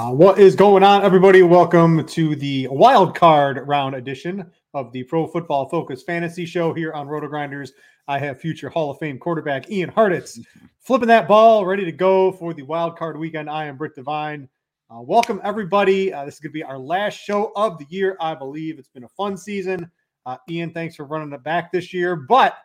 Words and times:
Uh, 0.00 0.10
what 0.10 0.38
is 0.38 0.56
going 0.56 0.82
on, 0.82 1.04
everybody? 1.04 1.42
Welcome 1.42 2.06
to 2.06 2.34
the 2.34 2.66
wild 2.68 3.14
card 3.14 3.68
round 3.68 3.94
edition 3.94 4.50
of 4.72 4.90
the 4.92 5.02
Pro 5.02 5.26
Football 5.26 5.68
Focus 5.68 6.02
Fantasy 6.02 6.46
Show 6.46 6.72
here 6.72 6.94
on 6.94 7.06
Roto 7.06 7.28
Grinders. 7.28 7.74
I 8.08 8.18
have 8.18 8.40
future 8.40 8.70
Hall 8.70 8.90
of 8.90 8.98
Fame 8.98 9.18
quarterback 9.18 9.70
Ian 9.70 9.90
Hartitz 9.90 10.42
flipping 10.80 11.08
that 11.08 11.28
ball, 11.28 11.66
ready 11.66 11.84
to 11.84 11.92
go 11.92 12.32
for 12.32 12.54
the 12.54 12.62
wild 12.62 12.96
card 12.96 13.18
weekend. 13.18 13.50
I 13.50 13.66
am 13.66 13.76
Britt 13.76 13.94
Devine. 13.94 14.48
Uh, 14.90 15.02
welcome, 15.02 15.38
everybody. 15.44 16.14
Uh, 16.14 16.24
this 16.24 16.36
is 16.36 16.40
going 16.40 16.52
to 16.52 16.54
be 16.54 16.64
our 16.64 16.78
last 16.78 17.16
show 17.16 17.52
of 17.54 17.76
the 17.76 17.84
year, 17.90 18.16
I 18.20 18.34
believe. 18.34 18.78
It's 18.78 18.88
been 18.88 19.04
a 19.04 19.08
fun 19.08 19.36
season. 19.36 19.90
Uh, 20.24 20.38
Ian, 20.48 20.72
thanks 20.72 20.96
for 20.96 21.04
running 21.04 21.34
it 21.34 21.44
back 21.44 21.70
this 21.70 21.92
year, 21.92 22.16
but 22.16 22.56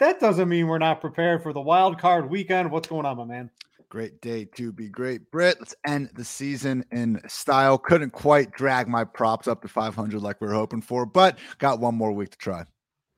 that 0.00 0.18
doesn't 0.18 0.48
mean 0.48 0.66
we're 0.66 0.78
not 0.78 1.00
prepared 1.00 1.40
for 1.40 1.52
the 1.52 1.60
wild 1.60 2.00
card 2.00 2.28
weekend. 2.28 2.68
What's 2.68 2.88
going 2.88 3.06
on, 3.06 3.16
my 3.16 3.24
man? 3.24 3.48
Great 3.90 4.20
day 4.20 4.44
to 4.44 4.70
be 4.70 4.90
great. 4.90 5.30
Britt, 5.30 5.56
let's 5.60 5.74
end 5.86 6.10
the 6.14 6.24
season 6.24 6.84
in 6.92 7.20
style. 7.26 7.78
Couldn't 7.78 8.10
quite 8.10 8.52
drag 8.52 8.86
my 8.86 9.02
props 9.02 9.48
up 9.48 9.62
to 9.62 9.68
500 9.68 10.20
like 10.20 10.42
we 10.42 10.46
were 10.46 10.52
hoping 10.52 10.82
for, 10.82 11.06
but 11.06 11.38
got 11.56 11.80
one 11.80 11.94
more 11.94 12.12
week 12.12 12.30
to 12.30 12.36
try. 12.36 12.64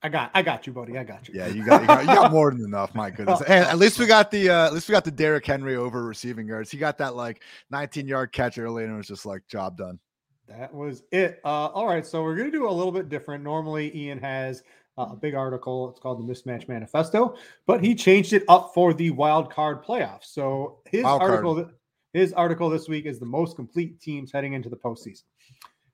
I 0.03 0.09
got, 0.09 0.31
I 0.33 0.43
got 0.43 0.69
you, 0.69 0.73
buddy. 0.73 0.97
I 0.97 1.03
got 1.03 1.29
you. 1.29 1.35
Yeah, 1.37 1.49
you 1.49 1.65
got, 1.65 1.81
you 1.81 1.87
got, 1.89 2.01
you 2.03 2.07
got 2.07 2.31
more 2.31 2.53
than 2.53 2.65
enough. 2.65 2.95
My 2.95 3.11
goodness. 3.17 3.43
And 3.43 3.67
at 3.67 3.79
least 3.79 3.99
we 3.99 4.07
got 4.07 4.31
the, 4.31 4.49
uh, 4.49 4.67
at 4.67 4.73
least 4.73 4.89
we 4.89 4.93
got 4.93 5.05
the 5.05 5.11
Derrick 5.11 5.45
Henry 5.45 5.75
over 5.75 6.05
receiving 6.05 6.47
yards. 6.47 6.71
He 6.71 6.79
got 6.79 6.99
that 6.99 7.17
like 7.17 7.43
19 7.71 8.07
yard 8.07 8.33
catch 8.33 8.57
early, 8.57 8.85
and 8.85 8.93
it 8.93 8.97
was 8.97 9.09
just 9.09 9.27
like 9.27 9.47
job 9.49 9.77
done. 9.77 9.99
That 10.47 10.73
was 10.73 11.03
it. 11.13 11.41
Uh, 11.45 11.67
all 11.67 11.87
right, 11.87 12.05
so 12.05 12.23
we're 12.23 12.37
gonna 12.37 12.51
do 12.51 12.69
a 12.69 12.71
little 12.71 12.93
bit 12.93 13.09
different. 13.09 13.45
Normally, 13.45 13.97
Ian 13.97 14.19
has 14.19 14.63
a 15.11 15.17
big 15.17 15.35
article. 15.35 15.91
It's 15.91 16.01
called 16.01 16.19
the 16.19 16.33
Mismatch 16.33 16.69
Manifesto, 16.69 17.37
but 17.67 17.83
he 17.83 17.95
changed 17.95 18.33
it 18.33 18.45
up 18.49 18.73
for 18.75 18.93
the 18.93 19.11
wild 19.11 19.51
card 19.51 19.85
playoffs. 19.85 20.27
So 20.27 20.79
his 20.87 21.05
Wild 21.05 21.21
card. 21.21 21.31
article, 21.33 21.71
his 22.13 22.33
article 22.33 22.69
this 22.69 22.89
week 22.89 23.07
is 23.07 23.19
the 23.19 23.27
most 23.27 23.57
complete 23.57 24.01
teams 24.01 24.33
heading 24.33 24.53
into 24.53 24.69
the 24.69 24.77
postseason. 24.77 25.23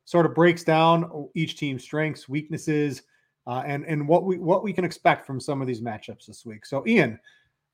Sort 0.05 0.27
of 0.27 0.35
breaks 0.35 0.65
down 0.65 1.29
each 1.35 1.57
team's 1.57 1.83
strengths, 1.83 2.29
weaknesses, 2.29 3.03
uh, 3.47 3.63
and 3.67 3.85
and 3.85 4.07
what 4.07 4.25
we 4.25 4.39
what 4.39 4.63
we 4.63 4.73
can 4.73 4.85
expect 4.85 5.27
from 5.27 5.41
some 5.41 5.61
of 5.61 5.67
these 5.67 5.81
matchups 5.81 6.27
this 6.27 6.45
week. 6.47 6.65
So 6.65 6.87
Ian, 6.87 7.19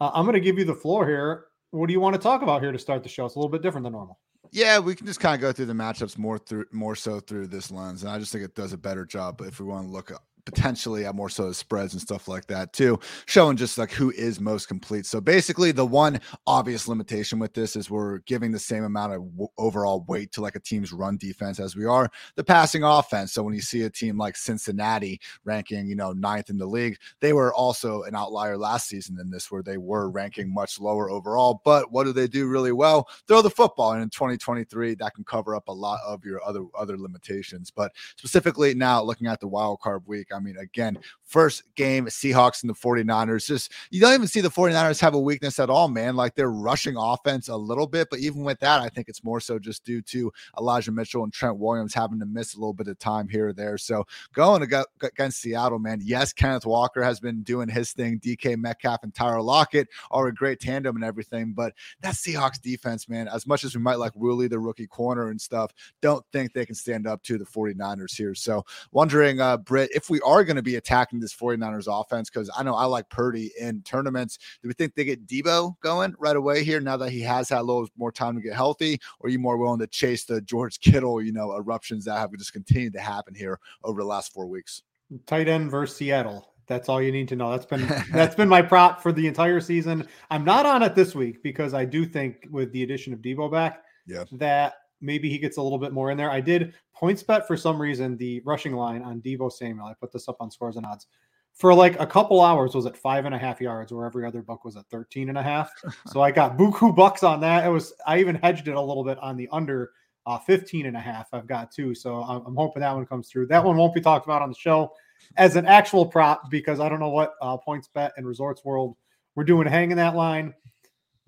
uh, 0.01 0.11
I'm 0.15 0.25
going 0.25 0.35
to 0.35 0.41
give 0.41 0.59
you 0.59 0.65
the 0.65 0.75
floor 0.75 1.07
here. 1.07 1.47
What 1.71 1.87
do 1.87 1.93
you 1.93 2.01
want 2.01 2.15
to 2.15 2.21
talk 2.21 2.43
about 2.43 2.63
here 2.63 2.73
to 2.73 2.79
start 2.79 3.03
the 3.03 3.09
show? 3.09 3.27
It's 3.27 3.35
a 3.35 3.39
little 3.39 3.51
bit 3.51 3.63
different 3.63 3.85
than 3.85 3.93
normal. 3.93 4.19
Yeah, 4.51 4.79
we 4.79 4.95
can 4.95 5.07
just 5.07 5.21
kind 5.21 5.35
of 5.35 5.41
go 5.41 5.53
through 5.53 5.67
the 5.67 5.73
matchups 5.73 6.19
more 6.19 6.39
through 6.39 6.67
more 6.73 6.95
so 6.95 7.21
through 7.21 7.47
this 7.47 7.71
lens, 7.71 8.03
and 8.03 8.13
I 8.13 8.19
just 8.19 8.33
think 8.33 8.45
it 8.45 8.55
does 8.55 8.73
a 8.73 8.79
better 8.79 9.07
job. 9.07 9.39
But 9.39 9.49
if 9.49 9.61
we 9.61 9.67
want 9.67 9.87
to 9.87 9.93
look 9.93 10.11
up 10.11 10.25
potentially 10.45 11.07
at 11.07 11.15
more 11.15 11.29
so 11.29 11.49
the 11.49 11.55
spreads 11.55 11.93
and 11.93 12.03
stuff 12.03 12.29
like 12.29 12.47
that 12.47 12.73
too, 12.73 12.99
showing 13.27 13.57
just 13.57 13.79
like 13.79 13.91
who 13.91 14.11
is 14.11 14.41
most 14.41 14.69
complete. 14.69 15.07
So 15.07 15.21
basically, 15.21 15.73
the 15.73 15.87
one 15.87 16.21
obvious 16.47 16.89
limitation 16.89 17.39
with 17.39 17.55
this 17.55 17.77
is 17.77 17.91
we're 17.91 18.19
giving 18.21 18.53
the 18.53 18.59
same 18.59 18.85
amount 18.85 19.13
of 19.13 19.31
w- 19.33 19.49
overall 19.59 20.05
weight 20.09 20.33
to 20.33 20.41
like 20.41 20.57
a 20.57 20.61
team's 20.61 20.93
run 20.93 21.17
defense 21.17 21.61
as 21.61 21.77
we 21.77 21.85
are 21.85 22.11
the 22.37 22.45
passing 22.45 22.83
offense. 22.83 23.33
So 23.33 23.43
when 23.43 23.55
you 23.55 23.61
see 23.61 23.83
a 23.83 23.91
team 23.91 24.19
like 24.19 24.37
Cincinnati 24.37 25.21
ranking, 25.45 25.87
you 25.87 25.95
know, 25.95 26.13
ninth 26.13 26.51
in 26.51 26.59
the 26.59 26.67
league, 26.67 26.97
they 27.21 27.33
were 27.33 27.55
also 27.55 28.03
an 28.03 28.15
outlier 28.15 28.57
last 28.57 28.89
season 28.89 29.19
in 29.21 29.31
this, 29.31 29.51
where 29.51 29.63
they 29.63 29.79
were 29.79 30.11
ranking 30.11 30.53
much 30.53 30.81
lower 30.81 31.11
overall. 31.11 31.61
But 31.65 31.93
what 31.93 32.05
do 32.05 32.13
they 32.13 32.29
do 32.29 32.49
really 32.49 32.73
well? 32.73 33.09
Throw 33.29 33.43
the 33.43 33.51
football, 33.51 33.93
and 33.93 34.03
in 34.03 34.11
2023, 34.11 34.97
that 34.97 35.15
can 35.15 35.25
cover 35.25 35.55
up 35.55 35.69
a 35.69 35.73
lot 35.73 36.01
of 36.07 36.25
your 36.25 36.45
other 36.45 36.65
other 36.77 36.99
limitations. 36.99 37.71
But 37.71 37.93
specifically 38.17 38.75
now, 38.75 39.03
looking 39.03 39.27
at 39.27 39.41
the 39.41 39.49
wild 39.49 39.81
card 39.81 40.03
week. 40.07 40.32
I 40.35 40.41
mean, 40.41 40.57
again, 40.57 40.99
first 41.25 41.63
game, 41.75 42.07
Seahawks 42.07 42.63
and 42.63 42.71
the 42.71 42.75
49ers. 42.75 43.47
Just 43.47 43.73
you 43.91 44.01
don't 44.01 44.15
even 44.15 44.29
see 44.29 44.41
the 44.41 44.51
49ers 44.51 45.01
have 45.01 45.15
a 45.15 45.21
weakness 45.21 45.59
at 45.59 45.71
all, 45.71 45.89
man. 45.89 46.15
Like 46.15 46.35
they're 46.35 46.51
rushing 46.51 46.97
offense 46.97 47.49
a 47.49 47.57
little 47.57 47.87
bit, 47.87 48.09
but 48.11 48.19
even 48.21 48.45
with 48.45 48.61
that, 48.61 48.81
I 48.81 48.89
think 48.89 49.09
it's 49.09 49.25
more 49.25 49.41
so 49.41 49.59
just 49.59 49.85
due 49.85 50.03
to 50.03 50.33
Elijah 50.59 50.93
Mitchell 50.93 51.25
and 51.25 51.33
Trent 51.33 51.57
Williams 51.57 51.95
having 51.95 52.21
to 52.21 52.27
miss 52.27 52.55
a 52.55 52.59
little 52.59 52.75
bit 52.75 52.89
of 52.89 52.99
time 52.99 53.29
here 53.29 53.49
or 53.49 53.53
there. 53.53 53.79
So 53.79 54.07
going 54.35 54.63
against 54.63 55.41
Seattle, 55.41 55.79
man, 55.79 56.01
yes, 56.03 56.33
Kenneth 56.33 56.67
Walker 56.67 57.03
has 57.03 57.21
been 57.21 57.43
doing 57.43 57.69
his 57.69 57.93
thing. 57.93 58.21
DK 58.21 58.57
Metcalf 58.57 59.03
and 59.03 59.15
Tyler 59.15 59.41
Lockett 59.41 59.89
are 60.11 60.29
a 60.29 60.35
great 60.35 60.61
tandem 60.61 60.97
and 60.97 61.05
everything, 61.05 61.53
but 61.53 61.73
that 62.01 62.15
Seahawks 62.15 62.61
defense, 62.61 63.09
man, 63.09 63.29
as 63.29 63.47
much 63.47 63.65
as 63.65 63.75
we 63.75 63.81
might 63.81 63.99
like 63.99 64.15
Woolen, 64.15 64.51
the 64.51 64.59
rookie 64.59 64.87
corner 64.87 65.31
and 65.31 65.41
stuff, 65.41 65.73
don't 66.01 66.25
think 66.33 66.53
they 66.53 66.67
can 66.67 66.75
stand 66.75 67.07
up 67.07 67.23
to 67.23 67.39
the 67.39 67.45
49ers 67.45 68.17
here. 68.17 68.35
So 68.35 68.65
wondering, 68.91 69.41
uh, 69.41 69.57
Britt, 69.57 69.91
if 69.95 70.11
we 70.11 70.21
are 70.23 70.45
going 70.45 70.57
to 70.57 70.63
be 70.63 70.77
attacking 70.77 71.21
this 71.21 71.35
49ers 71.35 71.87
offense, 71.89 72.31
because 72.31 72.51
I 72.57 72.63
know 72.63 72.75
I 72.75 72.85
like 72.85 73.09
Purdy 73.09 73.53
in 73.61 73.83
tournaments, 73.83 74.39
do 74.63 74.69
we 74.69 74.75
think 74.75 74.95
they 74.95 75.05
get 75.05 75.27
Deebo 75.27 75.79
going 75.81 76.15
right 76.19 76.37
away 76.37 76.65
here 76.65 76.81
now 76.81 76.97
that 76.97 77.11
he 77.11 77.21
has 77.21 77.49
had 77.49 77.61
a 77.61 77.63
little 77.63 77.89
more 77.97 78.13
time 78.13 78.35
to 78.37 78.41
get 78.41 78.55
healthy? 78.55 79.01
Or 79.21 79.27
are 79.27 79.31
you 79.31 79.39
more 79.39 79.57
willing 79.57 79.81
to 79.81 79.87
chase 79.87 80.25
the 80.25 80.41
George 80.41 80.81
Kittle, 80.81 81.23
you 81.23 81.33
know, 81.33 81.57
eruptions 81.57 82.05
that 82.05 82.19
have 82.19 82.33
just 82.37 82.53
continued 82.53 82.93
to 82.95 83.01
happen 83.01 83.35
here 83.35 83.59
over 83.85 84.01
the 84.01 84.07
last 84.07 84.33
four 84.33 84.47
weeks? 84.47 84.83
Tight 85.27 85.49
end 85.49 85.71
versus 85.71 85.97
Seattle. 85.97 86.49
That's 86.67 86.89
all 86.89 87.03
you 87.03 87.13
need 87.13 87.29
to 87.29 87.37
know. 87.37 87.51
That's 87.51 87.67
been 87.67 87.87
that's 88.13 88.35
been 88.35 88.49
my 88.49 88.63
prop 88.63 89.03
for 89.03 89.13
the 89.13 89.27
entire 89.27 89.61
season. 89.61 90.07
I'm 90.31 90.45
not 90.45 90.67
on 90.67 90.83
it 90.83 90.95
this 90.95 91.15
week 91.15 91.43
because 91.43 91.75
I 91.75 91.85
do 91.85 92.07
think 92.07 92.47
with 92.51 92.73
the 92.73 92.83
addition 92.83 93.13
of 93.13 93.21
Deebo 93.21 93.51
back, 93.51 93.83
yeah, 94.07 94.25
that 94.33 94.75
maybe 95.03 95.29
he 95.29 95.39
gets 95.39 95.57
a 95.57 95.63
little 95.63 95.79
bit 95.79 95.93
more 95.93 96.11
in 96.11 96.17
there. 96.17 96.31
I 96.31 96.41
did 96.41 96.75
PointsBet 97.01 97.47
for 97.47 97.57
some 97.57 97.81
reason 97.81 98.17
the 98.17 98.41
rushing 98.45 98.75
line 98.75 99.03
on 99.03 99.21
Deebo 99.21 99.53
Samuel. 99.53 99.87
I 99.87 99.95
put 99.95 100.13
this 100.13 100.29
up 100.29 100.37
on 100.41 100.51
scores 100.51 100.77
and 100.77 100.87
odds 100.87 101.07
for 101.55 101.75
like 101.75 101.99
a 102.01 102.07
couple 102.07 102.41
hours 102.41 102.75
was 102.75 102.87
at 102.87 102.97
five 102.97 103.25
and 103.25 103.35
a 103.35 103.39
half 103.39 103.61
yards 103.61 103.93
where 103.93 104.07
every 104.07 104.27
other 104.27 104.43
book 104.43 104.65
was 104.65 104.77
at 104.77 104.87
13 104.91 105.29
and 105.29 105.39
a 105.39 105.43
half. 105.43 105.71
so 106.07 106.23
I 106.23 106.31
got 106.31 106.57
buku 106.57 106.95
bucks 106.95 107.23
on 107.23 107.41
that. 107.41 107.67
It 107.67 107.69
was, 107.69 107.93
I 108.07 108.19
even 108.21 108.37
hedged 108.37 108.69
it 108.69 108.75
a 108.75 108.81
little 108.81 109.05
bit 109.05 109.19
on 109.19 109.37
the 109.37 109.49
under 109.53 109.93
uh, 110.27 110.39
15 110.39 110.87
and 110.87 110.97
a 110.97 111.01
half. 111.01 111.29
I've 111.33 111.47
got 111.47 111.71
two. 111.71 111.95
So 111.95 112.23
I'm, 112.23 112.45
I'm 112.47 112.57
hoping 112.57 112.81
that 112.81 112.95
one 112.95 113.07
comes 113.07 113.29
through. 113.29 113.47
That 113.49 113.65
one 113.65 113.77
won't 113.77 113.95
be 113.95 114.01
talked 114.01 114.27
about 114.27 114.43
on 114.43 114.49
the 114.49 114.57
show 114.57 114.93
as 115.37 115.57
an 115.57 115.67
actual 115.67 116.07
prop 116.07 116.51
because 116.51 116.81
I 116.81 116.89
don't 116.89 117.01
know 117.01 117.11
what 117.11 117.35
uh, 117.43 117.57
PointsBet 117.57 118.11
and 118.17 118.27
resorts 118.27 118.65
world 118.65 118.97
we're 119.35 119.45
doing 119.45 119.67
hanging 119.67 119.97
that 119.97 120.15
line. 120.15 120.55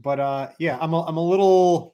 But 0.01 0.21
uh, 0.21 0.51
yeah, 0.59 0.79
I'm 0.81 0.93
a, 0.93 1.03
I'm 1.05 1.17
a 1.17 1.25
little. 1.25 1.94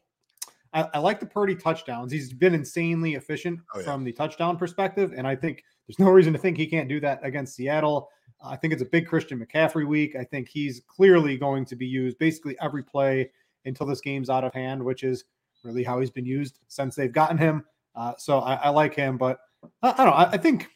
I, 0.72 0.88
I 0.94 0.98
like 0.98 1.20
the 1.20 1.26
Purdy 1.26 1.56
touchdowns. 1.56 2.12
He's 2.12 2.32
been 2.32 2.54
insanely 2.54 3.14
efficient 3.14 3.60
oh, 3.74 3.78
yeah. 3.78 3.84
from 3.84 4.04
the 4.04 4.12
touchdown 4.12 4.56
perspective, 4.56 5.12
and 5.16 5.26
I 5.26 5.34
think 5.34 5.64
there's 5.86 5.98
no 5.98 6.10
reason 6.10 6.32
to 6.32 6.38
think 6.38 6.56
he 6.56 6.66
can't 6.66 6.88
do 6.88 7.00
that 7.00 7.20
against 7.22 7.56
Seattle. 7.56 8.08
I 8.42 8.56
think 8.56 8.72
it's 8.72 8.82
a 8.82 8.86
big 8.86 9.06
Christian 9.06 9.44
McCaffrey 9.44 9.86
week. 9.86 10.16
I 10.16 10.24
think 10.24 10.48
he's 10.48 10.80
clearly 10.86 11.36
going 11.36 11.64
to 11.66 11.76
be 11.76 11.86
used 11.86 12.18
basically 12.18 12.56
every 12.60 12.82
play 12.82 13.30
until 13.64 13.86
this 13.86 14.00
game's 14.00 14.30
out 14.30 14.44
of 14.44 14.54
hand, 14.54 14.82
which 14.82 15.02
is 15.02 15.24
really 15.62 15.82
how 15.82 16.00
he's 16.00 16.10
been 16.10 16.24
used 16.24 16.60
since 16.68 16.94
they've 16.94 17.12
gotten 17.12 17.36
him. 17.36 17.64
Uh, 17.94 18.14
so 18.16 18.38
I, 18.38 18.54
I, 18.54 18.68
like 18.70 18.94
him, 18.94 19.18
but 19.18 19.40
I, 19.82 19.90
I 19.90 19.96
don't 19.96 20.06
know. 20.06 20.12
I, 20.12 20.30
I 20.32 20.36
think 20.38 20.68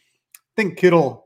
think 0.57 0.77
Kittle 0.77 1.25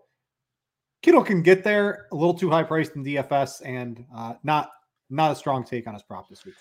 Kittle 1.03 1.23
can 1.23 1.43
get 1.43 1.65
there 1.65 2.07
a 2.13 2.15
little 2.15 2.35
too 2.35 2.51
high 2.51 2.63
priced 2.63 2.97
in 2.97 3.05
DFS 3.05 3.63
and 3.65 4.05
uh, 4.15 4.35
not 4.43 4.71
not 5.11 5.33
a 5.33 5.35
strong 5.35 5.65
take 5.65 5.87
on 5.87 5.95
his 5.95 6.03
prop 6.03 6.29
this 6.29 6.45
week. 6.45 6.55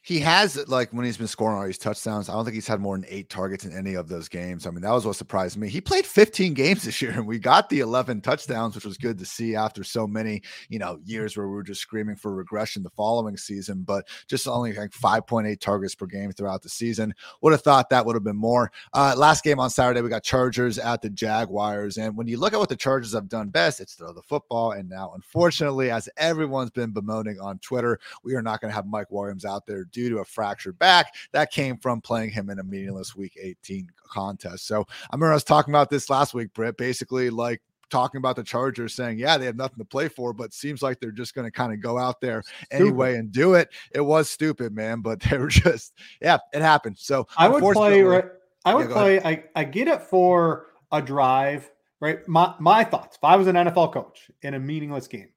He 0.00 0.20
has 0.20 0.56
like 0.68 0.90
when 0.92 1.04
he's 1.04 1.18
been 1.18 1.26
scoring 1.26 1.58
all 1.58 1.66
these 1.66 1.76
touchdowns. 1.76 2.28
I 2.28 2.32
don't 2.32 2.44
think 2.44 2.54
he's 2.54 2.66
had 2.66 2.80
more 2.80 2.96
than 2.96 3.04
eight 3.10 3.28
targets 3.28 3.64
in 3.64 3.76
any 3.76 3.94
of 3.94 4.08
those 4.08 4.28
games. 4.28 4.66
I 4.66 4.70
mean, 4.70 4.80
that 4.80 4.92
was 4.92 5.04
what 5.04 5.16
surprised 5.16 5.58
me. 5.58 5.68
He 5.68 5.80
played 5.80 6.06
15 6.06 6.54
games 6.54 6.84
this 6.84 7.02
year, 7.02 7.10
and 7.10 7.26
we 7.26 7.38
got 7.38 7.68
the 7.68 7.80
11 7.80 8.22
touchdowns, 8.22 8.74
which 8.74 8.86
was 8.86 8.96
good 8.96 9.18
to 9.18 9.26
see 9.26 9.54
after 9.54 9.84
so 9.84 10.06
many, 10.06 10.42
you 10.68 10.78
know, 10.78 10.98
years 11.04 11.36
where 11.36 11.48
we 11.48 11.54
were 11.54 11.62
just 11.62 11.80
screaming 11.80 12.16
for 12.16 12.34
regression 12.34 12.82
the 12.82 12.90
following 12.90 13.36
season. 13.36 13.82
But 13.82 14.08
just 14.28 14.48
only 14.48 14.72
like 14.72 14.92
5.8 14.92 15.60
targets 15.60 15.94
per 15.94 16.06
game 16.06 16.32
throughout 16.32 16.62
the 16.62 16.70
season. 16.70 17.12
Would 17.42 17.52
have 17.52 17.62
thought 17.62 17.90
that 17.90 18.06
would 18.06 18.16
have 18.16 18.24
been 18.24 18.36
more. 18.36 18.70
Uh, 18.94 19.14
last 19.16 19.44
game 19.44 19.60
on 19.60 19.68
Saturday, 19.68 20.00
we 20.00 20.08
got 20.08 20.22
Chargers 20.22 20.78
at 20.78 21.02
the 21.02 21.10
Jaguars, 21.10 21.98
and 21.98 22.16
when 22.16 22.28
you 22.28 22.38
look 22.38 22.54
at 22.54 22.58
what 22.58 22.68
the 22.68 22.76
Chargers 22.76 23.12
have 23.12 23.28
done 23.28 23.48
best, 23.48 23.80
it's 23.80 23.94
throw 23.94 24.12
the 24.12 24.22
football. 24.22 24.72
And 24.72 24.88
now, 24.88 25.12
unfortunately, 25.14 25.90
as 25.90 26.08
everyone's 26.16 26.70
been 26.70 26.92
bemoaning 26.92 27.38
on 27.40 27.58
Twitter, 27.58 27.98
we 28.22 28.34
are 28.34 28.42
not 28.42 28.60
going 28.60 28.70
to 28.70 28.74
have 28.74 28.86
Mike 28.86 29.10
Williams 29.10 29.44
out 29.44 29.66
there 29.66 29.84
due 29.90 30.10
to 30.10 30.18
a 30.18 30.24
fractured 30.24 30.78
back. 30.78 31.14
That 31.32 31.50
came 31.50 31.78
from 31.78 32.00
playing 32.00 32.30
him 32.30 32.50
in 32.50 32.58
a 32.58 32.64
meaningless 32.64 33.16
week 33.16 33.36
18 33.40 33.88
contest. 34.06 34.66
So 34.66 34.82
I 34.82 35.14
remember 35.14 35.32
I 35.32 35.34
was 35.34 35.44
talking 35.44 35.72
about 35.72 35.90
this 35.90 36.10
last 36.10 36.34
week, 36.34 36.52
Britt, 36.54 36.76
basically 36.76 37.30
like 37.30 37.60
talking 37.90 38.18
about 38.18 38.36
the 38.36 38.42
Chargers 38.42 38.94
saying, 38.94 39.18
yeah, 39.18 39.36
they 39.36 39.46
have 39.46 39.56
nothing 39.56 39.78
to 39.78 39.84
play 39.84 40.08
for, 40.08 40.32
but 40.32 40.52
seems 40.52 40.82
like 40.82 41.00
they're 41.00 41.10
just 41.10 41.34
going 41.34 41.46
to 41.46 41.50
kind 41.50 41.72
of 41.72 41.80
go 41.80 41.98
out 41.98 42.20
there 42.20 42.42
stupid. 42.42 42.66
anyway 42.70 43.16
and 43.16 43.32
do 43.32 43.54
it. 43.54 43.68
It 43.94 44.00
was 44.00 44.30
stupid, 44.30 44.74
man, 44.74 45.00
but 45.00 45.20
they 45.30 45.38
were 45.38 45.48
just, 45.48 45.94
yeah, 46.20 46.38
it 46.52 46.62
happened. 46.62 46.98
So 46.98 47.26
I 47.36 47.48
would 47.48 47.62
play, 47.74 48.02
right? 48.02 48.24
I 48.64 48.74
would 48.74 48.88
yeah, 48.88 48.94
play, 48.94 49.20
I, 49.20 49.44
I 49.54 49.64
get 49.64 49.88
it 49.88 50.02
for 50.02 50.66
a 50.92 51.00
drive, 51.00 51.70
right? 52.00 52.26
My, 52.28 52.54
my 52.58 52.84
thoughts, 52.84 53.16
if 53.16 53.24
I 53.24 53.36
was 53.36 53.46
an 53.46 53.56
NFL 53.56 53.92
coach 53.92 54.30
in 54.42 54.54
a 54.54 54.58
meaningless 54.58 55.08
game, 55.08 55.28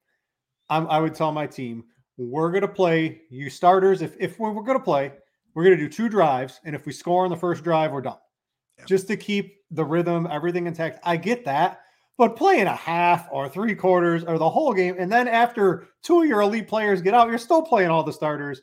I'm, 0.70 0.88
I 0.88 1.00
would 1.00 1.16
tell 1.16 1.32
my 1.32 1.48
team, 1.48 1.86
we're 2.18 2.52
going 2.52 2.62
to 2.62 2.68
play 2.68 3.22
you 3.30 3.50
starters. 3.50 4.02
If, 4.02 4.16
if 4.20 4.40
we're, 4.40 4.52
we're 4.52 4.64
going 4.64 4.78
to 4.78 4.84
play, 4.84 5.12
we're 5.54 5.64
going 5.64 5.78
to 5.78 5.84
do 5.84 5.90
two 5.90 6.10
drives. 6.10 6.60
And 6.66 6.76
if 6.76 6.86
we 6.86 6.94
score 6.94 7.24
on 7.24 7.30
the 7.30 7.38
first 7.38 7.64
drive, 7.64 7.92
we're 7.92 8.02
done. 8.02 8.18
Just 8.88 9.08
to 9.10 9.18
keep 9.18 9.58
the 9.70 9.86
rhythm, 9.86 10.28
everything 10.30 10.66
intact. 10.66 11.00
I 11.04 11.18
get 11.18 11.46
that. 11.46 11.82
But 12.18 12.36
playing 12.36 12.68
a 12.68 12.76
half 12.76 13.28
or 13.32 13.48
three 13.48 13.76
quarters 13.76 14.24
or 14.24 14.38
the 14.38 14.50
whole 14.50 14.74
game, 14.74 14.96
and 15.00 15.12
then 15.12 15.28
after 15.28 15.88
two 16.04 16.22
of 16.22 16.28
your 16.28 16.42
elite 16.42 16.68
players 16.68 17.02
get 17.02 17.14
out, 17.14 17.30
you're 17.30 17.38
still 17.38 17.62
playing 17.62 17.90
all 17.90 18.04
the 18.04 18.14
starters 18.14 18.62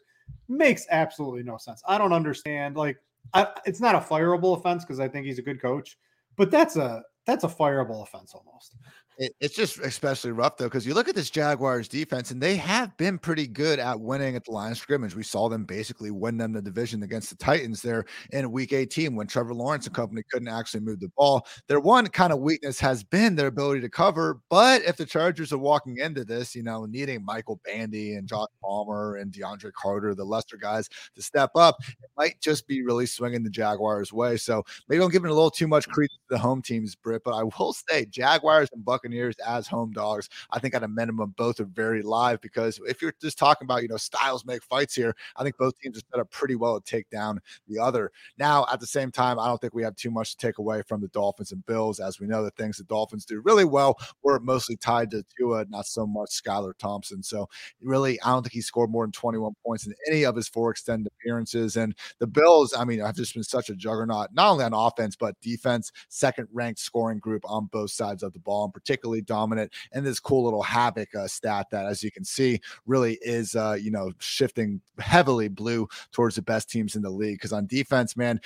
makes 0.49 0.87
absolutely 0.91 1.43
no 1.43 1.57
sense. 1.57 1.83
I 1.87 1.99
don't 1.99 2.13
understand. 2.13 2.77
Like, 2.77 2.99
I, 3.35 3.49
it's 3.67 3.81
not 3.81 3.95
a 3.95 3.99
fireable 3.99 4.57
offense 4.57 4.85
because 4.85 5.01
I 5.01 5.09
think 5.09 5.27
he's 5.27 5.39
a 5.39 5.43
good 5.43 5.61
coach, 5.61 5.99
but 6.37 6.51
that's 6.51 6.77
a 6.77 7.03
that's 7.27 7.45
a 7.45 7.49
fireable 7.49 8.03
offense 8.03 8.33
almost. 8.35 8.77
It, 9.21 9.35
it's 9.41 9.57
just 9.57 9.81
especially 9.81 10.31
rough 10.31 10.57
though, 10.57 10.67
because 10.67 10.87
you 10.87 10.95
look 10.95 11.09
at 11.09 11.17
this 11.17 11.29
Jaguars 11.29 11.89
defense, 11.89 12.31
and 12.31 12.41
they 12.41 12.55
have 12.55 12.97
been 12.99 13.19
pretty 13.19 13.49
good 13.49 13.81
at 13.81 13.99
winning 13.99 14.37
at 14.37 14.45
the 14.45 14.53
line 14.53 14.71
of 14.71 14.79
scrimmage. 14.79 15.17
We 15.17 15.25
saw 15.25 15.49
them 15.49 15.65
basically 15.65 16.13
win 16.13 16.39
them 16.39 16.53
the 16.53 16.63
division 16.63 17.03
against 17.03 17.31
the 17.31 17.37
Titans 17.37 17.83
there 17.83 18.05
in 18.31 18.53
Week 18.53 18.73
18 18.73 19.17
when 19.17 19.27
Trevor 19.27 19.55
Lawrence 19.55 19.87
and 19.87 19.95
company 19.95 20.23
couldn't 20.31 20.47
actually 20.47 20.81
move 20.81 21.01
the 21.01 21.11
ball. 21.17 21.45
Their 21.67 21.81
one 21.81 22.07
kind 22.07 22.33
of 22.33 22.39
weakness 22.39 22.79
has 22.79 23.03
been 23.03 23.35
their 23.35 23.49
ability 23.49 23.81
to 23.81 23.89
cover. 23.89 24.41
But 24.51 24.83
if 24.83 24.97
the 24.97 25.05
Chargers 25.07 25.53
are 25.53 25.59
walking 25.59 25.99
into 25.99 26.25
this, 26.25 26.55
you 26.55 26.63
know, 26.63 26.85
needing 26.87 27.25
Michael 27.25 27.61
Bandy 27.65 28.15
and 28.15 28.29
Josh 28.29 28.47
Palmer 28.63 29.17
and 29.17 29.33
DeAndre 29.33 29.73
Carter, 29.73 30.15
the 30.15 30.25
lesser 30.25 30.57
guys, 30.57 30.89
to 31.17 31.23
step 31.23 31.51
up, 31.57 31.77
it 31.81 32.11
might 32.17 32.41
just 32.41 32.69
be 32.69 32.83
really 32.83 33.07
swinging 33.07 33.43
the 33.43 33.51
Jaguars' 33.51 34.13
way. 34.13 34.37
So 34.37 34.65
maybe 34.89 35.03
I'm 35.03 35.11
giving 35.11 35.31
a 35.31 35.35
little 35.35 35.51
too 35.51 35.67
much 35.67 35.89
credit 35.89 36.13
to 36.13 36.37
the 36.37 36.39
home 36.39 36.63
teams, 36.63 36.95
Britt. 36.95 37.23
But 37.25 37.35
I 37.35 37.43
will 37.43 37.73
say 37.91 38.05
Jaguars 38.05 38.69
and 38.73 38.85
Buccaneers 38.85 39.08
Buccaneers 39.09 39.37
as 39.47 39.67
home 39.67 39.93
dogs. 39.93 40.29
I 40.51 40.59
think 40.59 40.75
at 40.75 40.83
a 40.83 40.89
minimum, 40.89 41.35
both 41.37 41.61
are 41.61 41.65
very 41.65 42.03
live 42.03 42.41
because 42.41 42.79
if 42.87 43.01
you're 43.01 43.15
just 43.21 43.39
talking 43.39 43.67
about, 43.67 43.83
you 43.83 43.89
know, 43.89 43.97
styles 43.97 44.45
make 44.45 44.63
fights 44.63 44.95
here, 44.95 45.15
I 45.37 45.43
think 45.43 45.57
both 45.57 45.79
teams 45.79 45.99
are 45.99 46.03
set 46.13 46.21
up 46.21 46.31
pretty 46.31 46.55
well 46.55 46.81
to 46.81 46.91
take 46.91 47.09
down 47.11 47.41
the 47.67 47.79
other. 47.79 48.11
Now, 48.39 48.67
at 48.73 48.81
the 48.81 48.87
same 48.87 49.11
time, 49.11 49.39
I 49.39 49.47
don't 49.47 49.61
think 49.61 49.75
we 49.75 49.83
have 49.83 49.97
too 49.97 50.11
much 50.11 50.37
to 50.37 50.47
take 50.47 50.59
away 50.59 50.83
from 50.87 51.01
the 51.01 51.09
Dolphins 51.09 51.53
and 51.53 51.65
Bills. 51.67 52.01
As 52.01 52.21
we 52.21 52.27
know, 52.27 52.45
the 52.45 52.51
things 52.53 52.77
the 52.77 52.85
Dolphins 52.85 53.25
do 53.25 53.41
really 53.41 53.65
well 53.65 53.99
were 54.23 54.39
mostly 54.41 54.77
tied 54.77 55.11
to 55.13 55.25
Tua, 55.39 55.65
not 55.69 55.87
so 55.87 56.07
much 56.07 56.31
Skylar 56.31 56.77
Thompson. 56.79 57.23
So, 57.23 57.49
really, 57.81 58.21
I 58.23 58.31
don't 58.31 58.43
think 58.43 58.53
he 58.53 58.61
scored 58.61 58.91
more 58.91 59.05
than 59.05 59.13
21 59.13 59.55
points 59.65 59.87
in 59.87 59.95
any 60.09 60.25
of 60.25 60.37
his 60.37 60.49
four 60.49 60.71
extended 60.71 61.11
appearances. 61.21 61.77
And 61.77 61.95
the 62.19 62.27
Bills, 62.27 62.75
I 62.77 62.85
mean, 62.85 63.01
have 63.01 63.17
just 63.17 63.35
been 63.35 63.43
such 63.43 63.71
a 63.71 63.75
juggernaut, 63.75 64.29
not 64.33 64.53
only 64.53 64.65
on 64.65 64.75
offense, 64.75 65.17
but 65.17 65.41
defense, 65.41 65.93
second 66.09 66.49
ranked 66.53 66.81
scoring 66.81 67.19
group 67.19 67.43
on 67.47 67.67
both 67.67 67.91
sides 67.91 68.23
of 68.23 68.33
the 68.33 68.39
ball, 68.39 68.67
in 68.67 68.73
particularly 68.73 68.98
particularly 68.99 69.23
dominant. 69.23 69.73
And 69.93 70.05
this 70.05 70.21
cool 70.21 70.45
little 70.45 70.63
havoc 70.63 71.15
uh, 71.15 71.29
stat 71.29 71.69
that, 71.71 71.87
as 71.87 72.03
you 72.03 72.11
can 72.11 72.25
see, 72.25 72.61
really 72.87 73.19
is, 73.23 73.55
uh, 73.55 73.77
you 73.81 73.91
know, 73.91 74.13
shifting 74.19 74.81
heavily 74.99 75.49
blue 75.49 75.89
towards 76.13 76.35
the 76.35 76.43
best 76.43 76.69
teams 76.69 76.97
in 76.97 77.03
the 77.03 77.11
league. 77.11 77.37
Because 77.37 77.53
on 77.53 77.67
defense, 77.67 78.17
man, 78.17 78.41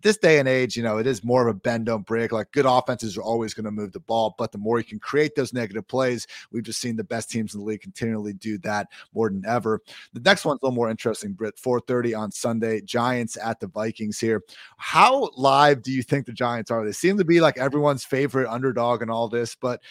this 0.00 0.16
day 0.16 0.38
and 0.38 0.48
age, 0.48 0.76
you 0.76 0.82
know, 0.82 0.98
it 0.98 1.06
is 1.06 1.22
more 1.22 1.46
of 1.46 1.54
a 1.54 1.58
bend 1.58 1.86
don't 1.86 2.06
break. 2.06 2.32
Like 2.32 2.50
good 2.52 2.66
offenses 2.66 3.16
are 3.16 3.22
always 3.22 3.52
going 3.52 3.64
to 3.64 3.70
move 3.70 3.92
the 3.92 4.00
ball, 4.00 4.34
but 4.38 4.52
the 4.52 4.58
more 4.58 4.78
you 4.78 4.84
can 4.84 4.98
create 4.98 5.34
those 5.34 5.52
negative 5.52 5.86
plays, 5.86 6.26
we've 6.50 6.62
just 6.62 6.80
seen 6.80 6.96
the 6.96 7.04
best 7.04 7.30
teams 7.30 7.54
in 7.54 7.60
the 7.60 7.66
league 7.66 7.82
continually 7.82 8.32
do 8.32 8.58
that 8.58 8.88
more 9.14 9.28
than 9.28 9.44
ever. 9.46 9.80
The 10.12 10.20
next 10.20 10.44
one's 10.44 10.60
a 10.62 10.66
little 10.66 10.76
more 10.76 10.90
interesting, 10.90 11.32
Britt. 11.32 11.58
4:30 11.58 12.14
on 12.14 12.32
Sunday, 12.32 12.80
Giants 12.80 13.36
at 13.36 13.60
the 13.60 13.66
Vikings 13.66 14.18
here. 14.18 14.42
How 14.78 15.30
live 15.36 15.82
do 15.82 15.92
you 15.92 16.02
think 16.02 16.26
the 16.26 16.32
Giants 16.32 16.70
are? 16.70 16.84
They 16.84 16.92
seem 16.92 17.18
to 17.18 17.24
be 17.24 17.40
like 17.40 17.58
everyone's 17.58 18.04
favorite 18.04 18.50
underdog 18.50 19.02
and 19.02 19.10
all 19.10 19.28
this, 19.28 19.54
but 19.54 19.82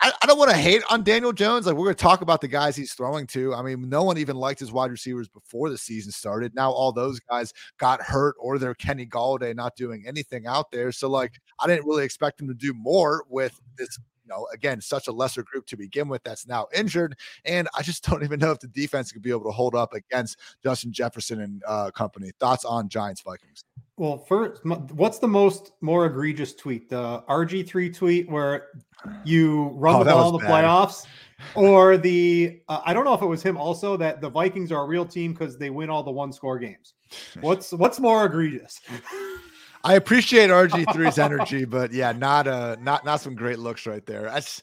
I, 0.00 0.12
I 0.22 0.26
don't 0.26 0.38
want 0.38 0.50
to 0.50 0.56
hate 0.56 0.82
on 0.90 1.02
Daniel 1.02 1.32
Jones. 1.32 1.66
Like 1.66 1.76
we're 1.76 1.86
going 1.86 1.96
to 1.96 2.02
talk 2.02 2.20
about 2.20 2.42
the 2.42 2.48
guys 2.48 2.76
he's 2.76 2.92
throwing 2.92 3.26
to. 3.28 3.54
I 3.54 3.62
mean, 3.62 3.88
no 3.88 4.02
one 4.02 4.18
even 4.18 4.36
liked 4.36 4.60
his 4.60 4.70
wide 4.70 4.90
receivers 4.90 5.28
before 5.28 5.70
the 5.70 5.78
season 5.78 6.12
started. 6.12 6.54
Now 6.54 6.70
all 6.72 6.92
those 6.92 7.20
guys 7.20 7.52
got 7.78 8.02
hurt, 8.02 8.34
or 8.38 8.58
they're 8.58 8.74
Kenny 8.74 9.06
Golladay 9.06 9.54
not 9.54 9.76
doing 9.76 10.04
anything 10.06 10.46
out 10.46 10.70
there. 10.70 10.92
So 10.92 11.08
like, 11.08 11.40
I 11.58 11.66
didn't 11.66 11.86
really 11.86 12.04
expect 12.04 12.40
him 12.40 12.48
to 12.48 12.54
do 12.54 12.74
more 12.74 13.24
with 13.30 13.58
this 13.78 13.98
you 14.24 14.28
know, 14.32 14.46
again, 14.52 14.80
such 14.80 15.08
a 15.08 15.12
lesser 15.12 15.42
group 15.42 15.66
to 15.66 15.76
begin 15.76 16.08
with 16.08 16.22
that's 16.22 16.46
now 16.46 16.66
injured. 16.74 17.16
And 17.44 17.68
I 17.76 17.82
just 17.82 18.04
don't 18.08 18.22
even 18.22 18.40
know 18.40 18.50
if 18.50 18.60
the 18.60 18.68
defense 18.68 19.12
could 19.12 19.22
be 19.22 19.30
able 19.30 19.44
to 19.44 19.50
hold 19.50 19.74
up 19.74 19.94
against 19.94 20.38
Justin 20.62 20.92
Jefferson 20.92 21.40
and 21.40 21.62
uh, 21.66 21.90
company. 21.90 22.30
Thoughts 22.40 22.64
on 22.64 22.88
Giants 22.88 23.22
Vikings? 23.22 23.64
Well, 23.96 24.18
first, 24.18 24.64
what's 24.64 25.18
the 25.18 25.28
most 25.28 25.72
more 25.80 26.06
egregious 26.06 26.54
tweet? 26.54 26.88
The 26.88 27.22
RG3 27.28 27.94
tweet 27.94 28.28
where 28.28 28.68
you 29.24 29.68
run 29.74 29.96
oh, 29.96 30.04
the 30.04 30.10
ball 30.10 30.26
in 30.28 30.32
the 30.32 30.38
bad. 30.38 30.64
playoffs, 30.64 31.06
or 31.54 31.96
the 31.96 32.60
uh, 32.68 32.80
I 32.84 32.92
don't 32.92 33.04
know 33.04 33.14
if 33.14 33.22
it 33.22 33.26
was 33.26 33.42
him 33.42 33.56
also 33.56 33.96
that 33.98 34.20
the 34.20 34.28
Vikings 34.28 34.72
are 34.72 34.82
a 34.82 34.86
real 34.86 35.04
team 35.04 35.32
because 35.32 35.58
they 35.58 35.70
win 35.70 35.90
all 35.90 36.02
the 36.02 36.10
one 36.10 36.32
score 36.32 36.58
games. 36.58 36.94
What's 37.40 37.72
what's 37.72 38.00
more 38.00 38.26
egregious? 38.26 38.80
I 39.84 39.94
appreciate 39.94 40.48
RG3's 40.48 41.18
energy, 41.18 41.64
but 41.66 41.92
yeah, 41.92 42.12
not 42.12 42.48
uh 42.48 42.76
not 42.80 43.04
not 43.04 43.20
some 43.20 43.34
great 43.34 43.58
looks 43.58 43.86
right 43.86 44.04
there. 44.06 44.22
That's 44.22 44.62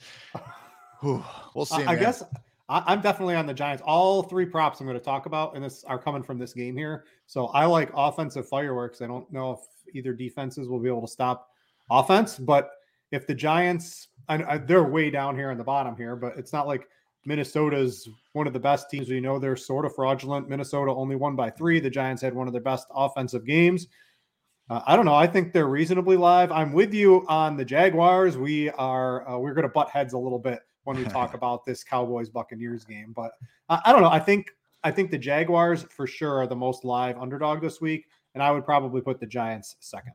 whew, 1.00 1.24
we'll 1.54 1.66
see. 1.66 1.84
I, 1.84 1.96
guess 1.96 2.24
I, 2.68 2.94
am 2.94 3.02
definitely 3.02 3.36
on 3.36 3.46
the 3.46 3.54
Giants. 3.54 3.84
All 3.86 4.24
three 4.24 4.46
props 4.46 4.80
I'm 4.80 4.88
going 4.88 4.98
to 4.98 5.04
talk 5.04 5.28
about, 5.28 5.56
and 5.56 5.64
this 5.64 5.84
are 5.84 6.00
coming 6.00 6.24
from 6.24 6.40
this 6.40 6.54
game 6.54 6.76
here. 6.76 7.06
So 7.28 7.48
I 7.48 7.66
like 7.66 7.92
offensive 7.94 8.50
fireworks. 8.50 9.02
I 9.02 9.08
don't 9.08 9.32
know 9.32 9.52
if 9.52 9.96
either 9.96 10.14
defenses 10.14 10.68
will 10.68 10.80
be 10.80 10.88
able 10.88 11.02
to 11.02 11.08
stop 11.08 11.50
offense, 11.90 12.38
but 12.38 12.72
if 13.12 13.28
the 13.28 13.36
Giants, 13.36 14.08
I, 14.28 14.44
I, 14.44 14.58
they're 14.58 14.84
way 14.84 15.12
down 15.12 15.36
here 15.36 15.52
in 15.52 15.58
the 15.58 15.64
bottom 15.64 15.96
here, 15.96 16.16
but 16.16 16.38
it's 16.38 16.54
not 16.54 16.66
like 16.66 16.88
Minnesota's 17.26 18.10
one 18.34 18.48
of 18.48 18.54
the 18.54 18.60
best 18.60 18.90
teams. 18.90 19.10
We 19.10 19.20
know 19.20 19.38
they're 19.38 19.56
sort 19.56 19.86
of 19.86 19.94
fraudulent. 19.94 20.50
Minnesota 20.50 20.92
only 20.92 21.16
won 21.16 21.36
by 21.36 21.50
three. 21.50 21.80
The 21.80 21.90
Giants 21.90 22.22
had 22.22 22.34
one 22.34 22.48
of 22.48 22.54
their 22.54 22.62
best 22.62 22.88
offensive 22.96 23.46
games. 23.46 23.88
Uh, 24.72 24.82
I 24.88 24.96
don't 24.96 25.04
know. 25.04 25.14
I 25.14 25.28
think 25.28 25.52
they're 25.52 25.68
reasonably 25.68 26.16
live. 26.16 26.50
I'm 26.50 26.72
with 26.72 26.94
you 26.94 27.26
on 27.28 27.58
the 27.58 27.66
Jaguars. 27.66 28.38
We 28.38 28.70
are 28.70 29.28
uh, 29.28 29.38
we're 29.38 29.54
going 29.54 29.68
to 29.68 29.74
butt 29.74 29.90
heads 29.90 30.14
a 30.14 30.18
little 30.18 30.40
bit 30.40 30.62
when 30.86 30.96
we 30.96 31.04
talk 31.04 31.34
about 31.36 31.66
this 31.66 31.84
Cowboys 31.84 32.30
Buccaneers 32.30 32.86
game. 32.86 33.12
But 33.14 33.34
I, 33.68 33.82
I 33.84 33.92
don't 33.92 34.02
know. 34.02 34.08
I 34.10 34.20
think 34.20 34.50
I 34.86 34.90
think 34.90 35.12
the 35.12 35.18
Jaguars 35.18 35.84
for 35.90 36.08
sure 36.08 36.38
are 36.38 36.48
the 36.48 36.56
most 36.56 36.86
live 36.86 37.18
underdog 37.18 37.62
this 37.62 37.82
week, 37.82 38.06
and 38.34 38.42
I 38.42 38.50
would 38.50 38.64
probably 38.64 39.02
put 39.02 39.20
the 39.20 39.26
Giants 39.26 39.76
second. 39.82 40.14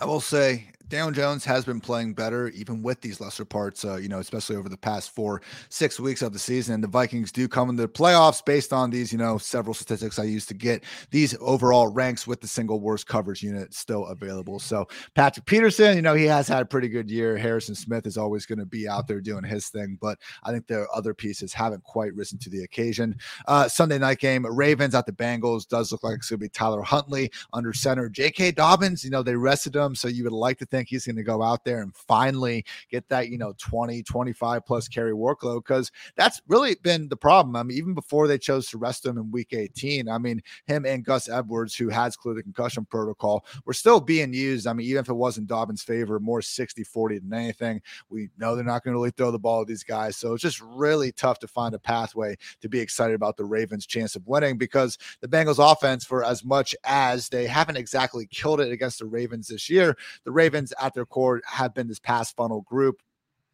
I 0.00 0.06
will 0.06 0.22
say 0.22 0.70
Daniel 0.88 1.10
Jones 1.10 1.44
has 1.44 1.64
been 1.64 1.80
playing 1.80 2.14
better, 2.14 2.48
even 2.50 2.80
with 2.80 3.00
these 3.00 3.20
lesser 3.20 3.44
parts, 3.44 3.84
uh, 3.84 3.96
you 3.96 4.08
know, 4.08 4.20
especially 4.20 4.54
over 4.54 4.68
the 4.68 4.76
past 4.76 5.10
four, 5.10 5.42
six 5.68 5.98
weeks 5.98 6.22
of 6.22 6.32
the 6.32 6.38
season. 6.38 6.74
And 6.76 6.84
the 6.84 6.88
Vikings 6.88 7.32
do 7.32 7.48
come 7.48 7.70
into 7.70 7.82
the 7.82 7.88
playoffs 7.88 8.44
based 8.44 8.72
on 8.72 8.90
these, 8.90 9.10
you 9.10 9.18
know, 9.18 9.36
several 9.36 9.74
statistics 9.74 10.20
I 10.20 10.24
used 10.24 10.46
to 10.48 10.54
get 10.54 10.84
these 11.10 11.36
overall 11.40 11.88
ranks 11.88 12.24
with 12.24 12.40
the 12.40 12.46
single 12.46 12.78
worst 12.78 13.08
coverage 13.08 13.42
unit 13.42 13.74
still 13.74 14.06
available. 14.06 14.60
So 14.60 14.86
Patrick 15.16 15.46
Peterson, 15.46 15.96
you 15.96 16.02
know, 16.02 16.14
he 16.14 16.24
has 16.24 16.46
had 16.46 16.62
a 16.62 16.66
pretty 16.66 16.88
good 16.88 17.10
year. 17.10 17.36
Harrison 17.36 17.74
Smith 17.74 18.06
is 18.06 18.16
always 18.16 18.46
going 18.46 18.60
to 18.60 18.66
be 18.66 18.86
out 18.88 19.08
there 19.08 19.20
doing 19.20 19.42
his 19.42 19.68
thing, 19.68 19.98
but 20.00 20.18
I 20.44 20.52
think 20.52 20.68
the 20.68 20.86
other 20.94 21.14
pieces 21.14 21.52
haven't 21.52 21.82
quite 21.82 22.14
risen 22.14 22.38
to 22.38 22.50
the 22.50 22.62
occasion. 22.62 23.16
Uh, 23.48 23.66
Sunday 23.66 23.98
night 23.98 24.20
game, 24.20 24.46
Ravens 24.46 24.94
at 24.94 25.06
the 25.06 25.12
Bengals 25.12 25.66
does 25.66 25.90
look 25.90 26.04
like 26.04 26.18
it's 26.18 26.30
going 26.30 26.38
to 26.38 26.44
be 26.44 26.48
Tyler 26.48 26.82
Huntley 26.82 27.32
under 27.52 27.72
center. 27.72 28.08
J.K. 28.08 28.52
Dobbins, 28.52 29.02
you 29.02 29.10
know, 29.10 29.24
they 29.24 29.34
rested 29.34 29.74
him. 29.74 29.96
So 29.96 30.06
you 30.06 30.22
would 30.22 30.32
like 30.32 30.58
to 30.58 30.66
think 30.66 30.75
think 30.76 30.88
he's 30.88 31.06
going 31.06 31.16
to 31.16 31.22
go 31.22 31.42
out 31.42 31.64
there 31.64 31.82
and 31.82 31.94
finally 31.94 32.64
get 32.90 33.08
that, 33.08 33.28
you 33.28 33.38
know, 33.38 33.54
20, 33.58 34.02
25 34.02 34.66
plus 34.66 34.88
carry 34.88 35.12
workload 35.12 35.64
because 35.64 35.90
that's 36.16 36.40
really 36.48 36.76
been 36.82 37.08
the 37.08 37.16
problem. 37.16 37.56
I 37.56 37.62
mean, 37.62 37.76
even 37.76 37.94
before 37.94 38.28
they 38.28 38.38
chose 38.38 38.66
to 38.68 38.78
rest 38.78 39.06
him 39.06 39.18
in 39.18 39.30
week 39.30 39.52
18, 39.52 40.08
I 40.08 40.18
mean, 40.18 40.42
him 40.66 40.84
and 40.86 41.04
Gus 41.04 41.28
Edwards, 41.28 41.74
who 41.74 41.88
has 41.88 42.16
cleared 42.16 42.38
the 42.38 42.42
concussion 42.42 42.84
protocol, 42.84 43.44
were 43.64 43.72
still 43.72 44.00
being 44.00 44.32
used. 44.32 44.66
I 44.66 44.72
mean, 44.72 44.86
even 44.86 45.00
if 45.00 45.08
it 45.08 45.14
wasn't 45.14 45.48
Dobbins' 45.48 45.82
favor, 45.82 46.18
more 46.20 46.42
60 46.42 46.84
40 46.84 47.18
than 47.18 47.32
anything. 47.34 47.82
We 48.08 48.30
know 48.38 48.54
they're 48.54 48.64
not 48.64 48.84
going 48.84 48.92
to 48.92 48.98
really 48.98 49.10
throw 49.10 49.30
the 49.30 49.38
ball 49.38 49.62
at 49.62 49.66
these 49.66 49.84
guys. 49.84 50.16
So 50.16 50.32
it's 50.32 50.42
just 50.42 50.60
really 50.60 51.12
tough 51.12 51.38
to 51.40 51.48
find 51.48 51.74
a 51.74 51.78
pathway 51.78 52.36
to 52.60 52.68
be 52.68 52.80
excited 52.80 53.14
about 53.14 53.36
the 53.36 53.44
Ravens' 53.44 53.86
chance 53.86 54.16
of 54.16 54.26
winning 54.26 54.58
because 54.58 54.98
the 55.20 55.28
Bengals' 55.28 55.72
offense, 55.72 56.04
for 56.04 56.24
as 56.24 56.44
much 56.44 56.74
as 56.84 57.28
they 57.28 57.46
haven't 57.46 57.76
exactly 57.76 58.26
killed 58.26 58.60
it 58.60 58.72
against 58.72 58.98
the 58.98 59.06
Ravens 59.06 59.48
this 59.48 59.68
year, 59.68 59.96
the 60.24 60.30
Ravens 60.30 60.65
at 60.80 60.94
their 60.94 61.06
core 61.06 61.42
have 61.46 61.74
been 61.74 61.88
this 61.88 61.98
pass 61.98 62.32
funnel 62.32 62.62
group 62.62 63.02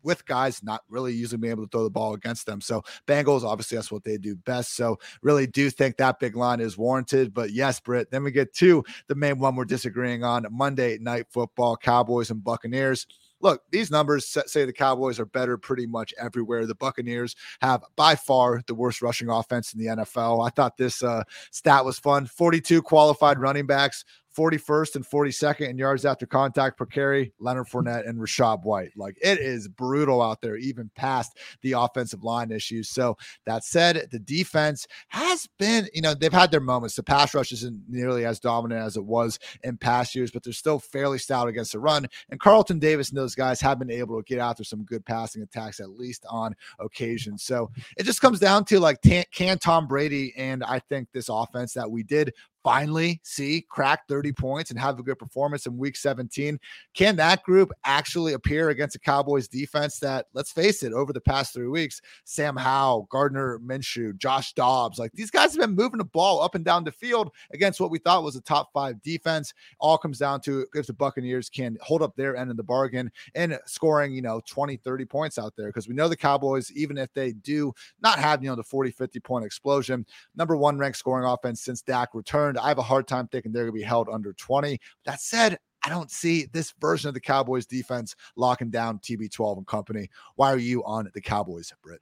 with 0.03 0.27
guys 0.27 0.63
not 0.63 0.83
really 0.89 1.13
usually 1.13 1.39
being 1.39 1.53
able 1.53 1.65
to 1.65 1.69
throw 1.69 1.85
the 1.85 1.91
ball 1.91 2.15
against 2.15 2.47
them. 2.47 2.61
So 2.61 2.83
Bengals, 3.07 3.45
obviously, 3.45 3.77
that's 3.77 3.93
what 3.93 4.05
they 4.05 4.19
do 4.19 4.35
best. 4.35 4.75
So 4.75 4.99
really 5.23 5.47
do 5.47 5.71
think 5.71 5.97
that 5.97 6.19
big 6.19 6.37
line 6.37 6.61
is 6.61 6.77
warranted. 6.77 7.33
But 7.33 7.53
yes, 7.53 7.81
Britt, 7.81 8.11
then 8.11 8.25
we 8.25 8.33
get 8.33 8.53
to 8.55 8.85
the 9.07 9.15
main 9.15 9.39
one 9.39 9.55
we're 9.55 9.65
disagreeing 9.65 10.25
on 10.25 10.47
Monday 10.51 10.99
night 10.99 11.27
football, 11.31 11.77
Cowboys 11.77 12.31
and 12.31 12.43
Buccaneers 12.43 13.07
look, 13.43 13.63
these 13.71 13.91
numbers 13.91 14.27
say 14.47 14.65
the 14.65 14.73
Cowboys 14.73 15.21
are 15.21 15.27
better 15.27 15.59
pretty 15.59 15.87
much 15.87 16.15
everywhere. 16.19 16.65
The 16.65 16.75
Buccaneers 16.75 17.37
have 17.61 17.83
by 17.97 18.15
far 18.15 18.63
the 18.67 18.75
worst 18.75 19.03
rushing 19.03 19.29
offense 19.29 19.75
in 19.75 19.81
the 19.81 19.87
NFL. 19.87 20.47
I 20.47 20.51
thought 20.51 20.77
this 20.77 21.03
uh, 21.03 21.25
stat 21.51 21.85
was 21.85 21.99
fun 21.99 22.27
42 22.27 22.81
qualified 22.83 23.39
running 23.39 23.67
backs, 23.67 24.05
41st 24.37 24.97
and 24.97 25.07
42nd 25.07 25.69
in 25.69 25.79
yards 25.79 26.05
after 26.05 26.27
contact 26.27 26.79
per 26.79 26.87
carry, 26.87 27.33
Leonard 27.39 27.67
Fournette 27.67 28.09
and 28.09 28.19
Rachaad 28.19 28.65
White. 28.65 28.91
Like 28.97 29.17
it 29.23 29.39
is 29.39 29.69
brutal 29.69 30.23
out 30.23 30.41
there, 30.41 30.57
even 30.57 30.91
past 30.95 31.39
the 31.63 31.73
offensive 31.73 32.25
line 32.25 32.51
issues. 32.51 32.89
So 32.89 33.17
that 33.47 33.65
said, 33.65 34.09
the 34.11 34.19
defense 34.19 34.87
has 35.09 35.49
been, 35.59 35.89
you 35.93 36.03
know, 36.03 36.15
they've 36.15 36.33
had 36.33 36.51
their 36.51 36.61
moments. 36.61 36.97
The 36.97 37.03
pass 37.03 37.35
rush 37.35 37.53
isn't 37.53 37.83
nearly 37.89 38.25
as 38.25 38.41
dominant 38.41 38.81
as 38.81 38.97
it 38.97 39.05
was 39.05 39.39
in 39.63 39.77
past 39.77 40.15
years, 40.15 40.31
but 40.31 40.43
they're 40.43 40.53
still 40.53 40.79
fairly 40.79 41.19
stout 41.19 41.49
against 41.49 41.73
the 41.73 41.79
run. 41.79 42.07
And 42.31 42.41
Carlton 42.41 42.79
Davis 42.79 43.11
and 43.11 43.19
those 43.19 43.35
guys 43.35 43.61
have 43.61 43.79
been 43.79 43.91
able 43.91 44.17
to 44.17 44.25
get 44.25 44.39
after 44.39 44.65
some 44.65 44.85
good 44.85 45.05
passing 45.05 45.43
attacks, 45.43 45.81
at 45.81 45.91
least 45.91 46.25
on 46.29 46.55
occasion. 46.79 47.39
So 47.39 47.71
it 47.97 48.05
just 48.05 48.21
comes 48.21 48.41
down 48.41 48.65
to 48.67 48.81
like, 48.81 49.01
can 49.03 49.59
Tom 49.59 49.87
Brady 49.87 50.33
and 50.37 50.65
I 50.65 50.79
think 50.79 51.09
this 51.13 51.29
offense 51.29 51.75
that 51.75 51.91
we 51.91 52.03
did 52.03 52.33
finally 52.63 53.21
see 53.25 53.65
crack 53.69 54.07
30 54.09 54.33
points 54.33 54.71
and 54.71 54.79
have 54.79 54.99
a 54.99 55.03
good 55.03 55.19
performance 55.19 55.67
in 55.67 55.77
week 55.77 55.97
17. 55.97 56.59
Can 56.95 57.17
that 57.17 57.43
group 57.43 57.73
actually 57.85 58.35
appear 58.35 58.71
against 58.71 58.97
a 58.97 58.99
Cowboys 58.99 59.49
defense 59.49 59.99
that, 59.99 60.27
let's 60.33 60.53
face 60.53 60.83
it, 60.83 60.93
over 60.93 61.13
the 61.13 61.21
past 61.21 61.53
three 61.53 61.69
weeks, 61.69 62.01
Sam 62.25 62.57
Howell, 62.57 63.09
Gardner 63.11 63.59
Minshew, 63.59 64.17
Josh 64.17 64.53
Dobbs, 64.55 64.99
like 64.99 65.13
these 65.13 65.31
guys 65.31 65.53
have 65.53 65.61
been 65.61 65.75
moving 65.75 65.99
the 65.99 66.05
ball 66.05 66.41
up 66.41 66.55
and 66.55 66.65
down 66.65 66.85
the 66.85 66.93
field 66.93 67.31
against 67.53 67.81
what 67.81 67.91
we 67.91 67.99
thought 67.99 68.23
was 68.23 68.37
a 68.37 68.41
top 68.41 68.71
five 68.73 69.01
defense. 69.03 69.53
All 69.79 69.99
comes 69.99 70.19
down 70.19 70.41
to 70.43 70.67
if 70.75 70.87
the 70.87 70.93
Buccaneers 70.93 71.49
can 71.49 71.77
hold 71.81 72.03
up 72.03 72.15
their 72.17 72.37
end 72.37 72.51
of 72.51 72.57
the 72.57 72.63
bargain 72.63 73.11
and 73.35 73.59
scoring, 73.67 74.13
you 74.13 74.23
know, 74.23 74.41
20, 74.47 74.77
30 74.77 75.05
points 75.05 75.39
out 75.39 75.55
there. 75.57 75.67
Because 75.67 75.89
we 75.89 75.95
know 75.95 76.09
the 76.09 76.17
Cowboys, 76.17 76.71
even 76.73 76.99
if 76.99 77.13
they 77.13 77.33
do 77.33 77.73
not 78.03 78.19
have, 78.19 78.43
you 78.43 78.51
know, 78.51 78.57
the 78.57 78.63
40, 78.63 78.91
50 78.91 79.21
point 79.21 79.45
explosion, 79.45 80.07
number 80.37 80.57
one 80.57 80.79
ranked 80.79 80.99
scoring 80.99 81.27
offense 81.27 81.63
since 81.63 81.83
Dak 81.83 82.15
returned 82.15 82.52
concerned. 82.53 82.65
I 82.65 82.69
have 82.69 82.79
a 82.79 82.83
hard 82.83 83.07
time 83.07 83.29
thinking 83.29 83.53
they're 83.53 83.65
going 83.65 83.75
to 83.75 83.81
be 83.81 83.83
held 83.83 84.09
under 84.09 84.33
20. 84.33 84.79
That 85.05 85.21
said, 85.21 85.59
I 85.85 85.89
don't 85.89 86.11
see 86.11 86.47
this 86.53 86.73
version 86.81 87.09
of 87.09 87.15
the 87.15 87.21
Cowboys 87.21 87.67
defense 87.67 88.15
locking 88.37 88.71
down 88.71 88.99
TB12 88.99 89.59
and 89.59 89.67
company. 89.67 90.09
Why 90.37 90.53
are 90.53 90.59
you 90.59 90.85
on 90.85 91.11
the 91.13 91.21
Cowboys, 91.21 91.73
Britt? 91.83 92.01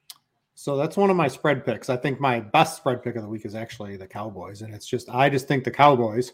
So 0.54 0.76
that's 0.76 0.96
one 0.96 1.08
of 1.08 1.16
my 1.16 1.28
spread 1.28 1.64
picks. 1.64 1.88
I 1.88 1.96
think 1.96 2.20
my 2.20 2.40
best 2.40 2.76
spread 2.76 3.02
pick 3.02 3.16
of 3.16 3.22
the 3.22 3.28
week 3.28 3.46
is 3.46 3.54
actually 3.54 3.96
the 3.96 4.06
Cowboys. 4.06 4.60
And 4.60 4.74
it's 4.74 4.86
just, 4.86 5.08
I 5.08 5.30
just 5.30 5.48
think 5.48 5.64
the 5.64 5.70
Cowboys, 5.70 6.32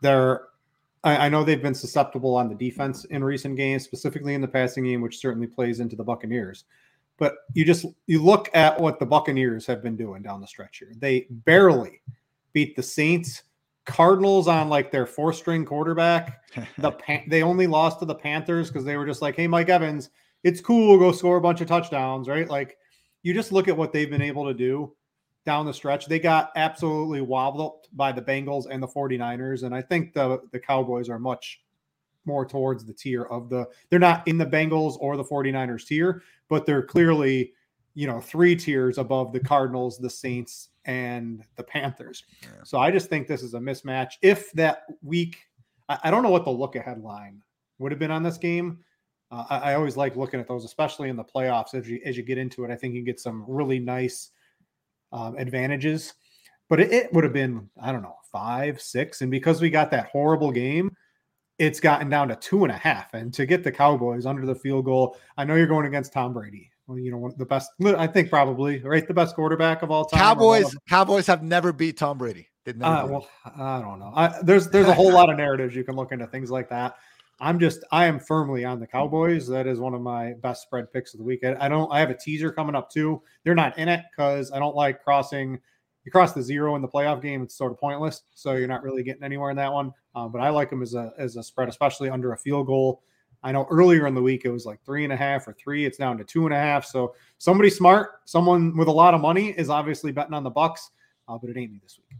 they're, 0.00 0.46
I, 1.04 1.26
I 1.26 1.28
know 1.28 1.44
they've 1.44 1.62
been 1.62 1.74
susceptible 1.74 2.34
on 2.34 2.48
the 2.48 2.54
defense 2.54 3.04
in 3.06 3.22
recent 3.22 3.56
games, 3.56 3.84
specifically 3.84 4.32
in 4.32 4.40
the 4.40 4.48
passing 4.48 4.84
game, 4.84 5.02
which 5.02 5.18
certainly 5.18 5.46
plays 5.46 5.80
into 5.80 5.96
the 5.96 6.04
Buccaneers. 6.04 6.64
But 7.18 7.34
you 7.52 7.66
just, 7.66 7.84
you 8.06 8.22
look 8.22 8.48
at 8.54 8.80
what 8.80 8.98
the 8.98 9.04
Buccaneers 9.04 9.66
have 9.66 9.82
been 9.82 9.96
doing 9.96 10.22
down 10.22 10.40
the 10.40 10.46
stretch 10.46 10.78
here. 10.78 10.92
They 10.96 11.26
barely 11.28 12.00
beat 12.54 12.74
the 12.74 12.82
Saints, 12.82 13.42
Cardinals 13.88 14.48
on 14.48 14.68
like 14.68 14.92
their 14.92 15.06
four 15.06 15.32
string 15.32 15.64
quarterback. 15.64 16.44
The 16.78 16.92
Pan- 16.92 17.24
they 17.28 17.42
only 17.42 17.66
lost 17.66 18.00
to 18.00 18.04
the 18.04 18.14
Panthers 18.14 18.68
because 18.68 18.84
they 18.84 18.96
were 18.96 19.06
just 19.06 19.22
like, 19.22 19.36
hey, 19.36 19.46
Mike 19.46 19.68
Evans, 19.68 20.10
it's 20.42 20.60
cool. 20.60 20.98
Go 20.98 21.12
score 21.12 21.36
a 21.36 21.40
bunch 21.40 21.60
of 21.60 21.68
touchdowns, 21.68 22.26
right? 22.26 22.48
Like 22.48 22.78
you 23.22 23.32
just 23.32 23.52
look 23.52 23.68
at 23.68 23.76
what 23.76 23.92
they've 23.92 24.10
been 24.10 24.22
able 24.22 24.46
to 24.46 24.54
do 24.54 24.92
down 25.44 25.66
the 25.66 25.74
stretch. 25.74 26.06
They 26.06 26.18
got 26.18 26.50
absolutely 26.56 27.20
wobbled 27.20 27.86
by 27.92 28.12
the 28.12 28.22
Bengals 28.22 28.66
and 28.68 28.82
the 28.82 28.88
49ers. 28.88 29.62
And 29.62 29.74
I 29.74 29.82
think 29.82 30.14
the, 30.14 30.40
the 30.52 30.58
Cowboys 30.58 31.08
are 31.08 31.18
much 31.18 31.60
more 32.24 32.44
towards 32.44 32.84
the 32.84 32.92
tier 32.92 33.22
of 33.24 33.48
the, 33.48 33.66
they're 33.88 33.98
not 33.98 34.26
in 34.26 34.36
the 34.36 34.46
Bengals 34.46 34.96
or 35.00 35.16
the 35.16 35.24
49ers 35.24 35.86
tier, 35.86 36.22
but 36.48 36.66
they're 36.66 36.82
clearly, 36.82 37.52
you 37.94 38.06
know, 38.06 38.20
three 38.20 38.56
tiers 38.56 38.98
above 38.98 39.32
the 39.32 39.40
Cardinals, 39.40 39.98
the 39.98 40.10
Saints, 40.10 40.70
and 40.88 41.44
the 41.56 41.62
Panthers. 41.62 42.24
Yeah. 42.42 42.48
So 42.64 42.78
I 42.78 42.90
just 42.90 43.08
think 43.10 43.28
this 43.28 43.42
is 43.42 43.54
a 43.54 43.58
mismatch. 43.58 44.14
If 44.22 44.50
that 44.52 44.84
week, 45.02 45.36
I, 45.88 45.98
I, 46.04 46.10
don't 46.10 46.22
know 46.22 46.30
what 46.30 46.44
the 46.44 46.50
look 46.50 46.76
ahead 46.76 47.02
line 47.02 47.42
would 47.78 47.92
have 47.92 47.98
been 47.98 48.10
on 48.10 48.22
this 48.22 48.38
game. 48.38 48.78
Uh, 49.30 49.44
I, 49.50 49.58
I, 49.58 49.74
always 49.74 49.98
like 49.98 50.16
looking 50.16 50.40
at 50.40 50.48
those, 50.48 50.64
especially 50.64 51.10
in 51.10 51.16
the 51.16 51.24
playoffs. 51.24 51.74
As 51.74 51.88
you 51.88 52.00
as 52.06 52.16
you 52.16 52.22
get 52.22 52.38
into 52.38 52.64
it, 52.64 52.70
I 52.70 52.74
think 52.74 52.94
you 52.94 53.02
get 53.02 53.20
some 53.20 53.44
really 53.46 53.78
nice 53.78 54.30
um, 55.12 55.36
advantages. 55.36 56.14
But 56.70 56.80
it, 56.80 56.90
it 56.90 57.12
would 57.12 57.24
have 57.24 57.34
been 57.34 57.68
I 57.80 57.92
don't 57.92 58.02
know 58.02 58.16
five, 58.32 58.80
six, 58.80 59.20
and 59.20 59.30
because 59.30 59.60
we 59.60 59.68
got 59.68 59.90
that 59.90 60.06
horrible 60.06 60.50
game, 60.50 60.96
it's 61.58 61.80
gotten 61.80 62.08
down 62.08 62.28
to 62.28 62.36
two 62.36 62.64
and 62.64 62.72
a 62.72 62.78
half. 62.78 63.12
And 63.12 63.32
to 63.34 63.44
get 63.44 63.62
the 63.62 63.72
Cowboys 63.72 64.24
under 64.24 64.46
the 64.46 64.54
field 64.54 64.86
goal, 64.86 65.18
I 65.36 65.44
know 65.44 65.54
you're 65.54 65.66
going 65.66 65.86
against 65.86 66.14
Tom 66.14 66.32
Brady. 66.32 66.70
Well, 66.88 66.98
you 66.98 67.10
know, 67.10 67.30
the 67.36 67.44
best, 67.44 67.70
I 67.84 68.06
think 68.06 68.30
probably, 68.30 68.80
right? 68.80 69.06
The 69.06 69.12
best 69.12 69.34
quarterback 69.36 69.82
of 69.82 69.90
all 69.90 70.06
time. 70.06 70.20
Cowboys, 70.20 70.74
Cowboys 70.88 71.26
have 71.26 71.42
never 71.42 71.70
beat 71.70 71.98
Tom 71.98 72.16
Brady. 72.16 72.48
Didn't. 72.64 72.82
Uh, 72.82 73.06
well, 73.06 73.28
I 73.44 73.82
don't 73.82 73.98
know. 73.98 74.10
I, 74.16 74.40
there's 74.42 74.68
there's 74.70 74.88
a 74.88 74.94
whole 74.94 75.12
lot 75.12 75.28
of 75.28 75.36
narratives 75.36 75.76
you 75.76 75.84
can 75.84 75.96
look 75.96 76.12
into 76.12 76.26
things 76.26 76.50
like 76.50 76.70
that. 76.70 76.96
I'm 77.40 77.60
just 77.60 77.84
I 77.92 78.06
am 78.06 78.18
firmly 78.18 78.64
on 78.64 78.80
the 78.80 78.86
Cowboys. 78.86 79.46
That 79.46 79.66
is 79.66 79.78
one 79.78 79.94
of 79.94 80.00
my 80.00 80.32
best 80.42 80.62
spread 80.62 80.90
picks 80.92 81.14
of 81.14 81.18
the 81.18 81.24
week. 81.24 81.44
I 81.44 81.68
don't 81.68 81.92
I 81.92 82.00
have 82.00 82.10
a 82.10 82.16
teaser 82.16 82.50
coming 82.50 82.74
up 82.74 82.90
too. 82.90 83.22
They're 83.44 83.54
not 83.54 83.78
in 83.78 83.88
it 83.88 84.02
because 84.10 84.50
I 84.50 84.58
don't 84.58 84.74
like 84.74 85.04
crossing. 85.04 85.60
You 86.04 86.12
cross 86.12 86.32
the 86.32 86.42
zero 86.42 86.74
in 86.74 86.82
the 86.82 86.88
playoff 86.88 87.20
game, 87.20 87.42
it's 87.42 87.54
sort 87.54 87.70
of 87.70 87.78
pointless. 87.78 88.22
So 88.34 88.54
you're 88.54 88.66
not 88.66 88.82
really 88.82 89.02
getting 89.02 89.22
anywhere 89.22 89.50
in 89.50 89.56
that 89.58 89.72
one. 89.72 89.92
Uh, 90.14 90.26
but 90.26 90.40
I 90.40 90.48
like 90.48 90.70
them 90.70 90.82
as 90.82 90.94
a 90.94 91.12
as 91.18 91.36
a 91.36 91.42
spread, 91.42 91.68
especially 91.68 92.08
under 92.08 92.32
a 92.32 92.36
field 92.38 92.66
goal. 92.66 93.02
I 93.42 93.52
know 93.52 93.66
earlier 93.70 94.06
in 94.06 94.14
the 94.14 94.22
week 94.22 94.44
it 94.44 94.50
was 94.50 94.66
like 94.66 94.82
three 94.84 95.04
and 95.04 95.12
a 95.12 95.16
half 95.16 95.46
or 95.46 95.52
three. 95.52 95.84
It's 95.84 95.98
down 95.98 96.18
to 96.18 96.24
two 96.24 96.44
and 96.44 96.54
a 96.54 96.58
half. 96.58 96.84
So 96.84 97.14
somebody 97.38 97.70
smart, 97.70 98.20
someone 98.24 98.76
with 98.76 98.88
a 98.88 98.92
lot 98.92 99.14
of 99.14 99.20
money, 99.20 99.50
is 99.50 99.70
obviously 99.70 100.12
betting 100.12 100.34
on 100.34 100.42
the 100.42 100.50
Bucs, 100.50 100.90
uh, 101.28 101.38
but 101.38 101.50
it 101.50 101.56
ain't 101.56 101.72
me 101.72 101.78
this 101.82 101.98
week. 102.10 102.18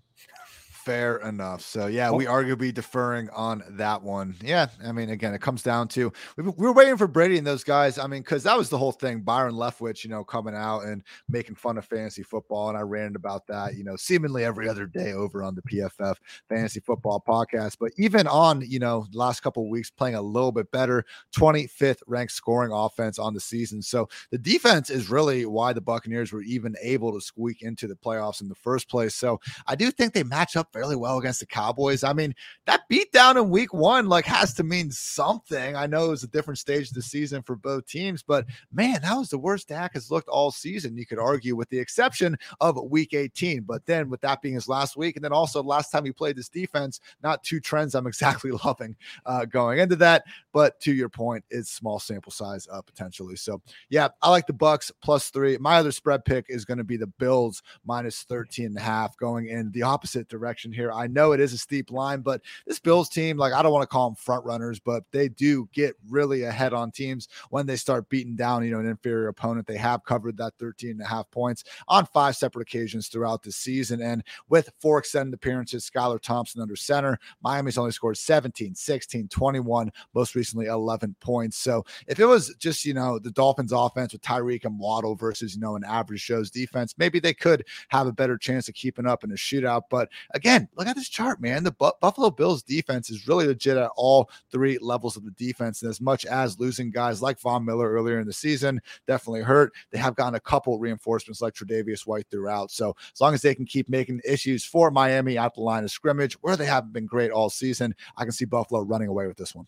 Fair 0.89 1.19
enough. 1.19 1.61
So 1.61 1.87
yeah, 1.87 2.11
we 2.11 2.27
are 2.27 2.41
going 2.41 2.55
to 2.55 2.57
be 2.57 2.73
deferring 2.73 3.29
on 3.29 3.63
that 3.73 4.03
one. 4.03 4.35
Yeah, 4.43 4.69
I 4.83 4.93
mean, 4.93 5.11
again, 5.11 5.35
it 5.35 5.43
comes 5.43 5.63
down 5.63 5.89
to 5.89 6.11
we, 6.39 6.45
we 6.45 6.67
were 6.67 6.73
waiting 6.73 6.97
for 6.97 7.07
Brady 7.07 7.37
and 7.37 7.47
those 7.47 7.63
guys. 7.63 7.99
I 7.99 8.07
mean, 8.07 8.23
because 8.23 8.43
that 8.45 8.57
was 8.57 8.71
the 8.71 8.79
whole 8.79 8.93
thing. 8.93 9.21
Byron 9.21 9.55
Leftwich, 9.55 10.03
you 10.03 10.09
know, 10.09 10.25
coming 10.25 10.55
out 10.55 10.85
and 10.85 11.03
making 11.29 11.57
fun 11.57 11.77
of 11.77 11.85
fantasy 11.85 12.23
football, 12.23 12.71
and 12.71 12.79
I 12.79 12.81
ran 12.81 13.17
about 13.17 13.47
that, 13.49 13.75
you 13.75 13.85
know, 13.85 13.97
seemingly 13.97 14.47
every 14.47 14.67
other 14.67 14.87
day 14.87 15.13
over 15.13 15.43
on 15.43 15.55
the 15.55 15.61
PFF 15.61 16.15
Fantasy 16.49 16.81
Football 16.81 17.23
Podcast. 17.29 17.77
But 17.79 17.93
even 17.99 18.27
on, 18.27 18.63
you 18.67 18.79
know, 18.79 19.07
last 19.13 19.41
couple 19.41 19.65
of 19.65 19.69
weeks, 19.69 19.91
playing 19.91 20.15
a 20.15 20.23
little 20.23 20.53
bit 20.53 20.71
better, 20.71 21.05
25th 21.37 22.01
ranked 22.07 22.33
scoring 22.33 22.73
offense 22.73 23.19
on 23.19 23.35
the 23.35 23.41
season. 23.41 23.83
So 23.83 24.09
the 24.31 24.39
defense 24.39 24.89
is 24.89 25.11
really 25.11 25.45
why 25.45 25.75
the 25.75 25.83
Buccaneers 25.83 26.33
were 26.33 26.41
even 26.41 26.77
able 26.81 27.13
to 27.13 27.21
squeak 27.21 27.61
into 27.61 27.87
the 27.87 27.97
playoffs 27.97 28.41
in 28.41 28.49
the 28.49 28.55
first 28.55 28.89
place. 28.89 29.15
So 29.15 29.39
I 29.67 29.75
do 29.75 29.91
think 29.91 30.15
they 30.15 30.25
match 30.25 30.57
up 30.57 30.73
fairly 30.79 30.95
well 30.95 31.19
against 31.19 31.41
the 31.41 31.47
Cowboys. 31.47 32.05
I 32.05 32.13
mean, 32.13 32.33
that 32.67 32.87
beat 32.89 33.11
down 33.11 33.37
in 33.37 33.51
week 33.51 33.75
one 33.75 34.09
like 34.09 34.25
has 34.27 34.55
to 34.55 34.63
mean 34.63 34.93
something. 34.93 35.75
I 35.75 35.89
know 35.89 36.05
it 36.05 36.11
was 36.11 36.23
a 36.23 36.29
different 36.29 36.59
stage 36.59 36.89
of 36.89 36.95
the 36.95 37.03
season 37.03 37.43
for 37.43 37.57
both 37.57 37.85
teams, 37.87 38.23
but 38.23 38.47
man, 38.73 39.03
that 39.03 39.17
was 39.17 39.29
the 39.29 39.39
worst 39.39 39.67
Dak 39.69 39.95
has 39.95 40.09
looked 40.09 40.29
all 40.29 40.53
season, 40.53 40.97
you 40.97 41.05
could 41.05 41.19
argue, 41.19 41.57
with 41.57 41.69
the 41.71 41.79
exception 41.81 42.39
of 42.61 42.81
week 42.81 43.13
18. 43.13 43.63
But 43.63 43.87
then 43.87 44.09
with 44.09 44.21
that 44.21 44.41
being 44.41 44.55
his 44.55 44.69
last 44.69 44.97
week, 44.97 45.17
and 45.17 45.25
then 45.25 45.33
also 45.33 45.65
last 45.65 45.91
time 45.91 46.05
he 46.05 46.13
played 46.13 46.37
this 46.37 46.49
defense, 46.49 47.01
not 47.25 47.43
two 47.43 47.59
trends 47.59 47.97
I'm 47.97 48.07
exactly 48.19 48.53
loving 48.65 48.95
uh, 49.27 49.47
going 49.47 49.81
into 49.81 49.97
that. 49.97 50.23
But 50.53 50.79
to 50.83 50.93
your 50.93 51.09
point, 51.09 51.45
it's 51.51 51.73
small 51.73 51.99
sample 51.99 52.31
size 52.31 52.69
uh, 52.71 52.83
potentially. 52.83 53.35
So 53.35 53.61
yeah, 53.91 54.09
I 54.23 54.31
like 54.31 54.47
the 54.47 54.53
Bucs 54.53 54.93
plus 55.03 55.31
three. 55.31 55.59
My 55.59 55.79
other 55.79 55.91
spread 55.91 56.25
pick 56.25 56.47
is 56.49 56.65
going 56.65 56.79
to 56.79 56.85
be 56.85 56.97
the 56.97 57.09
Bills 57.09 57.65
minus 57.85 58.23
13 58.23 58.67
and 58.67 58.77
a 58.77 58.81
half 58.81 59.17
going 59.17 59.49
in 59.49 59.73
the 59.73 59.83
opposite 59.83 60.29
direction 60.29 60.68
here. 60.73 60.93
I 60.93 61.07
know 61.07 61.33
it 61.33 61.41
is 61.41 61.53
a 61.53 61.59
steep 61.59 61.91
line, 61.91 62.21
but 62.21 62.41
this 62.67 62.79
Bills 62.79 63.09
team, 63.09 63.37
like 63.37 63.53
I 63.53 63.63
don't 63.63 63.73
want 63.73 63.83
to 63.83 63.87
call 63.87 64.09
them 64.09 64.17
front 64.17 64.45
runners, 64.45 64.81
but 64.81 65.05
they 65.13 65.29
do 65.29 65.69
get 65.73 65.97
really 66.09 66.45
ahead 66.45 66.73
on 66.73 66.91
teams 66.91 67.29
when 67.51 67.67
they 67.67 67.77
start 67.77 68.09
beating 68.09 68.37
down, 68.37 68.65
you 68.65 68.71
know, 68.71 68.81
an 68.81 68.87
inferior 68.87 69.29
opponent. 69.29 69.67
They 69.67 69.77
have 69.77 70.05
covered 70.05 70.37
that 70.39 70.55
13 70.59 70.93
and 70.93 71.01
a 71.01 71.07
half 71.07 71.31
points 71.31 71.65
on 71.87 72.07
five 72.07 72.37
separate 72.37 72.63
occasions 72.63 73.09
throughout 73.09 73.43
the 73.43 73.53
season. 73.53 74.03
And 74.03 74.25
with 74.49 74.71
four 74.81 74.99
extended 74.99 75.35
appearances, 75.35 75.89
Skylar 75.89 76.21
Thompson 76.21 76.61
under 76.61 76.77
center, 76.77 77.19
Miami's 77.43 77.79
only 77.79 77.93
scored 77.93 78.19
17, 78.19 78.75
16, 78.75 79.29
21, 79.29 79.93
most 80.15 80.35
recently 80.35 80.67
11 80.67 81.15
points. 81.21 81.57
So 81.59 81.85
if 82.07 82.21
it 82.21 82.27
was 82.27 82.55
just, 82.59 82.85
you 82.85 82.95
know, 82.95 83.19
the 83.19 83.31
Dolphins 83.31 83.73
offense 83.73 84.13
with 84.13 84.23
Tyreek 84.23 84.65
and 84.65 84.79
Waddle 84.79 85.15
versus, 85.15 85.55
you 85.55 85.61
know, 85.61 85.77
an 85.77 85.85
average 85.85 86.21
show's 86.21 86.51
defense, 86.51 86.95
maybe 86.99 87.21
they 87.21 87.35
could 87.35 87.65
have 87.89 88.07
a 88.07 88.13
better 88.13 88.37
chance 88.39 88.69
of 88.69 88.75
keeping 88.75 89.07
up 89.07 89.25
in 89.25 89.31
a 89.31 89.35
shootout. 89.35 89.83
But 89.91 90.09
again, 90.33 90.58
look 90.77 90.87
at 90.87 90.97
this 90.97 91.09
chart, 91.09 91.41
man. 91.41 91.65
The 91.65 91.73
Bu- 91.73 91.93
Buffalo 92.01 92.31
Bills 92.31 92.63
defense 92.63 93.11
is 93.11 93.29
really 93.29 93.47
legit 93.47 93.77
at 93.77 93.91
all 93.97 94.31
three 94.51 94.79
levels 94.81 95.17
of 95.17 95.25
the 95.25 95.31
defense. 95.33 95.83
And 95.83 95.91
as 95.91 96.01
much 96.01 96.25
as 96.27 96.59
losing 96.59 96.91
guys 96.91 97.23
like 97.23 97.41
Von 97.41 97.65
Miller 97.65 97.91
earlier 97.91 98.21
in 98.21 98.27
the 98.27 98.33
season 98.33 98.81
definitely 99.07 99.43
hurt, 99.43 99.73
they 99.91 99.99
have 99.99 100.17
gotten 100.17 100.35
a 100.35 100.41
couple 100.41 100.79
reinforcements 100.79 101.41
like 101.41 101.55
Tre'Davious 101.55 102.07
White 102.07 102.27
throughout. 102.31 102.71
So 102.71 102.97
as 103.13 103.21
long 103.21 103.35
as 103.35 103.43
they 103.43 103.55
can 103.55 103.67
keep 103.67 103.89
making 103.89 104.21
issues 104.25 104.65
for 104.65 104.91
Miami 104.91 105.39
at 105.39 105.55
the 105.55 105.61
line 105.61 105.85
of 105.85 105.91
scrimmage, 105.91 106.35
where 106.41 106.57
they 106.57 106.67
haven't 106.67 106.93
been 106.93 107.07
great 107.07 107.31
all 107.31 107.51
season, 107.51 107.95
I 108.17 108.25
can 108.25 108.33
see 108.33 108.45
Buffalo 108.45 108.83
running 108.83 109.09
away 109.09 109.27
with 109.27 109.37
this 109.37 109.55
one. 109.55 109.67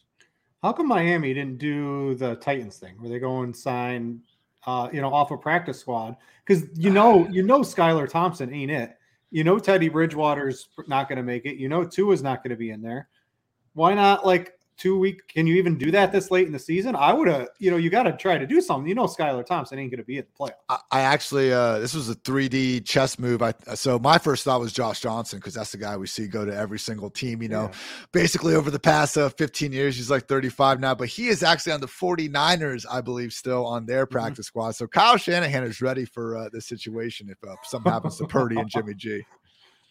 How 0.63 0.73
come 0.73 0.89
Miami 0.89 1.33
didn't 1.33 1.59
do 1.59 2.15
the 2.15 2.37
Titans 2.37 2.77
thing 2.77 2.95
where 2.99 3.09
they 3.09 3.19
go 3.19 3.43
and 3.43 3.57
sign, 3.57 4.21
uh, 4.67 4.89
you 4.93 5.01
know, 5.01 5.13
off 5.13 5.31
a 5.31 5.37
practice 5.37 5.79
squad? 5.81 6.17
Because 6.45 6.65
you 6.75 6.91
know, 6.93 7.27
you 7.29 7.43
know, 7.43 7.61
Skylar 7.61 8.09
Thompson 8.09 8.53
ain't 8.53 8.71
it. 8.71 8.97
You 9.31 9.45
know 9.45 9.59
Teddy 9.59 9.89
Bridgewater's 9.89 10.69
not 10.87 11.09
going 11.09 11.17
to 11.17 11.23
make 11.23 11.47
it. 11.47 11.57
You 11.57 11.69
know 11.69 11.85
Tua's 11.85 12.23
not 12.23 12.43
going 12.43 12.51
to 12.51 12.57
be 12.57 12.71
in 12.71 12.83
there. 12.83 13.09
Why 13.75 13.95
not 13.95 14.27
like 14.27 14.59
two 14.81 14.99
week? 14.99 15.29
Can 15.29 15.47
you 15.47 15.57
even 15.57 15.77
do 15.77 15.91
that 15.91 16.11
this 16.11 16.31
late 16.31 16.47
in 16.47 16.53
the 16.53 16.59
season? 16.59 16.97
I 16.97 17.13
would 17.13 17.29
have. 17.29 17.49
You 17.59 17.71
know, 17.71 17.77
you 17.77 17.91
got 17.91 18.05
to 18.05 18.17
try 18.17 18.39
to 18.39 18.47
do 18.47 18.61
something. 18.61 18.89
You 18.89 18.95
know, 18.95 19.05
Skylar 19.05 19.45
Thompson 19.45 19.79
ain't 19.79 19.91
going 19.91 20.01
to 20.01 20.05
be 20.05 20.19
at 20.19 20.27
the 20.27 20.33
playoffs. 20.33 20.55
I, 20.69 20.79
I 20.91 21.01
actually, 21.03 21.53
uh, 21.53 21.79
this 21.79 21.95
was 21.95 22.09
a 22.09 22.15
3D 22.15 22.85
chess 22.85 23.19
move. 23.19 23.43
I 23.43 23.53
so 23.75 23.99
my 23.99 24.19
first 24.19 24.45
thought 24.45 24.59
was 24.59 24.73
Josh 24.73 25.01
Johnson 25.01 25.39
because 25.39 25.55
that's 25.55 25.73
the 25.73 25.79
guy 25.79 25.97
we 25.97 26.07
see 26.07 26.27
go 26.27 26.45
to 26.45 26.57
every 26.57 26.79
single 26.79 27.11
team. 27.11 27.43
You 27.43 27.51
know, 27.51 27.65
yeah. 27.65 27.79
basically 28.13 28.55
over 28.55 28.71
the 28.71 28.81
past 28.81 29.17
uh, 29.17 29.29
15 29.29 29.73
years, 29.73 29.97
he's 29.97 30.11
like 30.11 30.27
35 30.27 30.81
now, 30.81 30.95
but 30.95 31.09
he 31.09 31.29
is 31.29 31.43
actually 31.43 31.73
on 31.73 31.81
the 31.81 31.87
49ers, 31.87 32.87
I 32.91 33.03
believe, 33.03 33.33
still 33.33 33.67
on 33.67 33.87
their 33.87 34.07
mm-hmm. 34.07 34.13
practice 34.13 34.47
mm-hmm. 34.47 34.61
squad. 34.61 34.71
So 34.73 34.87
Kyle 34.87 35.17
Shanahan 35.17 35.65
is 35.65 35.83
ready 35.83 36.07
for 36.07 36.37
uh, 36.37 36.49
this 36.53 36.67
situation 36.67 37.29
if 37.31 37.49
uh, 37.49 37.55
something 37.65 37.93
happens 37.93 38.17
to 38.17 38.27
Purdy 38.27 38.59
and 38.59 38.69
Jimmy 38.75 38.95
G. 38.95 39.23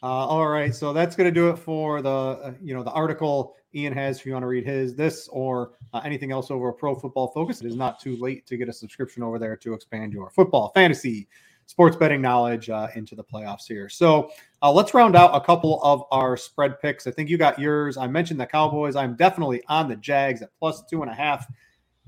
Uh, 0.01 0.05
all 0.05 0.47
right, 0.47 0.73
so 0.73 0.93
that's 0.93 1.17
going 1.17 1.27
to 1.27 1.31
do 1.33 1.49
it 1.49 1.59
for 1.59 2.01
the 2.01 2.09
uh, 2.09 2.53
you 2.61 2.73
know 2.73 2.83
the 2.83 2.91
article 2.91 3.57
Ian 3.75 3.93
has. 3.93 4.19
If 4.19 4.25
you 4.25 4.33
want 4.33 4.43
to 4.43 4.47
read 4.47 4.65
his 4.65 4.95
this 4.95 5.27
or 5.29 5.71
uh, 5.93 6.01
anything 6.03 6.31
else 6.31 6.51
over 6.51 6.69
a 6.69 6.73
Pro 6.73 6.95
Football 6.95 7.27
Focus, 7.29 7.61
it 7.61 7.67
is 7.67 7.75
not 7.75 7.99
too 7.99 8.15
late 8.17 8.45
to 8.47 8.57
get 8.57 8.69
a 8.69 8.73
subscription 8.73 9.23
over 9.23 9.39
there 9.39 9.55
to 9.57 9.73
expand 9.73 10.13
your 10.13 10.29
football 10.29 10.71
fantasy 10.73 11.27
sports 11.65 11.95
betting 11.95 12.19
knowledge 12.19 12.69
uh, 12.69 12.87
into 12.95 13.15
the 13.15 13.23
playoffs 13.23 13.67
here. 13.67 13.87
So 13.89 14.31
uh, 14.63 14.71
let's 14.71 14.95
round 14.95 15.15
out 15.15 15.35
a 15.35 15.41
couple 15.41 15.79
of 15.83 16.03
our 16.11 16.35
spread 16.35 16.79
picks. 16.81 17.05
I 17.05 17.11
think 17.11 17.29
you 17.29 17.37
got 17.37 17.59
yours. 17.59 17.95
I 17.95 18.07
mentioned 18.07 18.39
the 18.39 18.47
Cowboys. 18.47 18.95
I'm 18.95 19.15
definitely 19.15 19.61
on 19.67 19.87
the 19.87 19.95
Jags 19.95 20.41
at 20.41 20.49
plus 20.57 20.83
two 20.89 21.03
and 21.03 21.11
a 21.11 21.13
half. 21.13 21.45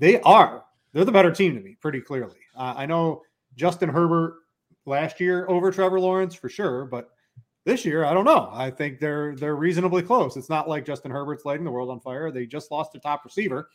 They 0.00 0.20
are 0.22 0.64
they're 0.92 1.04
the 1.04 1.12
better 1.12 1.30
team 1.30 1.54
to 1.54 1.60
me, 1.60 1.76
pretty 1.80 2.00
clearly. 2.00 2.38
Uh, 2.56 2.74
I 2.76 2.86
know 2.86 3.22
Justin 3.56 3.88
Herbert 3.88 4.40
last 4.84 5.20
year 5.20 5.48
over 5.48 5.70
Trevor 5.70 6.00
Lawrence 6.00 6.34
for 6.34 6.48
sure, 6.48 6.84
but 6.84 7.10
this 7.64 7.84
year, 7.84 8.04
I 8.04 8.12
don't 8.12 8.24
know. 8.24 8.50
I 8.52 8.70
think 8.70 8.98
they're 8.98 9.36
they're 9.36 9.56
reasonably 9.56 10.02
close. 10.02 10.36
It's 10.36 10.48
not 10.48 10.68
like 10.68 10.84
Justin 10.84 11.10
Herbert's 11.10 11.44
lighting 11.44 11.64
the 11.64 11.70
world 11.70 11.90
on 11.90 12.00
fire. 12.00 12.30
They 12.30 12.46
just 12.46 12.70
lost 12.70 12.92
their 12.92 13.00
top 13.00 13.24
receiver. 13.24 13.70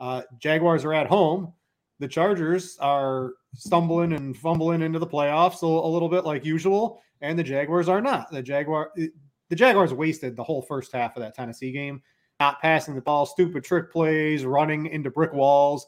Uh, 0.00 0.22
Jaguars 0.38 0.84
are 0.84 0.92
at 0.92 1.06
home. 1.06 1.52
The 1.98 2.08
Chargers 2.08 2.76
are 2.80 3.32
stumbling 3.54 4.12
and 4.12 4.36
fumbling 4.36 4.82
into 4.82 4.98
the 4.98 5.06
playoffs 5.06 5.62
a, 5.62 5.66
a 5.66 5.88
little 5.88 6.08
bit 6.08 6.24
like 6.24 6.44
usual, 6.44 7.00
and 7.20 7.38
the 7.38 7.44
Jaguars 7.44 7.88
are 7.88 8.00
not. 8.00 8.30
The 8.30 8.42
Jaguar 8.42 8.90
the 8.96 9.56
Jaguars 9.56 9.94
wasted 9.94 10.36
the 10.36 10.44
whole 10.44 10.62
first 10.62 10.92
half 10.92 11.16
of 11.16 11.22
that 11.22 11.34
Tennessee 11.34 11.70
game, 11.70 12.02
not 12.40 12.60
passing 12.60 12.96
the 12.96 13.00
ball, 13.00 13.24
stupid 13.24 13.62
trick 13.62 13.92
plays, 13.92 14.44
running 14.44 14.86
into 14.86 15.10
brick 15.10 15.32
walls 15.32 15.86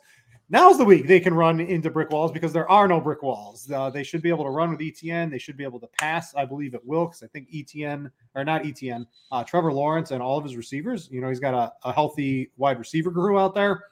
now's 0.50 0.78
the 0.78 0.84
week 0.84 1.06
they 1.06 1.20
can 1.20 1.34
run 1.34 1.60
into 1.60 1.90
brick 1.90 2.10
walls 2.10 2.32
because 2.32 2.52
there 2.52 2.68
are 2.70 2.88
no 2.88 3.00
brick 3.00 3.22
walls. 3.22 3.70
Uh, 3.70 3.90
they 3.90 4.02
should 4.02 4.22
be 4.22 4.28
able 4.28 4.44
to 4.44 4.50
run 4.50 4.70
with 4.70 4.80
Etienne. 4.80 5.30
They 5.30 5.38
should 5.38 5.56
be 5.56 5.64
able 5.64 5.80
to 5.80 5.86
pass. 5.88 6.34
I 6.34 6.44
believe 6.44 6.74
it 6.74 6.84
will 6.84 7.06
because 7.06 7.22
I 7.22 7.26
think 7.26 7.48
Etienne 7.54 8.10
or 8.34 8.44
not 8.44 8.66
Etienne, 8.66 9.06
uh, 9.30 9.44
Trevor 9.44 9.72
Lawrence 9.72 10.10
and 10.10 10.22
all 10.22 10.38
of 10.38 10.44
his 10.44 10.56
receivers. 10.56 11.08
You 11.10 11.20
know, 11.20 11.28
he's 11.28 11.40
got 11.40 11.54
a, 11.54 11.88
a 11.88 11.92
healthy 11.92 12.50
wide 12.56 12.78
receiver 12.78 13.10
crew 13.10 13.38
out 13.38 13.54
there. 13.54 13.84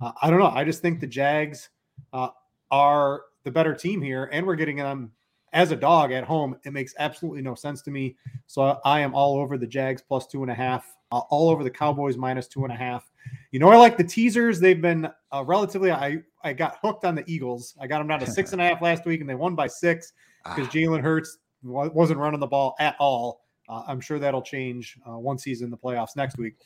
Uh, 0.00 0.12
I 0.20 0.30
don't 0.30 0.40
know. 0.40 0.46
I 0.46 0.64
just 0.64 0.82
think 0.82 1.00
the 1.00 1.06
Jags 1.06 1.70
uh, 2.12 2.28
are 2.70 3.22
the 3.44 3.50
better 3.50 3.74
team 3.74 4.02
here, 4.02 4.28
and 4.32 4.46
we're 4.46 4.56
getting 4.56 4.76
them 4.76 5.12
as 5.52 5.70
a 5.70 5.76
dog 5.76 6.10
at 6.12 6.24
home. 6.24 6.56
It 6.64 6.72
makes 6.72 6.94
absolutely 6.98 7.42
no 7.42 7.54
sense 7.54 7.80
to 7.82 7.90
me. 7.90 8.16
So 8.46 8.80
I 8.84 9.00
am 9.00 9.14
all 9.14 9.36
over 9.36 9.56
the 9.56 9.66
Jags 9.66 10.02
plus 10.02 10.26
two 10.26 10.42
and 10.42 10.50
a 10.50 10.54
half, 10.54 10.96
uh, 11.14 11.20
all 11.30 11.48
over 11.48 11.62
the 11.62 11.70
Cowboys 11.70 12.16
minus 12.16 12.48
two 12.48 12.64
and 12.64 12.72
a 12.72 12.76
half. 12.76 13.08
You 13.52 13.60
know, 13.60 13.68
I 13.68 13.76
like 13.76 13.96
the 13.96 14.04
teasers. 14.04 14.58
They've 14.58 14.80
been 14.80 15.08
uh, 15.32 15.44
relatively. 15.46 15.92
I 15.92 16.22
I 16.42 16.52
got 16.52 16.78
hooked 16.82 17.04
on 17.04 17.14
the 17.14 17.24
Eagles. 17.26 17.76
I 17.80 17.86
got 17.86 17.98
them 17.98 18.08
down 18.08 18.20
to 18.20 18.26
six 18.26 18.52
and 18.52 18.60
a 18.60 18.64
half 18.64 18.82
last 18.82 19.06
week, 19.06 19.20
and 19.20 19.30
they 19.30 19.36
won 19.36 19.54
by 19.54 19.68
six 19.68 20.12
because 20.44 20.66
ah. 20.66 20.72
Jalen 20.72 21.00
Hurts 21.00 21.38
wasn't 21.62 22.18
running 22.18 22.40
the 22.40 22.48
ball 22.48 22.74
at 22.80 22.96
all. 22.98 23.42
Uh, 23.68 23.82
I'm 23.86 24.00
sure 24.00 24.18
that'll 24.18 24.42
change 24.42 24.98
uh, 25.08 25.16
once 25.16 25.42
he's 25.44 25.62
in 25.62 25.70
the 25.70 25.76
playoffs 25.78 26.16
next 26.16 26.36
week. 26.36 26.56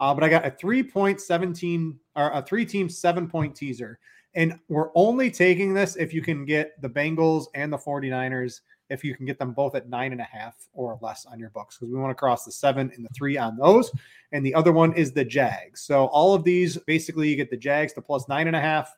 Uh, 0.00 0.14
but 0.14 0.22
I 0.22 0.28
got 0.28 0.46
a 0.46 0.50
three 0.50 0.82
point 0.82 1.20
seventeen 1.20 1.98
or 2.14 2.30
a 2.30 2.40
three 2.40 2.64
team 2.64 2.88
seven 2.88 3.28
point 3.28 3.56
teaser. 3.56 3.98
And 4.34 4.58
we're 4.68 4.90
only 4.94 5.30
taking 5.30 5.74
this 5.74 5.96
if 5.96 6.14
you 6.14 6.22
can 6.22 6.44
get 6.44 6.80
the 6.80 6.88
Bengals 6.88 7.46
and 7.54 7.72
the 7.72 7.78
49ers, 7.78 8.60
if 8.90 9.04
you 9.04 9.14
can 9.14 9.26
get 9.26 9.38
them 9.38 9.52
both 9.52 9.74
at 9.74 9.88
nine 9.88 10.12
and 10.12 10.20
a 10.20 10.24
half 10.24 10.54
or 10.72 10.98
less 11.00 11.26
on 11.26 11.38
your 11.38 11.50
books, 11.50 11.76
because 11.76 11.92
we 11.92 11.98
want 11.98 12.10
to 12.10 12.14
cross 12.14 12.44
the 12.44 12.52
seven 12.52 12.90
and 12.94 13.04
the 13.04 13.10
three 13.10 13.36
on 13.36 13.56
those. 13.56 13.90
And 14.32 14.44
the 14.44 14.54
other 14.54 14.72
one 14.72 14.92
is 14.94 15.12
the 15.12 15.24
Jags. 15.24 15.82
So 15.82 16.06
all 16.06 16.34
of 16.34 16.44
these 16.44 16.76
basically 16.76 17.28
you 17.28 17.36
get 17.36 17.50
the 17.50 17.56
Jags 17.56 17.92
to 17.94 18.02
plus 18.02 18.28
nine 18.28 18.46
and 18.46 18.56
a 18.56 18.60
half, 18.60 18.94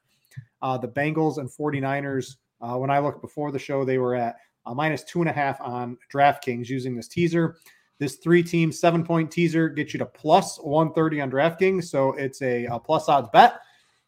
uh, 0.62 0.78
the 0.78 0.88
Bengals 0.88 1.38
and 1.38 1.48
49ers. 1.48 2.36
Uh, 2.60 2.76
when 2.76 2.90
I 2.90 2.98
looked 2.98 3.22
before 3.22 3.52
the 3.52 3.58
show, 3.58 3.84
they 3.84 3.98
were 3.98 4.14
at 4.14 4.36
uh, 4.66 4.74
minus 4.74 5.02
two 5.04 5.20
and 5.20 5.30
a 5.30 5.32
half 5.32 5.60
on 5.60 5.96
DraftKings 6.12 6.68
using 6.68 6.94
this 6.94 7.08
teaser. 7.08 7.56
This 7.98 8.16
three 8.16 8.42
team 8.42 8.72
seven 8.72 9.04
point 9.04 9.30
teaser 9.30 9.68
gets 9.68 9.92
you 9.92 9.98
to 9.98 10.06
plus 10.06 10.58
130 10.58 11.20
on 11.20 11.30
DraftKings. 11.30 11.84
So 11.84 12.12
it's 12.12 12.40
a, 12.42 12.64
a 12.66 12.78
plus 12.78 13.08
odds 13.08 13.28
bet. 13.32 13.60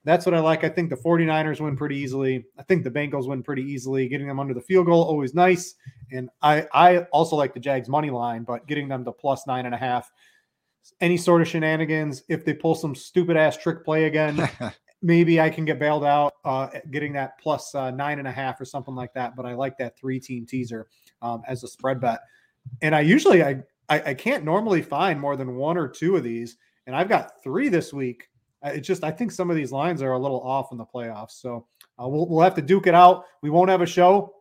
That's 0.04 0.26
what 0.26 0.34
I 0.34 0.40
like. 0.40 0.64
I 0.64 0.68
think 0.68 0.90
the 0.90 0.96
49ers 0.96 1.60
win 1.60 1.76
pretty 1.76 1.96
easily. 1.96 2.44
I 2.58 2.64
think 2.64 2.82
the 2.82 2.90
Bengals 2.90 3.28
win 3.28 3.42
pretty 3.42 3.62
easily. 3.62 4.08
Getting 4.08 4.26
them 4.26 4.40
under 4.40 4.52
the 4.52 4.60
field 4.60 4.86
goal, 4.86 5.02
always 5.02 5.32
nice. 5.32 5.74
And 6.10 6.28
I, 6.42 6.66
I 6.72 6.98
also 7.12 7.36
like 7.36 7.54
the 7.54 7.60
Jags 7.60 7.88
money 7.88 8.10
line, 8.10 8.42
but 8.42 8.66
getting 8.66 8.88
them 8.88 9.04
to 9.04 9.12
plus 9.12 9.46
nine 9.46 9.64
and 9.66 9.74
a 9.74 9.78
half. 9.78 10.10
Any 11.00 11.16
sort 11.16 11.40
of 11.40 11.46
shenanigans, 11.46 12.24
if 12.28 12.44
they 12.44 12.52
pull 12.52 12.74
some 12.74 12.96
stupid 12.96 13.36
ass 13.36 13.56
trick 13.56 13.84
play 13.84 14.04
again, 14.04 14.50
maybe 15.02 15.40
I 15.40 15.48
can 15.48 15.64
get 15.64 15.78
bailed 15.78 16.04
out, 16.04 16.34
uh, 16.44 16.68
getting 16.90 17.12
that 17.12 17.38
plus, 17.38 17.72
uh, 17.72 17.92
nine 17.92 18.18
and 18.18 18.26
a 18.26 18.32
half 18.32 18.60
or 18.60 18.64
something 18.64 18.96
like 18.96 19.14
that. 19.14 19.36
But 19.36 19.46
I 19.46 19.54
like 19.54 19.78
that 19.78 19.96
three 19.96 20.18
team 20.18 20.44
teaser 20.46 20.88
um, 21.22 21.42
as 21.46 21.62
a 21.62 21.68
spread 21.68 22.00
bet. 22.00 22.20
And 22.80 22.96
I 22.96 23.00
usually 23.00 23.44
I, 23.44 23.62
I 23.88 24.02
I 24.06 24.14
can't 24.14 24.44
normally 24.44 24.82
find 24.82 25.20
more 25.20 25.36
than 25.36 25.54
one 25.54 25.76
or 25.76 25.86
two 25.86 26.16
of 26.16 26.24
these, 26.24 26.56
and 26.88 26.96
I've 26.96 27.08
got 27.08 27.42
three 27.44 27.68
this 27.68 27.92
week 27.92 28.28
it's 28.64 28.86
just 28.86 29.04
I 29.04 29.10
think 29.10 29.32
some 29.32 29.50
of 29.50 29.56
these 29.56 29.72
lines 29.72 30.02
are 30.02 30.12
a 30.12 30.18
little 30.18 30.40
off 30.40 30.72
in 30.72 30.78
the 30.78 30.84
playoffs. 30.84 31.32
So 31.32 31.66
uh, 32.00 32.08
we'll 32.08 32.28
we'll 32.28 32.42
have 32.42 32.54
to 32.54 32.62
duke 32.62 32.86
it 32.86 32.94
out. 32.94 33.24
We 33.42 33.50
won't 33.50 33.70
have 33.70 33.82
a 33.82 33.86
show 33.86 34.34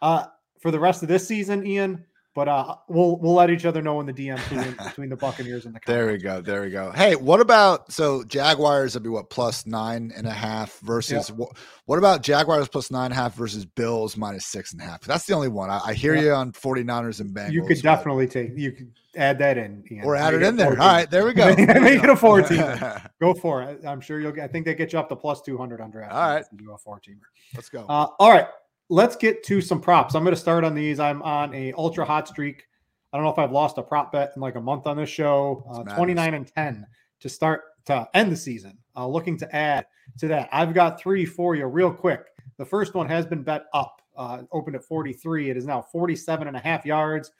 uh, 0.00 0.26
for 0.60 0.70
the 0.70 0.80
rest 0.80 1.02
of 1.02 1.08
this 1.08 1.26
season, 1.26 1.66
Ian. 1.66 2.04
But 2.34 2.48
uh, 2.48 2.74
we'll 2.88 3.16
we'll 3.18 3.34
let 3.34 3.50
each 3.50 3.64
other 3.64 3.80
know 3.80 4.00
in 4.00 4.06
the 4.06 4.12
DM 4.12 4.36
between, 4.36 4.76
between 4.88 5.08
the 5.08 5.16
Buccaneers 5.16 5.66
and 5.66 5.74
the. 5.74 5.80
There 5.86 6.08
we 6.08 6.18
go. 6.18 6.40
There 6.40 6.62
we 6.62 6.70
go. 6.70 6.90
Hey, 6.90 7.14
what 7.14 7.40
about 7.40 7.92
so 7.92 8.24
Jaguars 8.24 8.94
would 8.94 9.04
be 9.04 9.08
what 9.08 9.30
plus 9.30 9.66
nine 9.66 10.12
and 10.16 10.26
a 10.26 10.32
half 10.32 10.78
versus 10.80 11.28
yep. 11.28 11.38
what, 11.38 11.50
what 11.86 11.98
about 11.98 12.22
Jaguars 12.22 12.68
plus 12.68 12.90
nine 12.90 13.06
and 13.06 13.12
a 13.12 13.16
half 13.16 13.34
versus 13.34 13.64
Bills 13.64 14.16
minus 14.16 14.46
six 14.46 14.72
and 14.72 14.82
a 14.82 14.84
half? 14.84 15.02
That's 15.02 15.26
the 15.26 15.34
only 15.34 15.48
one. 15.48 15.70
I, 15.70 15.80
I 15.84 15.94
hear 15.94 16.14
yep. 16.16 16.24
you 16.24 16.32
on 16.32 16.50
49ers 16.52 17.20
and 17.20 17.30
Bengals. 17.30 17.52
You 17.52 17.64
could 17.64 17.80
definitely 17.80 18.26
take 18.26 18.50
you 18.56 18.72
could 18.72 18.90
add 19.16 19.38
that 19.38 19.56
in. 19.56 19.84
Ian. 19.90 20.04
Or 20.04 20.16
add 20.16 20.34
it 20.34 20.42
in 20.42 20.56
there. 20.56 20.70
All 20.70 20.88
right, 20.88 21.08
there 21.08 21.24
we 21.24 21.32
go. 21.34 21.54
Make 21.54 22.02
it 22.02 22.10
a 22.10 22.16
four 22.16 22.42
team. 22.42 22.64
go 23.20 23.34
for 23.34 23.62
it. 23.62 23.84
I'm 23.86 24.00
sure 24.00 24.20
you'll 24.20 24.32
get. 24.32 24.44
I 24.44 24.48
think 24.48 24.66
they 24.66 24.74
get 24.74 24.92
you 24.92 24.98
up 24.98 25.08
to 25.08 25.16
plus 25.16 25.40
200 25.42 25.80
on 25.80 25.90
draft. 25.90 26.12
All 26.12 26.34
right, 26.34 26.44
do 26.56 26.72
a 26.72 26.78
four 26.78 27.00
teamer. 27.00 27.20
Let's 27.54 27.68
go. 27.68 27.86
Uh, 27.88 28.08
all 28.18 28.32
right, 28.32 28.46
let's 28.88 29.16
get 29.16 29.42
to 29.44 29.60
some 29.60 29.80
props. 29.80 30.14
I'm 30.14 30.22
going 30.22 30.34
to 30.34 30.40
start 30.40 30.64
on 30.64 30.74
these. 30.74 31.00
I'm 31.00 31.22
on 31.22 31.54
a 31.54 31.72
ultra 31.74 32.04
hot 32.04 32.28
streak. 32.28 32.64
I 33.12 33.16
don't 33.16 33.24
know 33.24 33.30
if 33.32 33.38
I've 33.38 33.52
lost 33.52 33.78
a 33.78 33.82
prop 33.82 34.12
bet 34.12 34.32
in 34.34 34.42
like 34.42 34.56
a 34.56 34.60
month 34.60 34.86
on 34.86 34.96
this 34.96 35.08
show. 35.08 35.64
Uh, 35.70 35.94
29 35.94 36.34
and 36.34 36.46
10 36.46 36.86
to 37.20 37.28
start 37.28 37.62
to 37.86 38.08
end 38.14 38.32
the 38.32 38.36
season. 38.36 38.76
Uh, 38.96 39.06
looking 39.06 39.36
to 39.38 39.56
add 39.56 39.86
to 40.18 40.28
that. 40.28 40.48
I've 40.52 40.74
got 40.74 41.00
three 41.00 41.24
for 41.24 41.54
you 41.54 41.66
real 41.66 41.92
quick. 41.92 42.24
The 42.58 42.64
first 42.64 42.94
one 42.94 43.08
has 43.08 43.26
been 43.26 43.42
bet 43.42 43.66
up, 43.72 44.00
uh, 44.16 44.42
opened 44.52 44.76
at 44.76 44.84
43. 44.84 45.50
It 45.50 45.56
is 45.56 45.66
now 45.66 45.82
47 45.82 46.48
and 46.48 46.56
a 46.56 46.60
half 46.60 46.84
yards. 46.84 47.32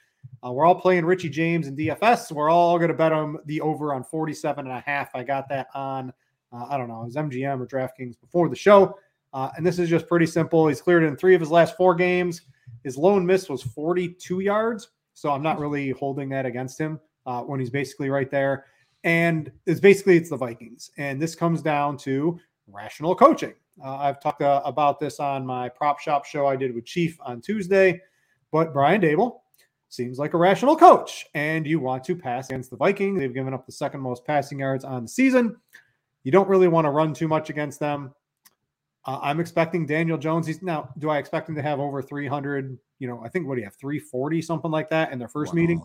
Uh, 0.45 0.51
we're 0.51 0.65
all 0.65 0.79
playing 0.79 1.05
Richie 1.05 1.29
James 1.29 1.67
and 1.67 1.77
DFS. 1.77 2.31
We're 2.31 2.49
all 2.49 2.77
going 2.77 2.89
to 2.89 2.97
bet 2.97 3.11
him 3.11 3.37
the 3.45 3.61
over 3.61 3.93
on 3.93 4.03
47 4.03 4.65
and 4.65 4.75
a 4.75 4.81
half. 4.81 5.13
I 5.13 5.23
got 5.23 5.47
that 5.49 5.67
on, 5.73 6.11
uh, 6.51 6.65
I 6.69 6.77
don't 6.77 6.87
know, 6.87 7.01
it 7.01 7.05
was 7.05 7.15
MGM 7.15 7.59
or 7.59 7.67
DraftKings 7.67 8.19
before 8.19 8.49
the 8.49 8.55
show. 8.55 8.97
Uh, 9.35 9.51
and 9.57 9.65
this 9.65 9.79
is 9.79 9.89
just 9.89 10.07
pretty 10.07 10.25
simple. 10.25 10.65
He's 10.67 10.81
cleared 10.81 11.03
in 11.03 11.17
three 11.17 11.35
of 11.35 11.41
his 11.41 11.51
last 11.51 11.75
four 11.75 11.93
games. 11.93 12.41
His 12.85 12.97
lone 12.97 13.25
miss 13.25 13.49
was 13.49 13.61
42 13.61 14.39
yards. 14.39 14.87
So 15.13 15.29
I'm 15.29 15.43
not 15.43 15.59
really 15.59 15.91
holding 15.91 16.29
that 16.29 16.45
against 16.45 16.79
him 16.79 17.01
uh, 17.25 17.41
when 17.41 17.59
he's 17.59 17.69
basically 17.69 18.09
right 18.09 18.31
there. 18.31 18.65
And 19.03 19.51
it's 19.65 19.81
basically 19.81 20.15
it's 20.15 20.29
the 20.29 20.37
Vikings, 20.37 20.89
and 20.97 21.21
this 21.21 21.35
comes 21.35 21.61
down 21.61 21.95
to 21.97 22.39
rational 22.65 23.13
coaching. 23.13 23.53
Uh, 23.83 23.97
I've 23.97 24.19
talked 24.19 24.41
uh, 24.41 24.61
about 24.65 24.99
this 24.99 25.19
on 25.19 25.45
my 25.45 25.69
prop 25.69 25.99
shop 25.99 26.25
show 26.25 26.47
I 26.47 26.55
did 26.55 26.73
with 26.73 26.85
Chief 26.85 27.15
on 27.21 27.39
Tuesday, 27.39 28.01
but 28.51 28.73
Brian 28.73 29.01
Daboll 29.01 29.41
seems 29.89 30.17
like 30.17 30.33
a 30.33 30.37
rational 30.37 30.75
coach, 30.75 31.27
and 31.35 31.67
you 31.67 31.79
want 31.79 32.03
to 32.05 32.15
pass 32.15 32.49
against 32.49 32.71
the 32.71 32.77
Vikings. 32.77 33.19
They've 33.19 33.33
given 33.33 33.53
up 33.53 33.67
the 33.67 33.71
second 33.71 33.99
most 33.99 34.25
passing 34.25 34.59
yards 34.59 34.83
on 34.83 35.03
the 35.03 35.09
season. 35.09 35.55
You 36.23 36.31
don't 36.31 36.49
really 36.49 36.67
want 36.67 36.85
to 36.85 36.89
run 36.89 37.13
too 37.13 37.27
much 37.27 37.51
against 37.51 37.79
them. 37.79 38.11
Uh, 39.05 39.19
I'm 39.21 39.39
expecting 39.39 39.85
Daniel 39.85 40.17
Jones. 40.17 40.47
He's 40.47 40.61
now. 40.61 40.89
Do 40.97 41.09
I 41.09 41.17
expect 41.17 41.47
him 41.47 41.55
to 41.55 41.61
have 41.61 41.79
over 41.79 42.01
300? 42.01 42.77
You 42.99 43.07
know, 43.07 43.21
I 43.23 43.29
think 43.29 43.47
what 43.47 43.55
do 43.55 43.61
you 43.61 43.65
have 43.65 43.75
340 43.75 44.41
something 44.41 44.71
like 44.71 44.89
that 44.89 45.11
in 45.11 45.19
their 45.19 45.27
first 45.27 45.53
wow. 45.53 45.61
meeting. 45.61 45.81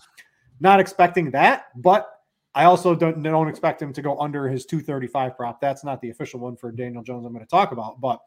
Not 0.60 0.80
expecting 0.80 1.30
that, 1.32 1.66
but 1.76 2.20
I 2.54 2.64
also 2.64 2.94
don't 2.94 3.22
don't 3.22 3.48
expect 3.48 3.80
him 3.80 3.92
to 3.92 4.02
go 4.02 4.18
under 4.18 4.48
his 4.48 4.66
235 4.66 5.36
prop. 5.36 5.60
That's 5.60 5.84
not 5.84 6.00
the 6.00 6.10
official 6.10 6.40
one 6.40 6.56
for 6.56 6.72
Daniel 6.72 7.02
Jones. 7.02 7.26
I'm 7.26 7.32
going 7.32 7.44
to 7.44 7.50
talk 7.50 7.72
about, 7.72 8.00
but 8.00 8.20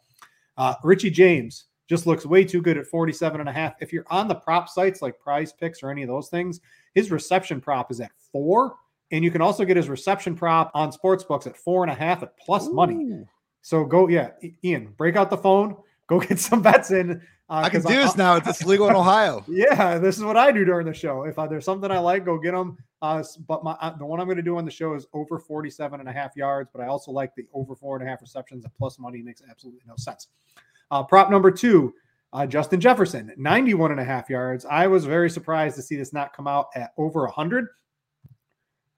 uh, 0.58 0.76
Richie 0.84 1.10
James 1.10 1.66
just 1.90 2.08
looks 2.08 2.26
way 2.26 2.46
too 2.46 2.62
good 2.62 2.78
at 2.78 2.88
47 2.88 3.40
and 3.40 3.50
a 3.50 3.52
half. 3.52 3.74
If 3.82 3.92
you're 3.92 4.06
on 4.10 4.28
the 4.28 4.36
prop 4.36 4.70
sites 4.70 5.02
like 5.02 5.20
Prize 5.20 5.52
Picks 5.52 5.84
or 5.84 5.92
any 5.92 6.04
of 6.04 6.08
those 6.08 6.30
things, 6.30 6.62
his 6.94 7.12
reception 7.12 7.60
prop 7.60 7.92
is 7.92 8.00
at 8.00 8.12
four. 8.32 8.76
And 9.12 9.24
you 9.24 9.30
can 9.30 9.42
also 9.42 9.66
get 9.66 9.78
his 9.78 9.90
reception 9.90 10.36
prop 10.36 10.72
on 10.74 10.92
sports 10.92 11.24
books 11.24 11.46
at 11.46 11.58
four 11.58 11.84
and 11.84 11.92
a 11.92 11.96
half 11.96 12.24
at 12.24 12.38
plus 12.38 12.68
Ooh. 12.68 12.74
money. 12.74 13.26
So 13.64 13.86
go, 13.86 14.10
yeah, 14.10 14.32
Ian, 14.64 14.94
break 14.98 15.16
out 15.16 15.30
the 15.30 15.38
phone, 15.38 15.78
go 16.08 16.20
get 16.20 16.38
some 16.38 16.62
bets 16.62 16.92
in. 16.92 17.22
Uh, 17.50 17.62
I 17.64 17.70
can 17.70 17.82
do 17.82 17.94
I, 17.94 18.04
this 18.04 18.18
now. 18.18 18.36
It's 18.36 18.64
legal 18.66 18.90
in 18.90 18.96
Ohio. 18.96 19.44
Yeah, 19.48 19.98
this 19.98 20.18
is 20.18 20.24
what 20.24 20.36
I 20.36 20.52
do 20.52 20.66
during 20.66 20.86
the 20.86 20.94
show. 20.94 21.24
If 21.24 21.40
I, 21.40 21.48
there's 21.48 21.64
something 21.64 21.90
I 21.90 21.98
like, 22.00 22.26
go 22.26 22.38
get 22.38 22.52
them. 22.52 22.78
Uh, 23.02 23.24
but 23.48 23.64
my, 23.64 23.72
uh, 23.80 23.96
the 23.98 24.06
one 24.06 24.20
I'm 24.20 24.28
going 24.28 24.38
to 24.38 24.44
do 24.44 24.58
on 24.58 24.66
the 24.66 24.72
show 24.72 24.96
is 24.96 25.08
over 25.14 25.40
47 25.40 26.02
and 26.02 26.10
a 26.10 26.12
half 26.12 26.36
yards, 26.36 26.70
but 26.74 26.82
I 26.82 26.88
also 26.88 27.12
like 27.12 27.34
the 27.36 27.46
over 27.54 27.74
four 27.74 27.96
and 27.96 28.06
a 28.06 28.10
half 28.10 28.22
receptions 28.22 28.66
at 28.66 28.76
plus 28.76 29.00
money. 29.00 29.22
Makes 29.22 29.44
absolutely 29.50 29.82
no 29.88 29.96
sense. 29.98 30.28
Uh, 30.92 31.02
prop 31.02 31.32
number 31.32 31.50
two, 31.50 31.94
uh, 32.34 32.46
Justin 32.46 32.82
Jefferson, 32.82 33.32
91 33.38 33.92
and 33.92 34.00
a 34.00 34.04
half 34.04 34.30
yards. 34.30 34.66
I 34.66 34.88
was 34.88 35.06
very 35.06 35.30
surprised 35.30 35.78
to 35.78 35.82
see 35.82 35.96
this 35.96 36.12
not 36.12 36.36
come 36.36 36.48
out 36.48 36.68
at 36.76 36.92
over 36.98 37.22
100. 37.22 37.68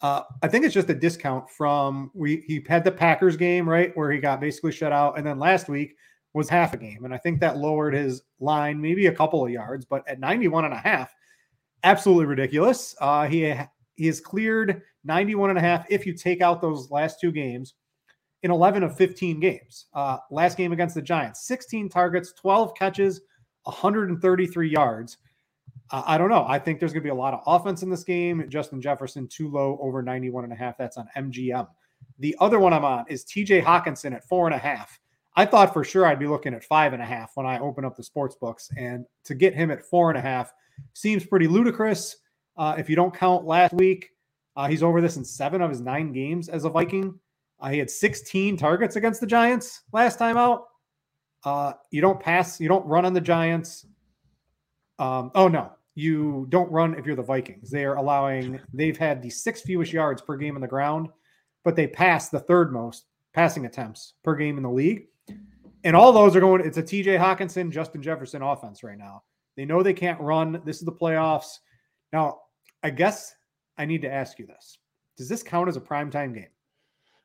Uh, 0.02 0.22
I 0.44 0.48
think 0.48 0.66
it's 0.66 0.74
just 0.74 0.90
a 0.90 0.96
discount 0.96 1.50
from 1.50 2.12
we 2.14 2.44
he 2.48 2.64
had 2.68 2.84
the 2.84 2.92
Packers 2.92 3.38
game, 3.38 3.68
right, 3.68 3.96
where 3.96 4.12
he 4.12 4.20
got 4.20 4.42
basically 4.42 4.72
shut 4.72 4.92
out. 4.92 5.18
And 5.18 5.26
then 5.26 5.40
last 5.40 5.70
week 5.70 5.96
was 6.34 6.50
half 6.50 6.74
a 6.74 6.78
game. 6.78 7.06
And 7.06 7.14
I 7.14 7.18
think 7.18 7.40
that 7.40 7.58
lowered 7.58 7.94
his 7.94 8.22
line 8.40 8.80
maybe 8.82 9.08
a 9.08 9.16
couple 9.16 9.44
of 9.46 9.52
yards, 9.52 9.86
but 9.86 10.08
at 10.08 10.20
91 10.20 10.66
and 10.66 10.74
a 10.74 10.78
half, 10.78 11.14
absolutely 11.84 12.26
ridiculous. 12.26 12.94
Uh, 13.00 13.26
he 13.28 13.54
he 13.96 14.08
has 14.08 14.20
cleared 14.20 14.82
91 15.06 15.52
and 15.52 15.60
a 15.60 15.62
half 15.62 15.86
if 15.90 16.06
you 16.06 16.14
take 16.14 16.42
out 16.42 16.62
those 16.62 16.92
last 16.92 17.20
two 17.22 17.32
games 17.32 17.76
in 18.44 18.52
11 18.52 18.84
of 18.84 18.96
15 18.98 19.40
games. 19.40 19.86
Uh, 19.94 20.18
last 20.30 20.58
game 20.58 20.74
against 20.74 20.96
the 20.96 21.02
Giants, 21.02 21.48
16 21.48 21.90
targets, 21.90 22.34
12 22.34 22.76
catches, 22.76 23.22
133 23.64 24.70
yards. 24.70 25.18
I 25.92 26.18
don't 26.18 26.30
know. 26.30 26.46
I 26.48 26.58
think 26.58 26.80
there's 26.80 26.94
going 26.94 27.04
to 27.04 27.06
be 27.06 27.10
a 27.10 27.16
lot 27.16 27.34
of 27.34 27.42
offense 27.46 27.84
in 27.84 27.90
this 27.90 28.04
game. 28.04 28.46
Justin 28.50 28.82
Jefferson 28.82 29.28
too 29.28 29.52
low 29.52 29.78
over 29.82 30.02
91 30.02 30.44
and 30.44 30.54
a 30.54 30.56
half. 30.56 30.78
That's 30.78 30.98
on 30.98 31.08
MGM. 31.16 31.68
The 32.20 32.36
other 32.40 32.60
one 32.60 32.74
I'm 32.74 32.86
on 32.86 33.06
is 33.08 33.24
TJ 33.26 33.64
Hockenson 33.64 34.14
at 34.14 34.28
four 34.28 34.48
and 34.48 34.56
a 34.56 34.58
half. 34.60 35.00
I 35.36 35.46
thought 35.46 35.74
for 35.74 35.84
sure 35.84 36.06
I'd 36.06 36.20
be 36.20 36.28
looking 36.28 36.54
at 36.54 36.64
five 36.64 36.94
and 36.94 37.02
a 37.02 37.06
half 37.06 37.32
when 37.36 37.46
I 37.46 37.60
open 37.60 37.86
up 37.86 37.96
the 37.96 38.04
sports 38.04 38.36
books. 38.36 38.70
And 38.78 39.06
to 39.26 39.36
get 39.36 39.54
him 39.54 39.70
at 39.70 39.84
four 39.84 40.10
and 40.10 40.18
a 40.18 40.22
half 40.22 40.54
seems 40.94 41.26
pretty 41.26 41.48
ludicrous. 41.48 42.18
Uh, 42.58 42.76
if 42.78 42.90
you 42.90 42.96
don't 42.96 43.14
count 43.14 43.46
last 43.46 43.74
week, 43.74 44.12
uh, 44.56 44.68
he's 44.68 44.82
over 44.82 45.02
this 45.02 45.18
in 45.18 45.26
seven 45.26 45.62
of 45.62 45.70
his 45.70 45.82
nine 45.82 46.14
games 46.14 46.48
as 46.48 46.64
a 46.64 46.70
Viking. 46.70 47.20
Uh, 47.60 47.70
he 47.70 47.78
had 47.78 47.90
16 47.90 48.58
targets 48.58 48.96
against 48.96 49.20
the 49.20 49.28
Giants 49.28 49.84
last 49.92 50.18
time 50.18 50.38
out. 50.38 50.68
Uh, 51.44 51.74
you 51.92 52.02
don't 52.02 52.20
pass, 52.20 52.60
you 52.60 52.68
don't 52.68 52.86
run 52.86 53.06
on 53.06 53.14
the 53.14 53.22
Giants. 53.22 53.86
Um, 54.98 55.32
oh 55.36 55.48
no, 55.50 55.72
you 55.96 56.46
don't 56.50 56.72
run 56.72 56.94
if 56.96 57.06
you're 57.06 57.16
the 57.16 57.24
Vikings. 57.24 57.72
They 57.72 57.86
are 57.86 57.96
allowing, 57.96 58.60
they've 58.74 58.98
had 58.98 59.22
the 59.22 59.30
six 59.30 59.62
fewest 59.62 59.94
yards 59.94 60.22
per 60.22 60.36
game 60.36 60.56
on 60.56 60.62
the 60.62 60.68
ground, 60.68 61.08
but 61.64 61.76
they 61.76 61.88
pass 61.88 62.30
the 62.30 62.42
third 62.42 62.72
most 62.72 63.06
passing 63.34 63.66
attempts 63.66 64.14
per 64.24 64.36
game 64.36 64.58
in 64.58 64.64
the 64.64 64.70
league. 64.70 65.08
And 65.86 65.96
all 65.96 66.12
those 66.12 66.36
are 66.36 66.40
going, 66.42 66.66
it's 66.66 66.78
a 66.78 66.84
TJ 66.84 67.18
Hockenson, 67.18 67.72
Justin 67.72 68.02
Jefferson 68.02 68.42
offense 68.42 68.84
right 68.84 68.98
now. 68.98 69.24
They 69.56 69.66
know 69.66 69.82
they 69.82 69.94
can't 69.94 70.20
run. 70.20 70.62
This 70.66 70.78
is 70.78 70.86
the 70.86 70.92
playoffs. 70.92 71.60
Now, 72.12 72.40
I 72.84 72.90
guess 72.90 73.34
I 73.78 73.86
need 73.86 74.02
to 74.02 74.12
ask 74.12 74.38
you 74.38 74.46
this. 74.46 74.78
Does 75.18 75.30
this 75.30 75.44
count 75.44 75.70
as 75.70 75.78
a 75.78 75.82
primetime 75.82 76.34
game? 76.34 76.48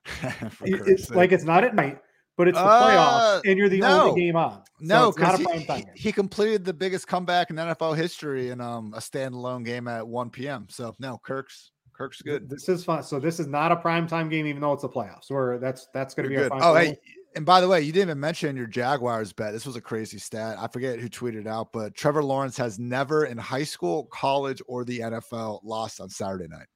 it's 0.65 1.11
like 1.11 1.33
it's 1.33 1.45
not 1.45 1.65
at 1.65 1.75
night 1.75 2.01
but 2.41 2.49
it's 2.49 2.57
the 2.57 2.65
playoffs, 2.65 3.37
uh, 3.37 3.41
and 3.45 3.59
you're 3.59 3.69
the 3.69 3.81
no. 3.81 4.09
only 4.09 4.19
game 4.23 4.35
on. 4.35 4.63
So 4.81 4.87
no, 4.87 5.13
because 5.13 5.41
he, 5.41 5.85
he, 5.95 6.11
completed 6.11 6.65
the 6.65 6.73
biggest 6.73 7.07
comeback 7.07 7.51
in 7.51 7.57
NFL 7.57 7.99
history 7.99 8.49
in 8.49 8.63
um, 8.63 8.95
a 8.97 9.01
standalone 9.01 9.63
game 9.63 9.87
at 9.87 10.09
1 10.09 10.31
p.m. 10.31 10.67
So 10.71 10.95
no, 10.99 11.21
Kirk's 11.23 11.73
Kirk's 11.93 12.23
good. 12.23 12.49
This 12.49 12.67
is 12.71 12.83
fun. 12.83 13.03
So 13.03 13.21
this 13.21 13.41
is 13.41 13.47
not 13.47 13.73
a 13.73 13.77
primetime 13.77 14.31
game, 14.31 14.47
even 14.47 14.63
though 14.63 14.73
it's 14.73 14.85
a 14.85 14.89
playoffs. 14.89 15.31
Or 15.31 15.59
that's 15.59 15.87
that's 15.93 16.15
going 16.15 16.31
to 16.31 16.31
be 16.31 16.37
good. 16.37 16.51
oh, 16.51 16.75
hey, 16.75 16.97
And 17.37 17.45
by 17.45 17.61
the 17.61 17.69
way, 17.69 17.83
you 17.83 17.93
didn't 17.93 18.09
even 18.09 18.21
mention 18.21 18.57
your 18.57 18.67
Jaguars 18.67 19.35
bet. 19.35 19.53
This 19.53 19.67
was 19.67 19.77
a 19.77 19.83
crazy 19.83 20.17
stat. 20.17 20.57
I 20.59 20.67
forget 20.69 20.99
who 20.99 21.11
tweeted 21.11 21.43
it 21.43 21.47
out, 21.47 21.75
but 21.75 21.95
Trevor 21.95 22.25
Lawrence 22.25 22.57
has 22.57 22.79
never 22.79 23.27
in 23.27 23.37
high 23.37 23.65
school, 23.65 24.07
college, 24.07 24.63
or 24.67 24.87
the 24.87 25.01
NFL 25.01 25.61
lost 25.63 26.01
on 26.01 26.09
Saturday 26.09 26.49
night. 26.49 26.69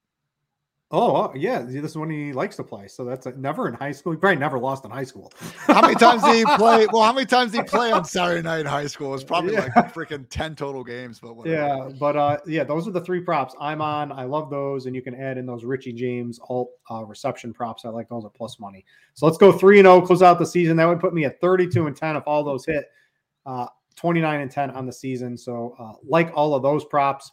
Oh 0.97 1.33
yeah, 1.35 1.59
this 1.61 1.91
is 1.91 1.97
when 1.97 2.09
he 2.09 2.33
likes 2.33 2.55
to 2.55 2.63
play. 2.63 2.87
So 2.87 3.05
that's 3.05 3.27
a, 3.27 3.33
never 3.33 3.67
in 3.67 3.75
high 3.75 3.91
school. 3.91 4.13
He 4.13 4.19
probably 4.19 4.39
never 4.39 4.61
lost 4.61 4.85
in 4.85 4.93
high 4.93 5.03
school. 5.03 5.33
how 5.67 5.81
many 5.81 5.97
times 5.97 6.23
did 6.23 6.37
he 6.37 6.45
play? 6.57 6.87
Well, 6.93 7.03
how 7.03 7.13
many 7.13 7.27
times 7.27 7.51
did 7.51 7.63
he 7.63 7.65
play 7.65 7.91
on 7.91 8.05
Saturday 8.05 8.43
night 8.43 8.61
in 8.61 8.67
high 8.67 8.87
school? 8.87 9.13
It's 9.13 9.25
probably 9.25 9.55
yeah. 9.55 9.63
like 9.75 9.93
freaking 9.93 10.25
ten 10.31 10.55
total 10.55 10.85
games. 10.85 11.19
But 11.19 11.35
whatever. 11.35 11.57
yeah, 11.57 11.89
but 11.99 12.17
uh, 12.17 12.39
yeah, 12.47 12.63
those 12.63 12.87
are 12.87 12.93
the 12.93 13.01
three 13.01 13.21
props 13.21 13.57
I'm 13.61 13.81
on. 13.81 14.13
I 14.13 14.23
love 14.23 14.51
those, 14.51 14.87
and 14.87 14.95
you 14.95 15.03
can 15.03 15.17
add 15.17 15.37
in 15.37 15.47
those 15.47 15.65
Richie 15.65 15.93
James 15.93 16.39
alt 16.49 16.71
uh, 16.89 17.05
reception 17.05 17.53
props. 17.53 17.85
I 17.85 17.89
like 17.89 18.09
those 18.09 18.25
at 18.25 18.33
plus 18.33 18.61
money. 18.61 18.85
So 19.15 19.27
let's 19.27 19.39
go 19.39 19.51
three 19.51 19.81
and 19.81 19.87
zero, 19.87 19.97
oh, 19.97 20.01
close 20.01 20.23
out 20.23 20.39
the 20.39 20.47
season. 20.47 20.77
That 20.77 20.87
would 20.87 21.01
put 21.01 21.13
me 21.13 21.25
at 21.25 21.41
32 21.41 21.89
and 21.89 21.97
10 21.97 22.15
if 22.15 22.23
all 22.29 22.45
those 22.45 22.65
hit. 22.65 22.85
Uh, 23.45 23.67
29 23.97 24.41
and 24.41 24.51
10 24.51 24.71
on 24.71 24.87
the 24.87 24.93
season. 24.93 25.37
So 25.37 25.75
uh, 25.79 25.93
like 26.05 26.31
all 26.35 26.55
of 26.55 26.63
those 26.63 26.85
props. 26.85 27.33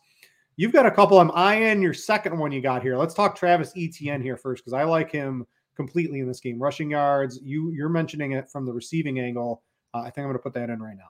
You've 0.58 0.74
got 0.74 0.86
a 0.86 0.92
couple. 0.92 1.20
I'm 1.20 1.32
eyeing 1.34 1.82
your 1.82 1.94
second 1.94 2.38
one 2.38 2.52
you 2.52 2.62
got 2.62 2.82
here. 2.82 2.98
Let's 2.98 3.14
talk 3.14 3.36
Travis 3.36 3.74
Etienne 3.78 4.22
here 4.22 4.38
first 4.38 4.64
because 4.64 4.74
I 4.74 4.84
like 4.84 5.12
him 5.12 5.46
completely 5.76 6.20
in 6.20 6.28
this 6.28 6.40
game. 6.40 6.60
Rushing 6.60 6.92
yards. 6.92 7.40
You 7.42 7.72
you're 7.72 7.90
mentioning 7.90 8.34
it 8.34 8.50
from 8.50 8.66
the 8.66 8.74
receiving 8.74 9.20
angle. 9.20 9.64
Uh, 9.94 10.00
I 10.00 10.04
think 10.04 10.20
I'm 10.20 10.26
going 10.26 10.36
to 10.36 10.40
put 10.40 10.54
that 10.54 10.70
in 10.70 10.82
right 10.82 10.98
now. 10.98 11.10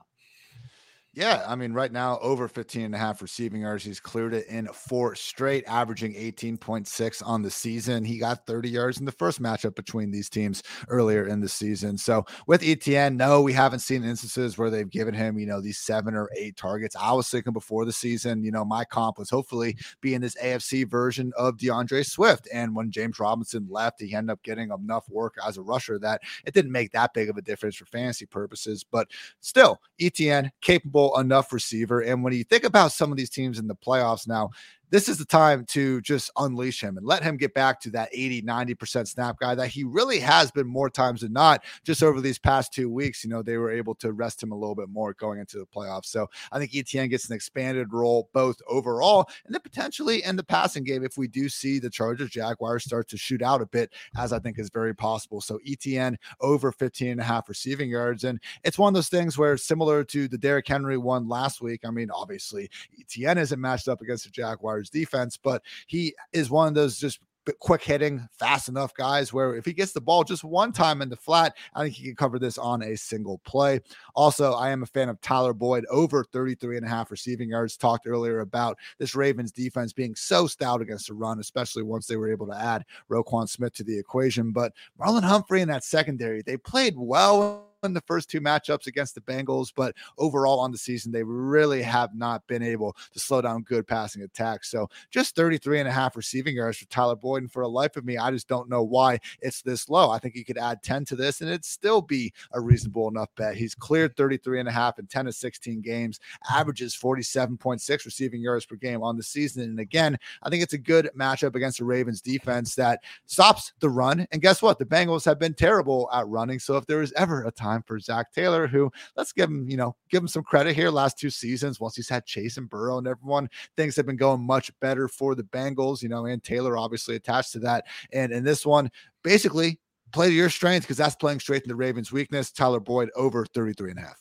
Yeah, 1.14 1.44
I 1.46 1.56
mean, 1.56 1.74
right 1.74 1.92
now, 1.92 2.18
over 2.22 2.48
15 2.48 2.84
and 2.86 2.94
a 2.94 2.98
half 2.98 3.20
receiving 3.20 3.60
yards. 3.60 3.84
He's 3.84 4.00
cleared 4.00 4.32
it 4.32 4.46
in 4.46 4.66
four 4.68 5.14
straight, 5.14 5.62
averaging 5.66 6.14
18.6 6.14 7.22
on 7.26 7.42
the 7.42 7.50
season. 7.50 8.02
He 8.02 8.16
got 8.16 8.46
30 8.46 8.70
yards 8.70 8.98
in 8.98 9.04
the 9.04 9.12
first 9.12 9.42
matchup 9.42 9.74
between 9.74 10.10
these 10.10 10.30
teams 10.30 10.62
earlier 10.88 11.26
in 11.26 11.40
the 11.40 11.50
season. 11.50 11.98
So 11.98 12.24
with 12.46 12.62
Etienne, 12.62 13.18
no, 13.18 13.42
we 13.42 13.52
haven't 13.52 13.80
seen 13.80 14.04
instances 14.04 14.56
where 14.56 14.70
they've 14.70 14.88
given 14.88 15.12
him, 15.12 15.38
you 15.38 15.44
know, 15.44 15.60
these 15.60 15.76
seven 15.76 16.14
or 16.14 16.30
eight 16.34 16.56
targets. 16.56 16.96
I 16.98 17.12
was 17.12 17.28
thinking 17.28 17.52
before 17.52 17.84
the 17.84 17.92
season, 17.92 18.42
you 18.42 18.50
know, 18.50 18.64
my 18.64 18.82
comp 18.82 19.18
was 19.18 19.28
hopefully 19.28 19.76
being 20.00 20.22
this 20.22 20.36
AFC 20.36 20.88
version 20.88 21.30
of 21.36 21.58
D'Andre 21.58 22.04
Swift. 22.04 22.48
And 22.54 22.74
when 22.74 22.90
James 22.90 23.20
Robinson 23.20 23.66
left, 23.68 24.00
he 24.00 24.14
ended 24.14 24.32
up 24.32 24.42
getting 24.42 24.70
enough 24.70 25.06
work 25.10 25.34
as 25.46 25.58
a 25.58 25.62
rusher 25.62 25.98
that 25.98 26.22
it 26.46 26.54
didn't 26.54 26.72
make 26.72 26.90
that 26.92 27.12
big 27.12 27.28
of 27.28 27.36
a 27.36 27.42
difference 27.42 27.76
for 27.76 27.84
fantasy 27.84 28.24
purposes. 28.24 28.82
But 28.82 29.08
still, 29.40 29.78
Etienne 30.00 30.50
capable 30.62 31.01
enough 31.18 31.52
receiver. 31.52 32.00
And 32.00 32.22
when 32.22 32.32
you 32.32 32.44
think 32.44 32.64
about 32.64 32.92
some 32.92 33.10
of 33.10 33.16
these 33.16 33.30
teams 33.30 33.58
in 33.58 33.66
the 33.66 33.74
playoffs 33.74 34.26
now, 34.26 34.50
this 34.92 35.08
is 35.08 35.16
the 35.16 35.24
time 35.24 35.64
to 35.64 36.02
just 36.02 36.30
unleash 36.36 36.82
him 36.82 36.98
and 36.98 37.06
let 37.06 37.22
him 37.22 37.38
get 37.38 37.54
back 37.54 37.80
to 37.80 37.90
that 37.90 38.10
80, 38.12 38.42
90% 38.42 39.08
snap 39.08 39.38
guy 39.38 39.54
that 39.54 39.68
he 39.68 39.84
really 39.84 40.18
has 40.20 40.50
been 40.50 40.66
more 40.66 40.90
times 40.90 41.22
than 41.22 41.32
not 41.32 41.64
just 41.82 42.02
over 42.02 42.20
these 42.20 42.38
past 42.38 42.74
two 42.74 42.90
weeks. 42.90 43.24
You 43.24 43.30
know, 43.30 43.42
they 43.42 43.56
were 43.56 43.70
able 43.70 43.94
to 43.96 44.12
rest 44.12 44.42
him 44.42 44.52
a 44.52 44.54
little 44.54 44.74
bit 44.74 44.90
more 44.90 45.14
going 45.14 45.40
into 45.40 45.56
the 45.56 45.64
playoffs. 45.64 46.06
So 46.06 46.28
I 46.52 46.58
think 46.58 46.74
Etienne 46.74 47.08
gets 47.08 47.30
an 47.30 47.34
expanded 47.34 47.94
role 47.94 48.28
both 48.34 48.58
overall 48.68 49.30
and 49.46 49.54
then 49.54 49.62
potentially 49.62 50.22
in 50.24 50.36
the 50.36 50.44
passing 50.44 50.84
game 50.84 51.04
if 51.04 51.16
we 51.16 51.26
do 51.26 51.48
see 51.48 51.78
the 51.78 51.88
Chargers 51.88 52.28
Jaguars 52.28 52.84
start 52.84 53.08
to 53.08 53.16
shoot 53.16 53.40
out 53.40 53.62
a 53.62 53.66
bit, 53.66 53.94
as 54.18 54.34
I 54.34 54.40
think 54.40 54.58
is 54.58 54.68
very 54.68 54.94
possible. 54.94 55.40
So 55.40 55.58
Etienne 55.66 56.18
over 56.42 56.70
15 56.70 57.12
and 57.12 57.20
a 57.20 57.24
half 57.24 57.48
receiving 57.48 57.88
yards. 57.88 58.24
And 58.24 58.38
it's 58.62 58.78
one 58.78 58.88
of 58.88 58.94
those 58.94 59.08
things 59.08 59.38
where 59.38 59.56
similar 59.56 60.04
to 60.04 60.28
the 60.28 60.36
Derrick 60.36 60.68
Henry 60.68 60.98
one 60.98 61.28
last 61.28 61.62
week, 61.62 61.80
I 61.86 61.90
mean, 61.90 62.10
obviously 62.10 62.68
Etienne 63.00 63.38
isn't 63.38 63.58
matched 63.58 63.88
up 63.88 64.02
against 64.02 64.24
the 64.24 64.30
Jaguars 64.30 64.81
defense, 64.90 65.36
but 65.36 65.62
he 65.86 66.14
is 66.32 66.50
one 66.50 66.68
of 66.68 66.74
those 66.74 66.98
just 66.98 67.20
quick 67.58 67.82
hitting, 67.82 68.28
fast 68.38 68.68
enough 68.68 68.94
guys 68.94 69.32
where 69.32 69.56
if 69.56 69.64
he 69.64 69.72
gets 69.72 69.92
the 69.92 70.00
ball 70.00 70.22
just 70.24 70.44
one 70.44 70.72
time 70.72 71.02
in 71.02 71.08
the 71.08 71.16
flat, 71.16 71.56
I 71.74 71.82
think 71.82 71.94
he 71.94 72.04
can 72.04 72.16
cover 72.16 72.38
this 72.38 72.58
on 72.58 72.82
a 72.82 72.96
single 72.96 73.38
play. 73.38 73.80
Also, 74.14 74.52
I 74.52 74.70
am 74.70 74.82
a 74.82 74.86
fan 74.86 75.08
of 75.08 75.20
Tyler 75.20 75.52
Boyd 75.52 75.84
over 75.90 76.24
33 76.24 76.76
and 76.76 76.86
a 76.86 76.88
half 76.88 77.10
receiving 77.10 77.48
yards. 77.48 77.76
Talked 77.76 78.06
earlier 78.06 78.40
about 78.40 78.78
this 78.98 79.14
Ravens 79.14 79.50
defense 79.50 79.92
being 79.92 80.14
so 80.14 80.46
stout 80.46 80.80
against 80.80 81.08
the 81.08 81.14
run, 81.14 81.40
especially 81.40 81.82
once 81.82 82.06
they 82.06 82.16
were 82.16 82.30
able 82.30 82.46
to 82.46 82.58
add 82.58 82.84
Roquan 83.10 83.48
Smith 83.48 83.74
to 83.74 83.84
the 83.84 83.98
equation. 83.98 84.52
But 84.52 84.72
Marlon 85.00 85.24
Humphrey 85.24 85.62
in 85.62 85.68
that 85.68 85.84
secondary, 85.84 86.42
they 86.42 86.56
played 86.56 86.94
well 86.96 87.71
in 87.82 87.92
the 87.92 88.00
first 88.02 88.30
two 88.30 88.40
matchups 88.40 88.86
against 88.86 89.14
the 89.14 89.20
Bengals, 89.20 89.72
but 89.74 89.94
overall 90.18 90.60
on 90.60 90.72
the 90.72 90.78
season, 90.78 91.12
they 91.12 91.22
really 91.22 91.82
have 91.82 92.14
not 92.14 92.46
been 92.46 92.62
able 92.62 92.96
to 93.12 93.18
slow 93.18 93.40
down 93.40 93.62
good 93.62 93.86
passing 93.86 94.22
attacks. 94.22 94.70
So 94.70 94.88
just 95.10 95.34
33 95.34 95.80
and 95.80 95.88
a 95.88 95.92
half 95.92 96.16
receiving 96.16 96.54
yards 96.54 96.78
for 96.78 96.86
Tyler 96.86 97.16
Boyd. 97.16 97.42
And 97.42 97.52
for 97.52 97.62
a 97.62 97.68
life 97.68 97.96
of 97.96 98.04
me, 98.04 98.16
I 98.18 98.30
just 98.30 98.48
don't 98.48 98.68
know 98.68 98.82
why 98.82 99.18
it's 99.40 99.62
this 99.62 99.88
low. 99.88 100.10
I 100.10 100.18
think 100.18 100.34
you 100.34 100.44
could 100.44 100.58
add 100.58 100.82
10 100.82 101.04
to 101.06 101.16
this 101.16 101.40
and 101.40 101.50
it'd 101.50 101.64
still 101.64 102.00
be 102.00 102.32
a 102.52 102.60
reasonable 102.60 103.08
enough 103.08 103.30
bet. 103.36 103.56
He's 103.56 103.74
cleared 103.74 104.16
33 104.16 104.60
and 104.60 104.68
a 104.68 104.72
half 104.72 104.98
in 104.98 105.06
10 105.06 105.26
of 105.26 105.34
16 105.34 105.80
games, 105.80 106.20
averages 106.50 106.96
47.6 106.96 108.04
receiving 108.04 108.40
yards 108.40 108.66
per 108.66 108.76
game 108.76 109.02
on 109.02 109.16
the 109.16 109.22
season. 109.22 109.62
And 109.62 109.80
again, 109.80 110.18
I 110.42 110.50
think 110.50 110.62
it's 110.62 110.72
a 110.72 110.78
good 110.78 111.10
matchup 111.18 111.54
against 111.54 111.78
the 111.78 111.84
Ravens 111.84 112.20
defense 112.20 112.74
that 112.76 113.00
stops 113.26 113.72
the 113.80 113.88
run. 113.88 114.26
And 114.30 114.42
guess 114.42 114.62
what? 114.62 114.78
The 114.78 114.84
Bengals 114.84 115.24
have 115.24 115.38
been 115.38 115.54
terrible 115.54 116.08
at 116.12 116.26
running. 116.28 116.58
So 116.58 116.76
if 116.76 116.86
there 116.86 117.02
is 117.02 117.12
ever 117.14 117.44
a 117.44 117.50
time 117.50 117.71
time 117.72 117.82
for 117.86 117.98
Zac 117.98 118.32
Taylor, 118.32 118.66
who 118.66 118.90
let's 119.16 119.32
give 119.32 119.48
him, 119.48 119.68
you 119.68 119.76
know, 119.76 119.96
give 120.10 120.22
him 120.22 120.28
some 120.28 120.42
credit 120.42 120.74
here. 120.74 120.90
Last 120.90 121.18
two 121.18 121.30
seasons, 121.30 121.80
once 121.80 121.96
he's 121.96 122.08
had 122.08 122.26
Chase 122.26 122.56
and 122.56 122.68
Burrow 122.68 122.98
and 122.98 123.06
everyone, 123.06 123.48
things 123.76 123.96
have 123.96 124.06
been 124.06 124.16
going 124.16 124.42
much 124.42 124.70
better 124.80 125.08
for 125.08 125.34
the 125.34 125.44
Bengals, 125.44 126.02
you 126.02 126.08
know, 126.08 126.26
and 126.26 126.42
Taylor 126.42 126.76
obviously 126.76 127.16
attached 127.16 127.52
to 127.52 127.58
that. 127.60 127.84
And 128.12 128.32
in 128.32 128.44
this 128.44 128.66
one, 128.66 128.90
basically 129.22 129.78
play 130.12 130.28
to 130.28 130.34
your 130.34 130.50
strength 130.50 130.84
because 130.84 130.96
that's 130.96 131.16
playing 131.16 131.40
straight 131.40 131.62
in 131.62 131.68
the 131.68 131.76
Ravens' 131.76 132.12
weakness. 132.12 132.52
Tyler 132.52 132.80
Boyd 132.80 133.10
over 133.16 133.46
33 133.46 133.90
and 133.90 133.98
a 133.98 134.02
half. 134.02 134.18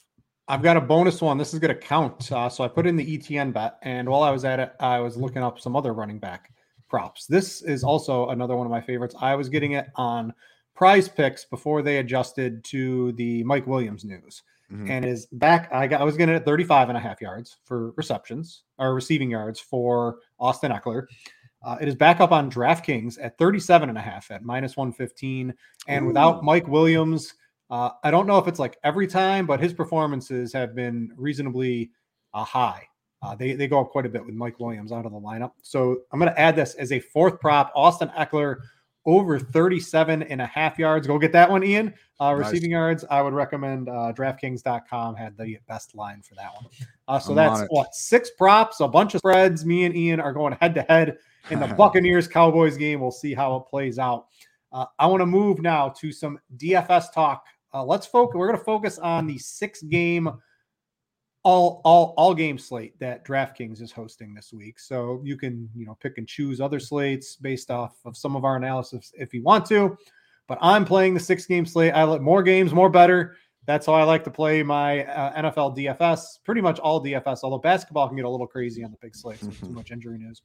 I've 0.48 0.62
got 0.62 0.76
a 0.76 0.82
bonus 0.82 1.22
one. 1.22 1.38
This 1.38 1.54
is 1.54 1.60
going 1.60 1.74
to 1.74 1.80
count. 1.80 2.32
Uh, 2.32 2.50
so 2.50 2.64
I 2.64 2.68
put 2.68 2.86
in 2.86 2.98
the 2.98 3.16
Etienne 3.16 3.52
bet. 3.52 3.78
And 3.84 4.10
while 4.10 4.24
I 4.24 4.32
was 4.32 4.44
at 4.44 4.60
it, 4.60 4.74
I 4.80 5.00
was 5.00 5.16
looking 5.16 5.44
up 5.44 5.60
some 5.60 5.76
other 5.76 5.94
running 5.94 6.20
back 6.20 6.52
props. 6.90 7.26
This 7.26 7.62
is 7.62 7.84
also 7.84 8.30
another 8.30 8.58
one 8.58 8.68
of 8.68 8.72
my 8.72 8.82
favorites. 8.82 9.16
I 9.22 9.34
was 9.36 9.48
getting 9.48 9.74
it 9.74 9.88
on 9.96 10.34
prize 10.76 11.08
picks 11.08 11.46
before 11.46 11.82
they 11.82 11.98
adjusted 11.98 12.64
to 12.66 13.12
the 13.14 13.44
Mike 13.44 13.68
Williams 13.68 14.04
news. 14.04 14.44
Mm-hmm. 14.72 14.90
And 14.90 15.06
is 15.06 15.26
back. 15.34 15.72
I 15.74 15.86
got 15.86 16.00
I 16.00 16.06
was 16.06 16.16
getting 16.16 16.34
at 16.34 16.46
35 16.46 16.88
and 16.90 16.98
a 16.98 17.02
half 17.02 17.20
yards 17.20 17.58
for 17.66 17.92
receptions 17.98 18.64
or 18.78 18.94
receiving 18.94 19.30
yards 19.30 19.60
for 19.60 20.20
Austin 20.40 20.72
Ekeler. 20.72 21.08
Uh, 21.64 21.78
it 21.82 21.88
is 21.88 21.96
back 21.96 22.22
up 22.22 22.32
on 22.32 22.50
DraftKings 22.50 23.18
at 23.22 23.38
37 23.38 23.90
and 23.90 23.98
a 23.98 24.02
half 24.02 24.32
at 24.32 24.44
minus 24.44 24.78
115. 24.78 25.54
And 25.88 26.04
Ooh. 26.04 26.08
without 26.08 26.44
Mike 26.44 26.68
Williams, 26.68 27.34
uh, 27.70 27.92
I 28.04 28.12
don't 28.12 28.28
know 28.28 28.38
if 28.38 28.48
it's 28.48 28.60
like 28.60 28.78
every 28.84 29.08
time, 29.08 29.46
but 29.46 29.60
his 29.60 29.74
performances 29.74 30.54
have 30.54 30.74
been 30.74 31.12
reasonably 31.16 31.92
uh, 32.34 32.44
high. 32.44 32.88
Uh, 33.22 33.36
they, 33.36 33.54
they 33.54 33.68
go 33.68 33.80
up 33.80 33.92
quite 33.92 34.06
a 34.06 34.10
bit 34.10 34.26
with 34.26 34.34
Mike 34.34 34.60
Williams 34.60 34.92
out 34.92 35.06
of 35.06 35.12
the 35.12 35.20
lineup. 35.20 35.52
So 35.62 35.98
I'm 36.12 36.20
going 36.20 36.32
to 36.32 36.40
add 36.40 36.56
this 36.56 36.74
as 36.76 36.92
a 36.92 37.00
fourth 37.00 37.40
prop. 37.40 37.72
Austin 37.76 38.10
Ekeler 38.18 38.58
over 39.06 39.40
37 39.40 40.24
and 40.24 40.42
a 40.42 40.46
half 40.46 40.78
yards. 40.78 41.08
Go 41.08 41.18
get 41.18 41.32
that 41.32 41.50
one, 41.50 41.64
Ian. 41.64 41.94
Uh, 42.20 42.36
nice. 42.36 42.52
Receiving 42.52 42.72
yards, 42.72 43.04
I 43.10 43.22
would 43.22 43.34
recommend 43.34 43.90
uh, 43.90 44.14
DraftKings.com 44.16 45.16
had 45.16 45.38
the 45.38 45.58
best 45.68 45.96
line 45.96 46.22
for 46.22 46.36
that 46.36 46.54
one. 46.54 46.66
Uh, 47.08 47.20
so 47.20 47.32
I'm 47.32 47.36
that's 47.36 47.62
what 47.70 47.96
six 47.96 48.30
props, 48.38 48.80
a 48.80 48.88
bunch 48.88 49.16
of 49.16 49.20
spreads. 49.20 49.66
Me 49.66 49.86
and 49.86 49.96
Ian 49.96 50.20
are 50.20 50.34
going 50.34 50.56
head 50.62 50.76
to 50.76 50.84
head 50.84 51.18
in 51.50 51.60
the 51.60 51.68
Buccaneers 51.78 52.28
Cowboys 52.28 52.78
game. 52.78 53.00
We'll 53.00 53.12
see 53.12 53.34
how 53.34 53.56
it 53.56 53.64
plays 53.70 53.98
out. 53.98 54.28
Uh, 54.72 54.86
I 55.00 55.08
want 55.08 55.22
to 55.22 55.26
move 55.26 55.62
now 55.62 55.90
to 55.90 56.12
some 56.12 56.40
DFS 56.58 57.12
talk. 57.14 57.46
Uh, 57.74 57.84
let's 57.84 58.06
focus. 58.06 58.36
We're 58.36 58.48
going 58.48 58.60
to 58.60 58.66
focus 58.66 59.00
on 59.00 59.28
the 59.28 59.38
six 59.38 59.82
game 59.82 60.30
all 61.44 61.82
all 61.84 62.14
all 62.18 62.36
game 62.36 62.58
slate 62.58 62.98
that 63.00 63.26
DraftKings 63.26 63.82
is 63.82 63.92
hosting 63.92 64.34
this 64.34 64.54
week. 64.54 64.80
So 64.80 65.22
you 65.24 65.38
can 65.38 65.70
you 65.76 65.86
know 65.86 65.98
pick 66.02 66.18
and 66.18 66.28
choose 66.28 66.62
other 66.62 66.80
slates 66.80 67.36
based 67.36 67.72
off 67.72 67.96
of 68.06 68.16
some 68.16 68.36
of 68.36 68.46
our 68.46 68.56
analysis 68.56 69.12
if 69.18 69.34
you 69.34 69.44
want 69.44 69.66
to. 69.68 69.98
But 70.48 70.60
I'm 70.62 70.86
playing 70.86 71.14
the 71.14 71.20
six 71.20 71.46
game 71.46 71.66
slate. 71.66 71.94
I 71.94 72.04
like 72.04 72.22
more 72.22 72.44
games, 72.44 72.74
more 72.74 72.90
better. 72.90 73.38
That's 73.66 73.86
how 73.86 73.94
I 73.94 74.04
like 74.04 74.24
to 74.24 74.32
play 74.32 74.64
my 74.64 75.06
uh, 75.06 75.42
NFL 75.42 75.78
DFS. 75.78 76.40
Pretty 76.44 76.62
much 76.62 76.80
all 76.80 77.04
DFS, 77.04 77.40
although 77.44 77.60
basketball 77.60 78.08
can 78.08 78.18
get 78.18 78.26
a 78.26 78.30
little 78.30 78.48
crazy 78.48 78.84
on 78.84 78.92
the 78.92 78.98
big 79.02 79.16
slates 79.16 79.46
too 79.60 79.70
much 79.70 79.92
injury 79.92 80.18
news. 80.18 80.42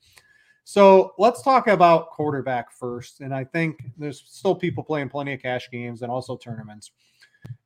So 0.64 1.14
let's 1.16 1.42
talk 1.42 1.68
about 1.68 2.10
quarterback 2.10 2.72
first. 2.72 3.20
And 3.20 3.34
I 3.34 3.44
think 3.44 3.78
there's 3.96 4.22
still 4.26 4.54
people 4.54 4.82
playing 4.82 5.08
plenty 5.08 5.32
of 5.32 5.40
cash 5.40 5.70
games 5.70 6.02
and 6.02 6.10
also 6.10 6.36
tournaments. 6.36 6.90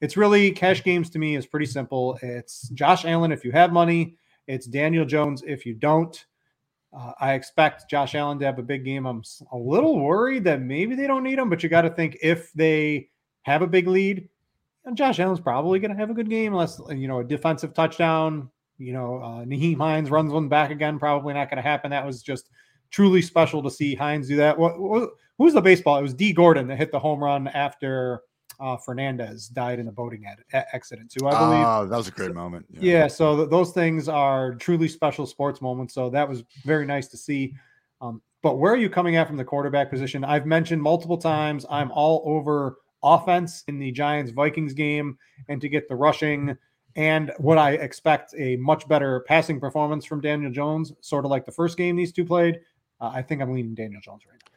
It's 0.00 0.16
really 0.16 0.50
cash 0.50 0.83
games 0.83 1.11
to 1.11 1.18
me 1.18 1.37
is 1.37 1.46
pretty 1.46 1.66
simple. 1.66 2.18
It's 2.22 2.68
Josh 2.70 3.04
Allen 3.04 3.33
if 3.33 3.44
you 3.44 3.52
have 3.52 3.72
money. 3.72 4.16
It's 4.46 4.66
Daniel 4.66 5.04
Jones 5.04 5.42
if 5.46 5.66
you 5.66 5.74
don't. 5.74 6.24
Uh, 6.92 7.12
I 7.20 7.35
expect 7.35 7.88
Josh 7.88 8.14
Allen 8.14 8.38
to 8.40 8.46
have 8.46 8.59
a 8.59 8.64
big 8.64 8.85
game. 8.85 9.06
I'm 9.06 9.22
a 9.52 9.56
little 9.56 10.00
worried 10.00 10.44
that 10.44 10.61
maybe 10.61 10.96
they 10.96 11.06
don't 11.06 11.22
need 11.22 11.38
him, 11.38 11.48
but 11.48 11.62
you 11.62 11.68
got 11.68 11.83
to 11.83 11.90
think 11.90 12.18
if 12.22 12.52
they 12.52 13.11
have 13.42 13.62
a 13.62 13.66
big 13.66 13.87
lead, 13.87 14.28
and 14.85 14.96
Josh 14.96 15.20
Allen's 15.20 15.40
probably 15.40 15.78
going 15.78 15.92
to 15.92 15.96
have 15.96 16.11
a 16.11 16.14
good 16.14 16.30
game 16.30 16.52
unless 16.52 16.80
you 16.88 17.06
know 17.06 17.20
a 17.20 17.24
defensive 17.24 17.74
touchdown. 17.74 18.50
You 18.78 18.94
know, 18.94 19.18
uh, 19.18 19.44
Nyheim 19.44 19.76
Hines 19.76 20.11
runs 20.11 20.33
one 20.33 20.48
back 20.48 20.70
again. 20.70 20.98
Probably 20.98 21.35
not 21.35 21.50
going 21.50 21.62
to 21.62 21.68
happen. 21.68 21.90
That 21.90 22.06
was 22.06 22.22
just 22.22 22.48
truly 22.90 23.22
special 23.22 23.62
to 23.62 23.70
see 23.70 23.94
Hines 23.94 24.26
do 24.26 24.37
that. 24.37 24.59
What, 24.59 24.80
what 24.80 25.11
who's 25.38 25.52
the 25.52 25.61
baseball? 25.61 25.98
It 25.98 26.02
was 26.02 26.14
Dee 26.14 26.33
Gordon 26.33 26.66
that 26.68 26.78
hit 26.78 26.90
the 26.90 26.98
home 26.98 27.22
run 27.22 27.46
after 27.48 28.22
uh, 28.61 28.77
Fernandez 28.77 29.49
died 29.49 29.79
in 29.79 29.88
a 29.88 29.92
boating 29.92 30.25
ad- 30.27 30.66
accident 30.73 31.11
too. 31.11 31.27
I 31.27 31.31
believe. 31.31 31.66
Oh, 31.66 31.87
that 31.87 31.96
was 31.96 32.09
a 32.09 32.12
great 32.12 32.31
so, 32.31 32.35
moment. 32.35 32.66
Yeah. 32.70 32.81
yeah 32.81 33.07
so 33.09 33.37
th- 33.37 33.51
those 33.51 33.73
things 33.73 34.09
are 34.09 34.55
truly 34.55 34.88
special 34.88 35.27
sports 35.27 35.61
moments. 35.61 35.94
So 35.94 36.11
that 36.11 36.29
was 36.29 36.44
very 36.64 36.87
nice 36.87 37.09
to 37.09 37.16
see. 37.16 37.55
Um, 38.01 38.23
but 38.42 38.59
where 38.59 38.73
are 38.73 38.77
you 38.77 38.90
coming 38.90 39.16
at 39.16 39.27
from 39.27 39.37
the 39.37 39.44
quarterback 39.44 39.90
position? 39.90 40.25
I've 40.25 40.46
mentioned 40.46 40.83
multiple 40.83 41.18
times 41.18 41.66
I'm 41.70 41.90
all 41.92 42.23
over 42.25 42.79
offense 43.03 43.64
in 43.66 43.79
the 43.79 43.90
Giants 43.92 44.31
Vikings 44.31 44.75
game 44.75 45.18
and 45.49 45.61
to 45.61 45.68
get 45.68 45.88
the 45.88 45.96
rushing 45.96 46.57
and 46.96 47.33
what 47.38 47.59
I 47.59 47.73
expect 47.73 48.35
a 48.37 48.57
much 48.57 48.88
better 48.88 49.20
passing 49.20 49.61
performance 49.61 50.05
from 50.05 50.20
Daniel 50.20 50.51
Jones, 50.51 50.92
sort 51.01 51.25
of 51.25 51.31
like 51.31 51.46
the 51.46 51.53
first 51.53 51.77
game 51.77 51.96
these 51.96 52.12
two 52.12 52.25
played. 52.25 52.61
Uh, 53.01 53.11
I 53.14 53.23
think 53.23 53.40
I'm 53.40 53.53
leaning 53.53 53.75
Daniel 53.75 54.01
Jones 54.01 54.23
right 54.29 54.40
now. 54.44 54.49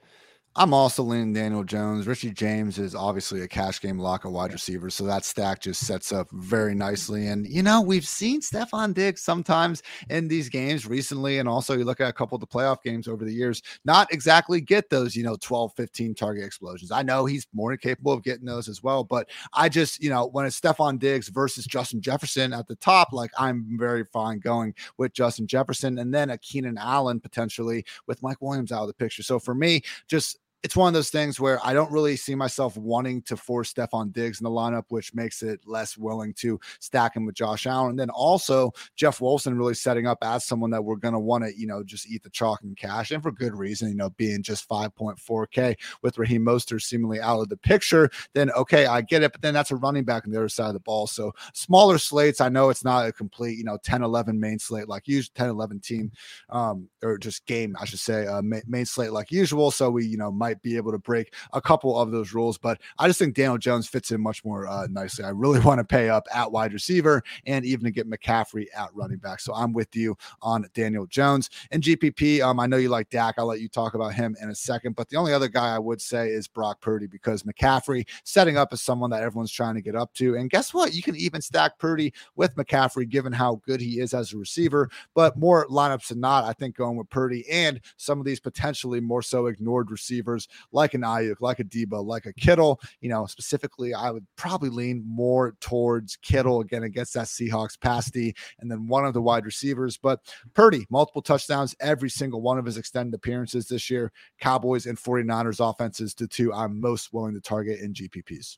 I'm 0.56 0.72
also 0.72 1.02
leaning 1.02 1.34
Daniel 1.34 1.63
Jones. 1.63 2.06
Richie 2.06 2.30
James 2.30 2.78
is 2.78 2.94
obviously 2.94 3.42
a 3.42 3.48
cash 3.48 3.82
game 3.82 3.98
lock 3.98 4.24
of 4.24 4.34
wide 4.34 4.54
receiver, 4.54 4.92
so 4.92 5.04
that 5.06 5.26
stack 5.26 5.62
just 5.62 5.84
sets 5.88 6.12
up 6.12 6.30
very 6.32 6.76
nicely. 6.76 7.26
And 7.26 7.48
you 7.48 7.63
know, 7.63 7.82
we've 7.82 8.08
seen 8.08 8.39
Stefon 8.39 8.94
Diggs 8.94 9.22
sometimes 9.22 9.82
in 10.10 10.28
these 10.28 10.50
games 10.50 10.86
recently, 10.86 11.39
and 11.39 11.50
also 11.50 11.76
you 11.76 11.86
look 11.86 12.02
at 12.02 12.10
a 12.10 12.13
couple 12.13 12.36
of 12.36 12.39
the 12.39 12.46
playoff 12.46 12.84
games 12.84 13.08
over 13.08 13.26
the 13.26 13.34
years, 13.34 13.63
not 13.84 14.13
exactly 14.13 14.62
get 14.62 14.92
those, 14.92 15.16
you 15.16 15.24
know, 15.24 15.36
12, 15.42 15.74
15 15.76 16.13
target 16.13 16.46
explosions. 16.46 16.92
I 16.92 17.02
know 17.02 17.26
he's 17.26 17.48
more 17.52 17.72
than 17.72 17.80
capable 17.80 18.13
of 18.13 18.22
getting 18.22 18.46
those 18.46 18.70
as 18.70 18.84
well, 18.84 19.04
but 19.04 19.30
I 19.54 19.70
just, 19.70 20.04
you 20.04 20.12
know, 20.12 20.28
when 20.28 20.46
it's 20.46 20.60
Stefon 20.60 21.00
Diggs 21.00 21.30
versus 21.30 21.66
Justin 21.66 22.00
Jefferson 22.00 22.54
at 22.54 22.68
the 22.68 22.76
top, 22.76 23.12
like 23.12 23.32
I'm 23.39 23.76
very 23.80 24.06
fine 24.06 24.38
going 24.38 24.76
with 25.00 25.13
Justin 25.13 25.48
Jefferson 25.48 25.98
and 25.98 26.13
then 26.13 26.30
a 26.30 26.38
Keenan 26.38 26.78
Allen 26.78 27.20
potentially 27.20 27.84
with 28.06 28.22
Mike 28.22 28.39
Williams 28.39 28.72
out 28.72 28.82
of 28.82 28.88
the 28.88 28.94
picture. 28.94 29.24
So 29.24 29.39
for 29.39 29.56
me, 29.56 29.82
just 30.08 30.38
it's 30.63 30.78
one 30.78 30.88
of 30.88 30.93
those 30.93 31.10
things 31.10 31.39
where 31.39 31.60
I 31.63 31.73
don't 31.73 31.91
really 31.91 32.15
see 32.15 32.36
myself 32.36 32.78
wanting 32.78 33.21
to 33.23 33.36
force 33.36 33.73
Stefon 33.73 34.13
Diggs 34.13 34.39
in 34.39 34.45
the 34.45 34.49
lineup, 34.49 34.86
which 34.88 35.13
makes 35.13 35.43
it 35.43 35.60
less 35.65 35.97
willing 35.97 36.34
to 36.36 36.60
stack 36.80 37.15
him 37.15 37.26
with 37.26 37.36
Josh 37.36 37.67
Allen. 37.67 37.91
And 37.91 37.99
then 37.99 38.10
also 38.10 38.71
Jeff 38.95 39.19
Wilson 39.19 39.58
really 39.58 39.73
setting 39.73 40.08
up 40.08 40.19
as 40.21 40.45
someone 40.45 40.71
that 40.71 40.84
we're 40.84 40.95
going 40.95 41.13
to 41.13 41.19
want 41.19 41.43
to, 41.43 41.52
you 41.58 41.67
know, 41.67 41.84
just 41.84 42.10
eat 42.10 42.23
the 42.23 42.30
chalk 42.30 42.62
and 42.63 42.78
cash, 42.78 43.12
and 43.12 43.21
for 43.21 43.32
good 43.32 43.54
reason, 43.56 43.89
you 43.89 43.95
know, 43.95 44.10
being 44.12 44.41
just 44.41 44.67
5.4K 44.69 45.76
with 46.02 46.17
Raheem 46.17 46.45
Mostert 46.45 46.82
seemingly 46.82 47.19
out 47.19 47.41
of 47.41 47.49
the 47.49 47.58
picture, 47.58 48.10
then 48.34 48.49
okay, 48.52 48.86
I 48.86 49.02
get 49.02 49.23
it. 49.23 49.34
But 49.34 49.41
then 49.41 49.54
that's 49.54 49.71
a 49.71 49.76
running 49.76 50.06
back 50.06 50.26
on 50.26 50.32
the 50.32 50.39
other 50.39 50.49
side 50.49 50.67
of 50.67 50.73
the 50.73 50.80
ball. 50.80 51.08
So 51.08 51.34
smaller 51.54 51.97
slates, 51.97 52.39
I 52.39 52.47
know 52.47 52.69
it's 52.69 52.86
not 52.86 53.08
a 53.08 53.12
complete, 53.12 53.58
you 53.58 53.65
know, 53.65 53.78
10 53.84 54.02
11 54.02 54.39
main 54.39 54.60
slate 54.60 54.88
like 54.88 55.08
usual, 55.08 55.32
10 55.36 55.49
11 55.49 55.80
team, 55.82 56.12
um, 56.49 56.88
or 57.02 57.17
just 57.17 57.45
game, 57.45 57.76
I 57.80 57.86
should 57.86 57.99
say, 57.99 58.26
uh, 58.28 58.41
main 58.41 58.86
slate 58.86 59.12
like 59.12 59.32
usual. 59.32 59.71
So 59.71 59.89
we, 59.89 60.06
you 60.06 60.17
know, 60.17 60.32
might 60.32 60.53
might 60.54 60.62
be 60.62 60.78
able 60.78 60.92
to 60.92 61.00
break 61.00 61.34
a 61.54 61.62
couple 61.62 62.00
of 62.00 62.12
those 62.12 62.34
rules. 62.34 62.58
But 62.58 62.80
I 63.00 63.08
just 63.08 63.20
think 63.20 63.36
Daniel 63.36 63.58
Jones 63.58 63.88
fits 63.88 64.12
in 64.12 64.22
much 64.22 64.46
more 64.46 64.68
uh, 64.68 64.88
nicely. 64.89 65.26
I 65.26 65.30
really 65.30 65.60
want 65.66 65.80
to 65.80 65.84
pay 65.84 66.10
up 66.10 66.28
at 66.34 66.52
wide 66.52 66.74
receiver 66.74 67.24
and 67.46 67.66
even 67.66 67.86
to 67.86 67.92
get 67.92 68.10
McCaffrey 68.10 68.68
at 68.76 68.89
running 68.94 69.18
back. 69.18 69.39
So 69.39 69.54
I'm 69.54 69.74
with 69.74 69.96
you 69.96 70.16
on 70.42 70.68
Daniel 70.74 71.08
Jones 71.08 71.50
and 71.72 71.82
GPP. 71.82 72.42
Um, 72.42 72.60
I 72.60 72.68
know 72.68 72.78
you 72.78 72.89
like 72.89 73.10
Dak. 73.10 73.36
I'll 73.38 73.48
let 73.48 73.62
you 73.62 73.68
talk 73.68 73.96
about 73.96 74.13
him 74.13 74.36
in 74.42 74.50
a 74.50 74.56
second. 74.56 74.96
But 74.96 75.10
the 75.10 75.18
only 75.18 75.34
other 75.34 75.48
guy 75.48 75.76
I 75.76 75.80
would 75.80 76.02
say 76.02 76.30
is 76.30 76.48
Brock 76.48 76.82
Purdy 76.82 77.08
because 77.08 77.44
McCaffrey 77.44 78.08
setting 78.24 78.58
up 78.58 78.70
as 78.72 78.82
someone 78.82 79.10
that 79.10 79.24
everyone's 79.24 79.52
trying 79.52 79.76
to 79.76 79.82
get 79.82 79.96
up 79.96 80.13
to. 80.16 80.36
And 80.36 80.50
guess 80.50 80.74
what? 80.74 80.94
You 80.94 81.02
can 81.02 81.16
even 81.16 81.42
stack 81.42 81.80
Purdy 81.80 82.13
with 82.36 82.56
McCaffrey 82.56 83.10
given 83.10 83.34
how 83.34 83.62
good 83.66 83.82
he 83.82 84.00
is 84.00 84.13
as 84.13 84.34
a 84.34 84.38
receiver. 84.38 84.89
But 85.16 85.38
more 85.38 85.68
lineups 85.68 86.10
than 86.10 86.20
not, 86.20 86.44
I 86.44 86.54
think 86.54 86.76
going 86.76 86.98
with 86.98 87.10
Purdy 87.10 87.50
and 87.50 87.82
some 87.98 88.20
of 88.20 88.26
these 88.26 88.39
potentially 88.39 89.00
more 89.00 89.24
so 89.24 89.48
ignored 89.48 89.89
receivers 89.89 90.42
like 90.71 90.93
an 90.93 91.01
Aiyuk, 91.01 91.36
like 91.39 91.60
a 91.60 91.63
Deebo, 91.63 92.06
like 92.06 92.25
a 92.25 92.34
Kittle. 92.34 92.79
You 93.01 93.10
know, 93.10 93.25
specifically, 93.25 93.93
I 93.93 94.12
would 94.12 94.25
probably 94.36 94.69
lean 94.69 95.03
more 95.06 95.56
towards 95.60 96.15
Kittle 96.17 96.62
again 96.62 96.84
against 96.84 97.13
that 97.13 97.27
Seahawks 97.27 97.79
pasty, 97.79 98.36
and 98.60 98.69
then 98.69 98.88
one 98.88 99.06
of 99.06 99.13
the 99.13 99.21
wide 99.21 99.45
receivers. 99.45 99.97
But 99.97 100.19
Purdy, 100.53 100.86
multiple 100.89 101.21
touchdowns 101.21 101.75
every 101.79 102.10
single 102.10 102.41
one 102.41 102.58
of 102.58 102.65
his 102.65 102.77
extended 102.77 103.15
appearances 103.15 103.67
this 103.67 103.89
year. 103.89 104.12
Cowboys 104.39 104.86
and 104.86 104.97
49ers 104.97 105.67
offenses, 105.67 106.13
the 106.13 106.27
two 106.27 106.53
I'm 106.53 106.79
most 106.79 107.13
willing 107.13 107.34
to 107.34 107.41
target 107.41 107.79
in 107.79 107.93
GPPs. 107.93 108.58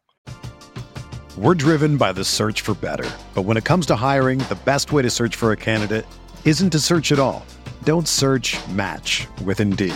We're 1.38 1.54
driven 1.54 1.98
by 1.98 2.14
the 2.14 2.24
search 2.24 2.62
for 2.62 2.76
better. 2.76 3.10
But 3.34 3.42
when 3.42 3.58
it 3.58 3.66
comes 3.66 3.86
to 3.88 3.96
hiring, 3.98 4.40
the 4.40 4.58
best 4.64 4.94
way 4.94 5.02
to 5.02 5.10
search 5.10 5.36
for 5.36 5.52
a 5.52 5.58
candidate 5.58 6.06
isn't 6.46 6.70
to 6.70 6.80
search 6.80 7.12
at 7.12 7.20
all. 7.20 7.46
Don't 7.84 8.08
search 8.08 8.58
match 8.70 9.28
with 9.44 9.60
Indeed. 9.60 9.96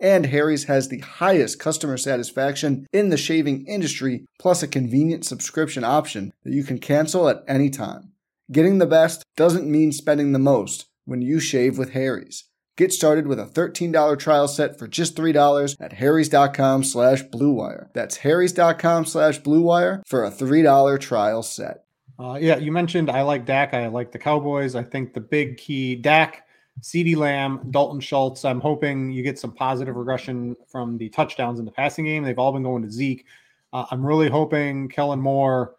and 0.00 0.26
Harry's 0.26 0.64
has 0.64 0.88
the 0.88 0.98
highest 1.00 1.58
customer 1.58 1.96
satisfaction 1.96 2.86
in 2.92 3.10
the 3.10 3.16
shaving 3.16 3.66
industry, 3.66 4.24
plus 4.38 4.62
a 4.62 4.68
convenient 4.68 5.24
subscription 5.24 5.84
option 5.84 6.32
that 6.44 6.52
you 6.52 6.64
can 6.64 6.78
cancel 6.78 7.28
at 7.28 7.44
any 7.46 7.70
time. 7.70 8.12
Getting 8.50 8.78
the 8.78 8.86
best 8.86 9.22
doesn't 9.36 9.70
mean 9.70 9.92
spending 9.92 10.32
the 10.32 10.38
most 10.38 10.86
when 11.04 11.22
you 11.22 11.38
shave 11.38 11.78
with 11.78 11.90
Harry's. 11.92 12.44
Get 12.76 12.92
started 12.92 13.26
with 13.26 13.38
a 13.38 13.44
$13 13.44 14.18
trial 14.18 14.48
set 14.48 14.78
for 14.78 14.88
just 14.88 15.14
$3 15.14 15.76
at 15.78 15.92
harrys.com 15.92 16.82
slash 16.84 17.22
bluewire. 17.24 17.88
That's 17.92 18.16
harrys.com 18.16 19.04
slash 19.04 19.40
bluewire 19.40 20.00
for 20.06 20.24
a 20.24 20.30
$3 20.30 20.98
trial 20.98 21.42
set. 21.42 21.84
Uh, 22.18 22.38
yeah, 22.40 22.56
you 22.56 22.72
mentioned 22.72 23.10
I 23.10 23.22
like 23.22 23.44
Dak. 23.44 23.74
I 23.74 23.86
like 23.88 24.12
the 24.12 24.18
Cowboys. 24.18 24.74
I 24.74 24.82
think 24.82 25.12
the 25.12 25.20
big 25.20 25.58
key, 25.58 25.94
Dak– 25.94 26.46
CeeDee 26.80 27.16
Lamb, 27.16 27.60
Dalton 27.70 28.00
Schultz. 28.00 28.44
I'm 28.44 28.60
hoping 28.60 29.10
you 29.10 29.22
get 29.22 29.38
some 29.38 29.52
positive 29.52 29.96
regression 29.96 30.56
from 30.66 30.96
the 30.98 31.08
touchdowns 31.10 31.58
in 31.58 31.64
the 31.64 31.70
passing 31.70 32.04
game. 32.04 32.22
They've 32.22 32.38
all 32.38 32.52
been 32.52 32.62
going 32.62 32.82
to 32.82 32.90
Zeke. 32.90 33.26
Uh, 33.72 33.84
I'm 33.90 34.04
really 34.04 34.28
hoping 34.28 34.88
Kellen 34.88 35.20
Moore 35.20 35.76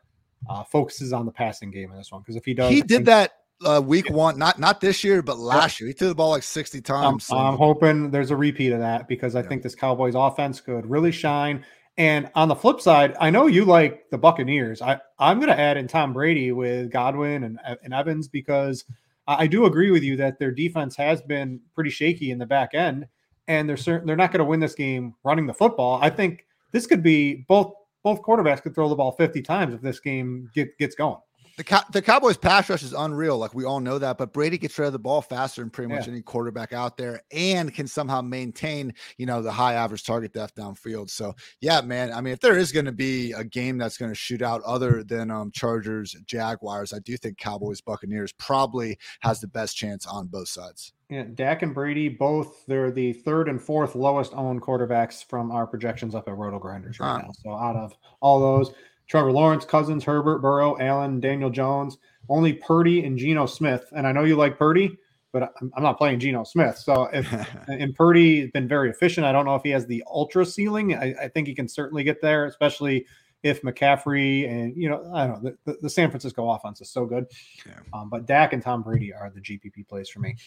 uh, 0.50 0.64
focuses 0.64 1.14
on 1.14 1.26
the 1.26 1.32
passing 1.32 1.72
game 1.72 1.92
in 1.92 1.98
this 1.98 2.12
one 2.12 2.22
because 2.22 2.36
if 2.36 2.46
he 2.46 2.54
does, 2.54 2.72
he 2.72 2.82
did 2.82 3.06
that 3.06 3.42
uh, 3.66 3.82
week 3.84 4.10
one, 4.10 4.38
not 4.38 4.60
not 4.60 4.82
this 4.82 5.04
year, 5.04 5.22
but 5.22 5.38
last 5.38 5.80
year. 5.80 5.88
He 5.88 5.94
threw 5.94 6.08
the 6.08 6.16
ball 6.16 6.32
like 6.32 6.44
60 6.44 6.82
times. 6.82 7.28
so. 7.28 7.38
I'm 7.38 7.58
hoping 7.58 8.12
there's 8.12 8.32
a 8.32 8.36
repeat 8.36 8.72
of 8.72 8.80
that 8.80 9.08
because 9.08 9.36
I 9.36 9.42
yeah. 9.42 9.50
think 9.50 9.64
this 9.64 9.76
Cowboys 9.76 10.16
offense 10.16 10.62
could 10.62 10.90
really 10.90 11.12
shine. 11.12 11.66
And 11.98 12.32
on 12.36 12.48
the 12.48 12.56
flip 12.56 12.80
side, 12.80 13.16
I 13.20 13.30
know 13.30 13.48
you 13.48 13.66
like 13.66 14.10
the 14.10 14.18
Buccaneers. 14.18 14.82
I, 14.82 15.00
I'm 15.20 15.40
going 15.40 15.50
to 15.50 15.60
add 15.60 15.78
in 15.78 15.88
Tom 15.88 16.14
Brady 16.14 16.52
with 16.52 16.90
Godwin 16.90 17.44
and, 17.44 17.60
and 17.84 17.94
Evans 17.94 18.28
because 18.28 18.86
I 19.28 19.48
do 19.48 19.66
agree 19.66 19.92
with 19.92 20.04
you 20.04 20.18
that 20.18 20.40
their 20.40 20.52
defense 20.52 20.96
has 20.96 21.22
been 21.22 21.60
pretty 21.76 21.90
shaky 21.90 22.32
in 22.32 22.40
the 22.40 22.46
back 22.46 22.74
end, 22.74 23.08
and 23.48 23.68
they're 23.70 23.78
certain 23.78 24.08
they're 24.08 24.16
not 24.16 24.32
going 24.32 24.40
to 24.40 24.46
win 24.46 24.60
this 24.60 24.76
game 24.76 25.16
running 25.24 25.46
the 25.46 25.54
football. 25.54 26.00
I 26.02 26.10
think 26.10 26.46
this 26.72 26.88
could 26.88 27.04
be 27.04 27.46
both 27.48 27.74
both 28.04 28.22
quarterbacks 28.22 28.62
could 28.62 28.74
throw 28.74 28.90
the 28.90 28.96
ball 28.96 29.12
50 29.12 29.42
times 29.42 29.74
if 29.74 29.82
this 29.82 30.00
game 30.00 30.50
get, 30.56 30.76
gets 30.80 30.96
going. 30.96 31.20
The, 31.62 31.66
Cow- 31.66 31.84
the 31.92 32.02
Cowboys 32.02 32.38
pass 32.38 32.72
rush 32.72 32.82
is 32.82 32.94
unreal. 32.94 33.38
Like 33.38 33.54
we 33.54 33.66
all 33.66 33.80
know 33.80 34.00
that, 34.00 34.18
but 34.18 34.34
Brady 34.34 34.58
gets 34.58 34.80
rid 34.80 34.88
of 34.88 34.94
the 34.94 35.00
ball 35.00 35.22
faster 35.22 35.62
than 35.62 35.70
pretty 35.70 35.94
much 35.94 36.08
yeah. 36.08 36.14
any 36.14 36.24
quarterback 36.24 36.74
out 36.74 36.98
there 36.98 37.22
and 37.32 37.72
can 37.72 37.86
somehow 37.86 38.20
maintain, 38.20 38.96
you 39.20 39.28
know, 39.28 39.44
the 39.44 39.52
high 39.52 39.76
average 39.76 40.04
target 40.04 40.34
depth 40.34 40.56
downfield. 40.56 41.12
So 41.12 41.36
yeah, 41.60 41.80
man. 41.82 42.14
I 42.14 42.22
mean, 42.22 42.34
if 42.34 42.40
there 42.40 42.58
is 42.58 42.72
going 42.72 42.88
to 42.88 42.92
be 42.92 43.34
a 43.34 43.44
game 43.44 43.78
that's 43.78 43.96
going 43.96 44.10
to 44.10 44.16
shoot 44.16 44.42
out 44.42 44.64
other 44.64 45.04
than 45.04 45.30
um, 45.30 45.52
Chargers, 45.52 46.16
Jaguars, 46.26 46.94
I 46.94 47.00
do 47.00 47.16
think 47.16 47.38
Cowboys, 47.38 47.80
Buccaneers 47.80 48.32
probably 48.40 48.98
has 49.20 49.40
the 49.40 49.48
best 49.48 49.78
chance 49.78 50.08
on 50.08 50.26
both 50.26 50.48
sides. 50.48 50.94
Yeah, 51.12 51.26
Dak 51.36 51.62
and 51.62 51.76
Brady 51.76 52.10
both 52.10 52.66
they're 52.66 52.90
the 52.90 53.14
third 53.14 53.50
and 53.50 53.62
fourth 53.62 53.94
lowest 53.94 54.34
owned 54.34 54.64
quarterbacks 54.64 55.24
from 55.24 55.52
our 55.52 55.68
projections 55.68 56.16
up 56.16 56.28
at 56.28 56.34
RotoGrinders 56.34 57.00
right 57.00 57.16
uh, 57.16 57.18
now. 57.20 57.32
So 57.44 57.52
out 57.52 57.76
of 57.76 57.94
all 58.20 58.40
those, 58.40 58.74
Trevor 59.12 59.34
Lawrence, 59.34 59.66
Cousins, 59.66 60.06
Herbert, 60.06 60.40
Burrow, 60.40 60.80
Allen, 60.80 61.20
Daniel 61.20 61.50
Jones, 61.50 61.98
only 62.30 62.54
Purdy 62.54 63.04
and 63.04 63.18
Geno 63.18 63.46
Smith. 63.46 63.92
And 63.94 64.08
I 64.08 64.14
know 64.14 64.24
you 64.24 64.38
like 64.38 64.58
Purdy, 64.58 64.98
but 65.34 65.54
I'm 65.76 65.84
not 65.84 65.98
playing 65.98 66.22
Geno 66.22 66.46
Smith. 66.46 66.78
So 66.78 67.10
if 67.12 67.30
and 67.68 67.94
Purdy 67.94 68.40
has 68.40 68.52
been 68.52 68.70
very 68.70 68.90
efficient. 68.90 69.26
I 69.26 69.34
don't 69.34 69.44
know 69.44 69.56
if 69.56 69.64
he 69.64 69.70
has 69.72 69.86
the 69.86 70.02
ultra 70.08 70.46
ceiling. 70.46 70.96
I, 70.96 71.14
I 71.24 71.28
think 71.28 71.50
he 71.50 71.54
can 71.54 71.68
certainly 71.68 72.06
get 72.06 72.22
there, 72.22 72.46
especially 72.46 73.06
if 73.44 73.62
McCaffrey 73.64 74.50
and 74.50 74.78
you 74.78 74.88
know 74.88 75.12
I 75.14 75.28
don't 75.28 75.44
know 75.44 75.54
the, 75.66 75.78
the 75.82 75.90
San 75.90 76.10
Francisco 76.10 76.50
offense 76.50 76.80
is 76.80 76.90
so 76.90 77.06
good. 77.06 77.26
Yeah. 77.66 77.74
Um, 77.92 78.10
but 78.10 78.26
Dak 78.26 78.54
and 78.54 78.64
Tom 78.64 78.82
Brady 78.82 79.14
are 79.14 79.30
the 79.30 79.42
GPP 79.42 79.90
plays 79.90 80.08
for 80.08 80.22
me. 80.22 80.38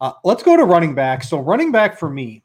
Uh, 0.00 0.14
let's 0.24 0.42
go 0.42 0.56
to 0.56 0.64
running 0.64 0.96
back. 0.96 1.22
So 1.22 1.38
running 1.38 1.70
back 1.70 1.96
for 1.96 2.10
me. 2.10 2.42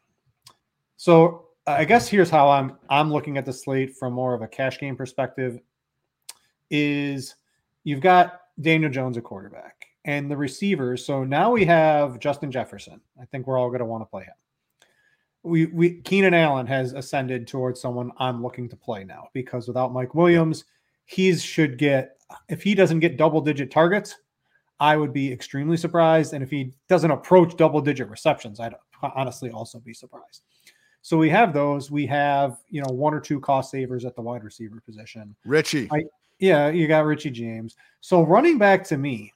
So 0.97 1.44
I 1.67 1.83
guess 1.83 2.07
here's 2.07 2.29
how 2.29 2.49
I'm 2.49 2.77
I'm 2.89 3.11
looking 3.11 3.37
at 3.37 3.45
the 3.45 3.53
slate 3.53 3.95
from 3.95 4.13
more 4.13 4.33
of 4.33 4.41
a 4.41 4.47
cash 4.47 4.79
game 4.79 4.95
perspective. 4.95 5.59
Is 6.69 7.35
you've 7.83 8.01
got 8.01 8.41
Daniel 8.61 8.91
Jones 8.91 9.17
a 9.17 9.21
quarterback 9.21 9.85
and 10.05 10.29
the 10.29 10.37
receivers. 10.37 11.05
So 11.05 11.23
now 11.23 11.51
we 11.51 11.65
have 11.65 12.19
Justin 12.19 12.51
Jefferson. 12.51 13.01
I 13.19 13.25
think 13.25 13.47
we're 13.47 13.57
all 13.57 13.69
going 13.69 13.79
to 13.79 13.85
want 13.85 14.01
to 14.01 14.05
play 14.05 14.23
him. 14.23 14.33
We 15.43 15.65
we 15.67 16.01
Keenan 16.01 16.33
Allen 16.33 16.67
has 16.67 16.93
ascended 16.93 17.47
towards 17.47 17.81
someone 17.81 18.11
I'm 18.17 18.43
looking 18.43 18.69
to 18.69 18.75
play 18.75 19.03
now 19.03 19.29
because 19.33 19.67
without 19.67 19.93
Mike 19.93 20.13
Williams, 20.13 20.65
he 21.05 21.35
should 21.35 21.77
get 21.77 22.17
if 22.47 22.61
he 22.61 22.75
doesn't 22.75 22.99
get 22.99 23.17
double 23.17 23.41
digit 23.41 23.71
targets, 23.71 24.15
I 24.79 24.97
would 24.97 25.13
be 25.13 25.31
extremely 25.31 25.77
surprised. 25.77 26.33
And 26.33 26.43
if 26.43 26.51
he 26.51 26.73
doesn't 26.87 27.11
approach 27.11 27.57
double 27.57 27.81
digit 27.81 28.09
receptions, 28.09 28.59
I'd 28.59 28.75
honestly 29.01 29.49
also 29.49 29.79
be 29.79 29.93
surprised. 29.93 30.43
So 31.05 31.19
we 31.19 31.29
have 31.29 31.53
those. 31.53 31.91
We 31.91 32.07
have, 32.07 32.57
you 32.71 32.81
know, 32.81 32.91
one 32.91 33.13
or 33.13 33.19
two 33.19 33.39
cost 33.39 33.69
savers 33.69 34.05
at 34.05 34.15
the 34.15 34.23
wide 34.23 34.43
receiver 34.43 34.81
position. 34.83 35.35
Richie. 35.45 35.87
I, 35.91 36.05
yeah, 36.39 36.69
you 36.69 36.87
got 36.87 37.05
Richie 37.05 37.29
James. 37.29 37.75
So 38.01 38.23
running 38.23 38.57
back 38.57 38.83
to 38.85 38.97
me 38.97 39.31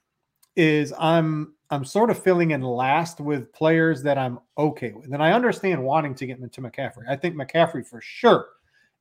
is 0.56 0.92
I'm 0.98 1.54
I'm 1.70 1.84
sort 1.84 2.10
of 2.10 2.20
filling 2.20 2.50
in 2.50 2.60
last 2.60 3.20
with 3.20 3.52
players 3.52 4.02
that 4.02 4.18
I'm 4.18 4.40
okay 4.58 4.90
with. 4.90 5.12
And 5.12 5.22
I 5.22 5.30
understand 5.30 5.80
wanting 5.80 6.16
to 6.16 6.26
get 6.26 6.40
into 6.40 6.60
McCaffrey. 6.60 7.08
I 7.08 7.14
think 7.14 7.36
McCaffrey 7.36 7.86
for 7.86 8.00
sure 8.00 8.48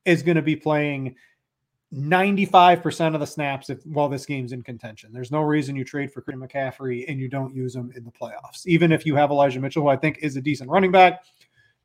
is 0.05 0.21
going 0.21 0.37
to 0.37 0.43
be 0.43 0.55
playing 0.55 1.15
95% 1.91 3.15
of 3.15 3.19
the 3.19 3.25
snaps 3.25 3.71
if 3.71 3.83
while 3.83 4.09
this 4.09 4.27
game's 4.27 4.51
in 4.51 4.61
contention. 4.61 5.11
There's 5.11 5.31
no 5.31 5.41
reason 5.41 5.75
you 5.75 5.83
trade 5.83 6.13
for 6.13 6.21
Christian 6.21 6.47
McCaffrey 6.47 7.05
and 7.07 7.19
you 7.19 7.29
don't 7.29 7.55
use 7.55 7.75
him 7.75 7.91
in 7.95 8.03
the 8.03 8.11
playoffs. 8.11 8.67
Even 8.67 8.91
if 8.91 9.07
you 9.07 9.15
have 9.15 9.31
Elijah 9.31 9.59
Mitchell, 9.59 9.81
who 9.81 9.89
I 9.89 9.97
think 9.97 10.19
is 10.21 10.35
a 10.35 10.41
decent 10.41 10.69
running 10.69 10.91
back, 10.91 11.23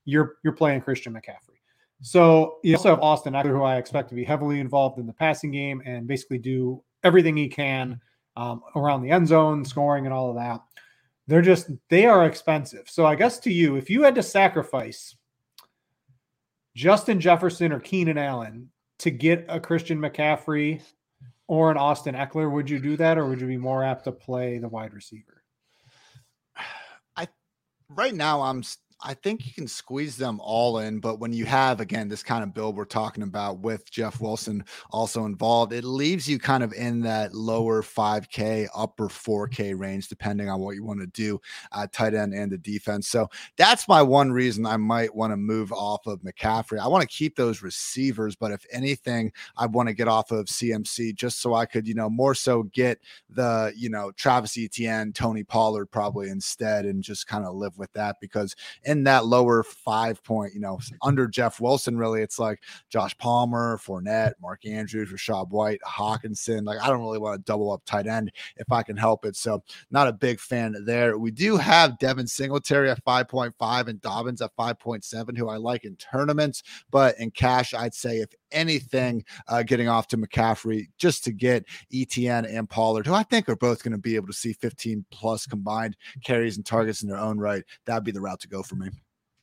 you're 0.05 0.37
you're 0.43 0.53
playing 0.53 0.81
Christian 0.81 1.13
McCaffrey. 1.13 1.55
So 2.03 2.59
you 2.63 2.75
also 2.75 2.91
have 2.91 3.01
Austin 3.01 3.33
Ekeler, 3.33 3.51
who 3.51 3.63
I 3.63 3.77
expect 3.77 4.09
to 4.11 4.15
be 4.15 4.25
heavily 4.25 4.61
involved 4.61 4.99
in 4.99 5.07
the 5.07 5.13
passing 5.13 5.51
game 5.51 5.83
and 5.87 6.07
basically 6.07 6.39
do 6.39 6.83
everything 7.03 7.37
he 7.37 7.49
can 7.49 8.01
um, 8.37 8.63
around 8.77 9.03
the 9.03 9.11
end 9.11 9.29
zone, 9.29 9.65
scoring, 9.65 10.05
and 10.05 10.15
all 10.15 10.31
of 10.31 10.37
that. 10.37 10.61
They're 11.27 11.43
just 11.43 11.71
they 11.89 12.05
are 12.05 12.27
expensive. 12.27 12.89
So 12.91 13.07
I 13.07 13.15
guess 13.15 13.39
to 13.41 13.53
you, 13.53 13.77
if 13.77 13.89
you 13.89 14.03
had 14.03 14.15
to 14.17 14.23
sacrifice 14.23 15.17
Justin 16.77 17.21
Jefferson 17.21 17.73
or 17.73 17.81
Keenan 17.81 18.19
Allen 18.19 18.71
to 18.99 19.11
get 19.11 19.47
a 19.49 19.61
Christian 19.61 19.99
McCaffrey 19.99 20.83
or 21.47 21.71
an 21.71 21.77
Austin 21.77 22.15
Ekeler, 22.15 22.51
would 22.51 22.69
you 22.69 22.79
do 22.79 22.97
that, 22.97 23.17
or 23.17 23.27
would 23.27 23.41
you 23.41 23.47
be 23.47 23.57
more 23.57 23.85
apt 23.85 24.05
to 24.05 24.13
play 24.13 24.59
the 24.59 24.69
wide 24.69 24.93
receiver? 24.93 25.43
I 27.17 27.29
right 27.89 28.15
now 28.15 28.43
I'm 28.43 28.63
I 29.03 29.15
think 29.15 29.47
you 29.47 29.53
can 29.53 29.69
squeeze 29.69 30.17
them 30.17 30.41
all 30.43 30.79
in, 30.79 30.99
but 30.99 31.19
when 31.21 31.33
you 31.33 31.45
have 31.45 31.81
again 31.81 32.09
this 32.09 32.23
kind 32.23 32.43
of 32.43 32.55
build 32.55 32.77
we're 32.77 32.85
talking 32.85 33.23
about 33.23 33.59
with 33.59 33.91
Jeff 33.91 34.21
Wilson 34.21 34.65
also 34.91 35.27
involved, 35.27 35.73
it 35.73 35.85
leaves 35.85 36.29
you 36.29 36.39
kind 36.39 36.63
of 36.63 36.73
in 36.73 37.01
that 37.03 37.35
lower 37.35 37.83
5K, 37.83 38.69
upper 38.75 39.09
4K 39.09 39.79
range, 39.79 40.09
depending 40.09 40.49
on 40.49 40.61
what 40.61 40.75
you 40.75 40.85
want 40.85 41.01
to 41.01 41.07
do, 41.09 41.41
uh, 41.73 41.87
tight 41.93 42.15
end 42.15 42.33
and 42.33 42.51
the 42.51 42.59
defense. 42.59 43.09
So 43.09 43.29
that's 43.57 43.89
my 43.89 44.01
one 44.01 44.33
reason 44.33 44.65
I 44.65 44.77
might 44.77 45.15
want 45.15 45.33
to 45.33 45.37
move 45.37 45.73
off 45.73 46.07
of 46.07 46.21
McCaffrey. 46.21 46.79
I 46.79 46.89
want 46.89 47.03
to 47.03 47.09
keep 47.09 47.37
those 47.37 47.63
receivers, 47.63 48.37
but 48.37 48.53
if 48.53 48.65
anything, 48.73 49.33
I 49.57 49.67
want 49.67 49.89
to 49.89 49.95
get 49.95 50.09
off 50.09 50.31
of 50.31 50.47
CMC 50.47 51.15
just 51.15 51.43
so 51.43 51.55
I 51.55 51.67
could, 51.67 51.87
you 51.87 51.95
know, 51.95 52.09
more 52.09 52.35
so 52.35 52.65
get 52.65 53.01
the, 53.29 53.73
you 53.77 53.91
know, 53.91 54.13
Travis 54.13 54.57
Etienne, 54.57 55.13
Tony 55.13 55.45
Pollard 55.45 55.87
probably 55.87 56.31
instead, 56.31 56.87
and 56.87 57.03
just 57.03 57.27
kind 57.27 57.45
of 57.45 57.55
live 57.55 57.77
with 57.77 57.93
that 57.93 58.17
because 58.21 58.55
in 58.85 59.05
that 59.05 59.27
lower 59.27 59.63
five 59.63 60.23
point, 60.23 60.55
you 60.55 60.61
know, 60.61 60.79
under 61.03 61.27
Jeff 61.27 61.61
Wilson, 61.61 61.97
really, 61.97 62.23
it's 62.23 62.39
like 62.39 62.61
Josh 62.89 63.17
Palmer, 63.19 63.79
Fournette, 63.79 64.35
Mark 64.41 64.67
Andrews, 64.67 65.11
Rachaad 65.11 65.51
White, 65.51 65.81
Hockenson. 65.87 66.65
Like, 66.65 66.81
I 66.81 66.89
don't 66.89 67.01
really 67.01 67.19
want 67.19 67.39
to 67.39 67.45
double 67.45 67.73
up 67.73 67.83
tight 67.87 68.07
end 68.07 68.33
if 68.57 68.71
I 68.71 68.83
can 68.83 68.97
help 68.97 69.25
it. 69.25 69.37
So, 69.37 69.63
not 69.91 70.09
a 70.09 70.13
big 70.13 70.41
fan 70.41 70.75
there. 70.85 71.19
We 71.19 71.31
do 71.31 71.57
have 71.57 71.99
Devin 71.99 72.27
Singletary 72.27 72.91
at 72.91 73.05
5.5 73.05 73.89
and 73.89 74.01
Dobbins 74.01 74.43
at 74.43 74.57
5.7, 74.57 75.37
who 75.37 75.49
I 75.49 75.57
like 75.57 75.85
in 75.85 75.97
tournaments, 75.97 76.63
but 76.91 77.19
in 77.19 77.31
cash, 77.31 77.75
I'd 77.75 77.95
say 77.95 78.19
if 78.19 78.31
anything, 78.53 79.25
uh, 79.49 79.63
getting 79.63 79.89
off 79.89 80.09
to 80.09 80.17
McCaffrey 80.17 80.87
just 80.99 81.25
to 81.25 81.33
get 81.33 81.65
Etienne 81.93 82.45
and 82.45 82.69
Pollard, 82.69 83.07
who 83.07 83.15
I 83.15 83.23
think 83.23 83.49
are 83.49 83.57
both 83.57 83.83
going 83.83 83.93
to 83.93 83.99
be 83.99 84.17
able 84.17 84.29
to 84.29 84.33
see 84.33 84.53
15 84.53 85.05
plus 85.11 85.47
combined 85.47 85.97
carries 86.25 86.57
and 86.57 86.65
targets 86.65 87.03
in 87.03 87.09
their 87.09 87.19
own 87.19 87.39
right. 87.39 87.65
That'd 87.85 88.05
be 88.05 88.13
the 88.13 88.21
route 88.21 88.41
to 88.41 88.49
go 88.49 88.63
for 88.63 88.77
me. 88.77 88.91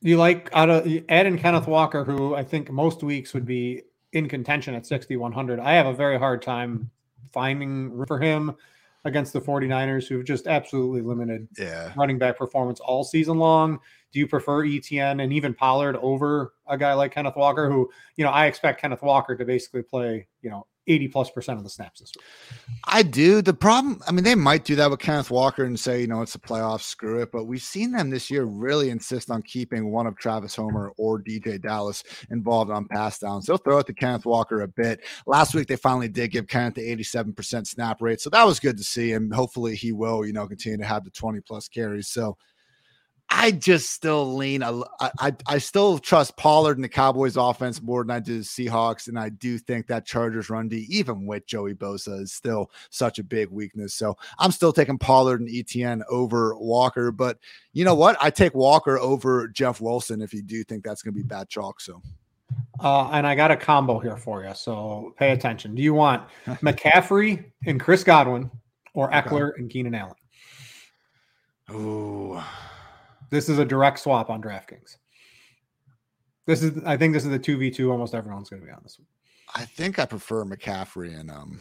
You 0.00 0.16
like 0.16 0.50
out 0.52 0.68
of 0.68 0.86
add 1.08 1.26
in 1.26 1.38
Kenneth 1.38 1.68
Walker, 1.68 2.04
who 2.04 2.34
I 2.34 2.42
think 2.42 2.70
most 2.70 3.02
weeks 3.02 3.34
would 3.34 3.46
be 3.46 3.82
in 4.12 4.28
contention 4.28 4.74
at 4.74 4.84
6,100. 4.84 5.60
I 5.60 5.72
have 5.74 5.86
a 5.86 5.92
very 5.92 6.18
hard 6.18 6.42
time 6.42 6.90
finding 7.32 8.04
for 8.06 8.18
him 8.18 8.56
against 9.04 9.32
the 9.32 9.40
49ers, 9.40 10.06
who've 10.06 10.24
just 10.24 10.46
absolutely 10.46 11.00
limited 11.00 11.48
yeah. 11.58 11.92
running 11.96 12.18
back 12.18 12.36
performance 12.36 12.80
all 12.80 13.02
season 13.04 13.38
long. 13.38 13.78
Do 14.12 14.18
you 14.18 14.26
prefer 14.26 14.64
Etienne 14.64 15.20
and 15.20 15.32
even 15.32 15.54
Pollard 15.54 15.96
over 15.96 16.54
a 16.66 16.78
guy 16.78 16.94
like 16.94 17.12
Kenneth 17.12 17.36
Walker, 17.36 17.70
who, 17.70 17.90
you 18.16 18.24
know, 18.24 18.30
I 18.30 18.46
expect 18.46 18.80
Kenneth 18.80 19.02
Walker 19.02 19.36
to 19.36 19.44
basically 19.44 19.82
play, 19.82 20.28
you 20.42 20.50
know, 20.50 20.66
80 20.86 21.08
plus 21.08 21.30
percent 21.30 21.58
of 21.58 21.64
the 21.64 21.70
snaps 21.70 22.00
this 22.00 22.12
week. 22.16 22.24
I 22.84 23.02
do. 23.02 23.40
The 23.40 23.54
problem, 23.54 24.00
I 24.06 24.12
mean, 24.12 24.24
they 24.24 24.34
might 24.34 24.64
do 24.64 24.74
that 24.76 24.90
with 24.90 25.00
Kenneth 25.00 25.30
Walker 25.30 25.64
and 25.64 25.78
say, 25.78 26.00
you 26.00 26.06
know, 26.06 26.22
it's 26.22 26.34
a 26.34 26.40
playoff, 26.40 26.82
screw 26.82 27.22
it. 27.22 27.30
But 27.32 27.44
we've 27.44 27.62
seen 27.62 27.92
them 27.92 28.10
this 28.10 28.30
year 28.30 28.44
really 28.44 28.90
insist 28.90 29.30
on 29.30 29.42
keeping 29.42 29.92
one 29.92 30.06
of 30.06 30.16
Travis 30.16 30.56
Homer 30.56 30.92
or 30.96 31.22
DeeJay 31.22 31.62
Dallas 31.62 32.02
involved 32.30 32.70
on 32.70 32.88
pass 32.88 33.18
downs. 33.18 33.46
They'll 33.46 33.58
throw 33.58 33.78
it 33.78 33.86
to 33.86 33.94
Kenneth 33.94 34.26
Walker 34.26 34.62
a 34.62 34.68
bit. 34.68 35.00
Last 35.26 35.54
week, 35.54 35.68
they 35.68 35.76
finally 35.76 36.08
did 36.08 36.32
give 36.32 36.48
Kenneth 36.48 36.74
the 36.74 36.96
87% 36.96 37.66
snap 37.66 38.02
rate. 38.02 38.20
So 38.20 38.30
that 38.30 38.44
was 38.44 38.60
good 38.60 38.76
to 38.78 38.84
see. 38.84 39.12
And 39.12 39.32
hopefully 39.32 39.76
he 39.76 39.92
will, 39.92 40.26
you 40.26 40.32
know, 40.32 40.48
continue 40.48 40.78
to 40.78 40.84
have 40.84 41.04
the 41.04 41.10
20 41.10 41.40
plus 41.40 41.68
carries. 41.68 42.08
So, 42.08 42.36
I 43.34 43.50
just 43.50 43.90
still 43.90 44.34
lean. 44.36 44.62
I, 44.62 44.82
I, 45.00 45.32
I 45.46 45.58
still 45.58 45.98
trust 45.98 46.36
Pollard 46.36 46.76
and 46.76 46.84
the 46.84 46.88
Cowboys 46.88 47.36
offense 47.36 47.80
more 47.80 48.04
than 48.04 48.10
I 48.10 48.20
do 48.20 48.38
the 48.38 48.44
Seahawks, 48.44 49.08
and 49.08 49.18
I 49.18 49.30
do 49.30 49.58
think 49.58 49.86
that 49.86 50.04
Chargers 50.04 50.50
run 50.50 50.68
D, 50.68 50.86
even 50.90 51.26
with 51.26 51.46
Joey 51.46 51.74
Bosa, 51.74 52.20
is 52.20 52.32
still 52.32 52.70
such 52.90 53.18
a 53.18 53.24
big 53.24 53.48
weakness. 53.50 53.94
So 53.94 54.16
I'm 54.38 54.52
still 54.52 54.72
taking 54.72 54.98
Pollard 54.98 55.40
and 55.40 55.48
Etienne 55.50 56.02
over 56.10 56.54
Walker. 56.56 57.10
But 57.10 57.38
you 57.72 57.84
know 57.84 57.94
what? 57.94 58.16
I 58.20 58.30
take 58.30 58.54
Walker 58.54 58.98
over 58.98 59.48
Jeff 59.48 59.80
Wilson 59.80 60.20
if 60.20 60.34
you 60.34 60.42
do 60.42 60.62
think 60.62 60.84
that's 60.84 61.02
going 61.02 61.14
to 61.14 61.20
be 61.20 61.26
bad 61.26 61.48
chalk. 61.48 61.80
So. 61.80 62.02
Uh, 62.80 63.08
and 63.12 63.26
I 63.26 63.34
got 63.34 63.50
a 63.50 63.56
combo 63.56 63.98
here 63.98 64.16
for 64.18 64.44
you, 64.44 64.52
so 64.54 65.14
pay 65.16 65.32
attention. 65.32 65.74
Do 65.74 65.82
you 65.82 65.94
want 65.94 66.28
McCaffrey 66.46 67.44
and 67.66 67.80
Chris 67.80 68.04
Godwin, 68.04 68.50
or 68.92 69.10
Ekeler 69.10 69.52
okay. 69.52 69.62
and 69.62 69.70
Keenan 69.70 69.94
Allen? 69.94 70.14
Ooh. 71.70 72.42
This 73.32 73.48
is 73.48 73.58
a 73.58 73.64
direct 73.64 73.98
swap 73.98 74.28
on 74.28 74.42
DraftKings. 74.42 74.98
This 76.46 76.62
is, 76.62 76.80
I 76.84 76.98
think, 76.98 77.14
this 77.14 77.24
is 77.24 77.30
the 77.30 77.38
two 77.38 77.56
v 77.56 77.70
two. 77.70 77.90
Almost 77.90 78.14
everyone's 78.14 78.50
going 78.50 78.60
to 78.60 78.66
be 78.66 78.72
on 78.72 78.80
this 78.82 78.98
one. 78.98 79.06
I 79.54 79.64
think 79.64 79.98
I 79.98 80.04
prefer 80.04 80.44
McCaffrey 80.44 81.18
and 81.18 81.30
um 81.30 81.58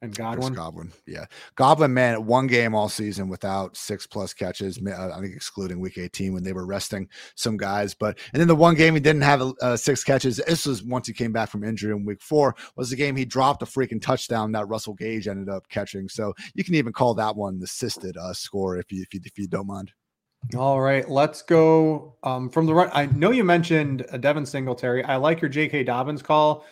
And 0.00 0.12
Godwin. 0.12 0.52
Goblin. 0.52 0.92
Yeah. 1.06 1.26
Goblin, 1.54 1.94
man, 1.94 2.26
one 2.26 2.48
game 2.48 2.74
all 2.74 2.88
season 2.88 3.28
without 3.28 3.76
six 3.76 4.04
plus 4.04 4.34
catches. 4.34 4.84
uh, 4.84 5.12
I 5.14 5.20
think 5.20 5.36
excluding 5.36 5.78
week 5.78 5.96
18 5.96 6.32
when 6.32 6.42
they 6.42 6.52
were 6.52 6.66
resting 6.66 7.08
some 7.36 7.56
guys. 7.56 7.94
But, 7.94 8.18
and 8.32 8.40
then 8.40 8.48
the 8.48 8.56
one 8.56 8.74
game 8.74 8.94
he 8.94 9.00
didn't 9.00 9.22
have 9.22 9.42
uh, 9.60 9.76
six 9.76 10.02
catches. 10.02 10.38
This 10.38 10.66
was 10.66 10.82
once 10.82 11.06
he 11.06 11.12
came 11.12 11.32
back 11.32 11.50
from 11.50 11.62
injury 11.62 11.92
in 11.92 12.04
week 12.04 12.20
four, 12.20 12.56
was 12.74 12.90
the 12.90 12.96
game 12.96 13.14
he 13.14 13.24
dropped 13.24 13.62
a 13.62 13.66
freaking 13.66 14.02
touchdown 14.02 14.50
that 14.52 14.66
Russell 14.66 14.94
Gage 14.94 15.28
ended 15.28 15.48
up 15.48 15.68
catching. 15.68 16.08
So 16.08 16.34
you 16.54 16.64
can 16.64 16.74
even 16.74 16.92
call 16.92 17.14
that 17.14 17.36
one 17.36 17.60
the 17.60 17.64
assisted 17.66 18.16
uh, 18.16 18.32
score 18.32 18.76
if 18.76 18.90
you, 18.90 19.02
if 19.02 19.14
you, 19.14 19.20
if 19.24 19.38
you 19.38 19.46
don't 19.46 19.68
mind. 19.68 19.92
All 20.56 20.80
right, 20.80 21.08
let's 21.08 21.40
go 21.40 22.16
um, 22.22 22.50
from 22.50 22.66
the 22.66 22.74
run. 22.74 22.90
I 22.92 23.06
know 23.06 23.30
you 23.30 23.44
mentioned 23.44 24.04
uh, 24.12 24.18
Devin 24.18 24.44
Singletary. 24.44 25.02
I 25.04 25.16
like 25.16 25.40
your 25.40 25.48
J.K. 25.48 25.84
Dobbins 25.84 26.20
call. 26.20 26.66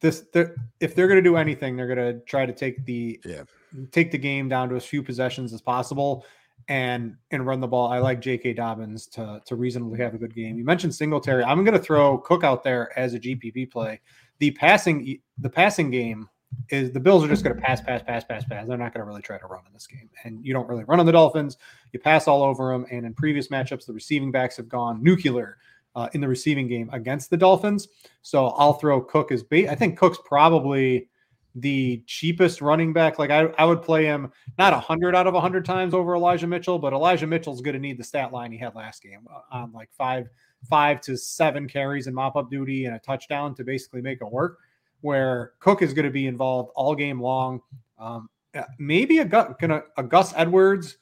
This, 0.00 0.26
they're, 0.32 0.54
if 0.80 0.94
they're 0.94 1.08
going 1.08 1.22
to 1.22 1.28
do 1.28 1.36
anything, 1.36 1.76
they're 1.76 1.92
going 1.92 2.14
to 2.14 2.20
try 2.24 2.46
to 2.46 2.52
take 2.52 2.84
the 2.84 3.18
Yeah. 3.24 3.42
take 3.90 4.10
the 4.10 4.18
game 4.18 4.48
down 4.48 4.68
to 4.68 4.76
as 4.76 4.84
few 4.84 5.02
possessions 5.02 5.52
as 5.52 5.60
possible, 5.62 6.24
and 6.68 7.16
and 7.30 7.46
run 7.46 7.60
the 7.60 7.66
ball. 7.66 7.88
I 7.90 7.98
like 7.98 8.20
J.K. 8.20 8.52
Dobbins 8.52 9.06
to 9.08 9.40
to 9.44 9.56
reasonably 9.56 9.98
have 9.98 10.14
a 10.14 10.18
good 10.18 10.34
game. 10.34 10.56
You 10.58 10.64
mentioned 10.64 10.94
Singletary. 10.94 11.42
I'm 11.42 11.64
going 11.64 11.76
to 11.76 11.82
throw 11.82 12.18
Cook 12.18 12.44
out 12.44 12.62
there 12.62 12.96
as 12.98 13.14
a 13.14 13.18
GPP 13.18 13.70
play. 13.70 14.00
The 14.38 14.50
passing 14.52 15.18
the 15.38 15.50
passing 15.50 15.90
game 15.90 16.28
is 16.70 16.92
the 16.92 17.00
Bills 17.00 17.24
are 17.24 17.28
just 17.28 17.44
going 17.44 17.56
to 17.56 17.62
pass, 17.62 17.80
pass, 17.80 18.02
pass, 18.02 18.24
pass, 18.24 18.44
pass. 18.44 18.66
They're 18.66 18.78
not 18.78 18.92
going 18.92 19.04
to 19.04 19.06
really 19.06 19.22
try 19.22 19.38
to 19.38 19.46
run 19.46 19.62
in 19.66 19.72
this 19.72 19.86
game, 19.86 20.08
and 20.24 20.44
you 20.44 20.52
don't 20.52 20.68
really 20.68 20.84
run 20.84 21.00
on 21.00 21.06
the 21.06 21.12
Dolphins. 21.12 21.58
You 21.92 22.00
pass 22.00 22.28
all 22.28 22.42
over 22.42 22.72
them. 22.72 22.86
And 22.90 23.06
in 23.06 23.14
previous 23.14 23.48
matchups, 23.48 23.86
the 23.86 23.92
receiving 23.92 24.30
backs 24.30 24.56
have 24.56 24.68
gone 24.68 25.02
nuclear 25.02 25.58
uh, 25.94 26.08
in 26.12 26.20
the 26.20 26.28
receiving 26.28 26.68
game 26.68 26.90
against 26.92 27.30
the 27.30 27.36
Dolphins. 27.36 27.88
So 28.22 28.48
I'll 28.48 28.74
throw 28.74 29.00
Cook 29.00 29.32
as 29.32 29.42
bait. 29.42 29.68
I 29.68 29.74
think 29.74 29.98
Cook's 29.98 30.18
probably 30.24 31.08
the 31.54 32.02
cheapest 32.06 32.60
running 32.60 32.92
back. 32.92 33.18
Like 33.18 33.30
I, 33.30 33.42
I 33.58 33.64
would 33.64 33.82
play 33.82 34.04
him 34.04 34.32
not 34.58 34.72
a 34.72 34.78
hundred 34.78 35.14
out 35.14 35.26
of 35.26 35.34
a 35.34 35.40
hundred 35.40 35.64
times 35.64 35.94
over 35.94 36.14
Elijah 36.14 36.46
Mitchell, 36.46 36.78
but 36.78 36.92
Elijah 36.92 37.26
Mitchell's 37.26 37.60
going 37.60 37.74
to 37.74 37.80
need 37.80 37.98
the 37.98 38.04
stat 38.04 38.32
line 38.32 38.50
he 38.50 38.58
had 38.58 38.74
last 38.74 39.02
game 39.02 39.26
uh, 39.32 39.40
on 39.52 39.72
like 39.72 39.90
five, 39.92 40.28
five 40.68 41.00
to 41.02 41.16
seven 41.16 41.68
carries 41.68 42.06
and 42.06 42.16
mop 42.16 42.34
up 42.34 42.50
duty 42.50 42.86
and 42.86 42.96
a 42.96 42.98
touchdown 42.98 43.54
to 43.54 43.64
basically 43.64 44.02
make 44.02 44.18
it 44.20 44.30
work. 44.30 44.58
Where 45.04 45.52
Cook 45.58 45.82
is 45.82 45.92
going 45.92 46.06
to 46.06 46.10
be 46.10 46.26
involved 46.26 46.70
all 46.74 46.94
game 46.94 47.20
long. 47.20 47.60
Um, 47.98 48.30
uh, 48.54 48.62
maybe 48.78 49.18
a, 49.18 49.26
gonna, 49.26 49.82
a 49.98 50.02
Gus 50.02 50.32
Edwards. 50.34 50.96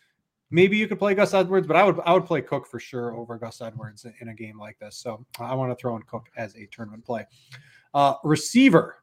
Maybe 0.51 0.77
you 0.77 0.89
could 0.89 0.99
play 0.99 1.15
Gus 1.15 1.35
Edwards, 1.35 1.69
but 1.69 1.77
I 1.77 1.85
would 1.85 2.01
I 2.05 2.13
would 2.13 2.27
play 2.27 2.43
Cook 2.43 2.67
for 2.67 2.81
sure 2.81 3.15
over 3.15 3.39
Gus 3.39 3.61
Edwards 3.61 4.05
in 4.21 4.29
a 4.29 4.35
game 4.35 4.59
like 4.59 4.77
this. 4.81 4.97
So 4.97 5.25
I 5.39 5.55
want 5.55 5.71
to 5.71 5.81
throw 5.81 5.95
in 5.95 6.03
Cook 6.03 6.27
as 6.37 6.57
a 6.57 6.67
tournament 6.73 7.05
play. 7.05 7.25
Uh, 7.95 8.15
receiver. 8.25 8.97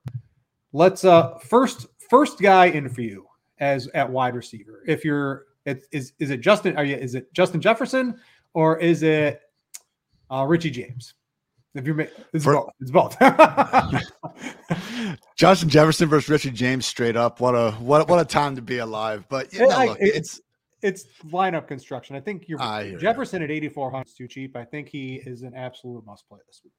Let's 0.73 1.05
uh 1.05 1.37
first 1.37 1.87
first 2.09 2.41
guy 2.41 2.65
in 2.65 2.89
for 2.89 2.99
you 2.99 3.25
as 3.59 3.87
at 3.93 4.09
wide 4.09 4.35
receiver. 4.35 4.83
If 4.85 5.05
you're 5.05 5.45
it 5.65 5.85
is 5.93 6.11
is 6.19 6.29
it 6.29 6.41
Justin 6.41 6.75
are 6.75 6.83
you 6.83 6.97
is 6.97 7.15
it 7.15 7.33
Justin 7.33 7.61
Jefferson 7.61 8.19
or 8.53 8.77
is 8.79 9.01
it 9.01 9.39
uh 10.29 10.43
Richie 10.45 10.71
James? 10.71 11.13
If 11.75 11.85
you're 11.85 11.95
ma- 11.95 12.05
it's 12.33 12.43
For- 12.43 12.53
both. 12.53 12.69
It's 12.79 12.91
both. 12.91 13.15
Justin 15.35 15.69
Jefferson 15.69 16.09
versus 16.09 16.29
Richard 16.29 16.55
James 16.55 16.85
straight 16.85 17.15
up. 17.15 17.39
What 17.39 17.53
a 17.53 17.71
what 17.73 18.07
what 18.09 18.19
a 18.19 18.25
time 18.25 18.55
to 18.55 18.61
be 18.61 18.79
alive. 18.79 19.25
But 19.29 19.53
you 19.53 19.59
know, 19.59 19.69
I- 19.69 19.85
look, 19.87 19.97
it's 20.01 20.41
it's 20.81 21.05
lineup 21.25 21.67
construction. 21.67 22.15
I 22.15 22.21
think 22.21 22.45
you're 22.47 22.61
I. 22.61 22.95
Jefferson 22.99 23.43
at 23.43 23.51
8400 23.51 24.07
is 24.07 24.13
too 24.13 24.27
cheap. 24.27 24.55
I 24.55 24.65
think 24.65 24.89
he 24.89 25.21
is 25.25 25.43
an 25.43 25.53
absolute 25.55 26.05
must 26.05 26.27
play 26.27 26.39
this 26.47 26.61
week. 26.63 26.73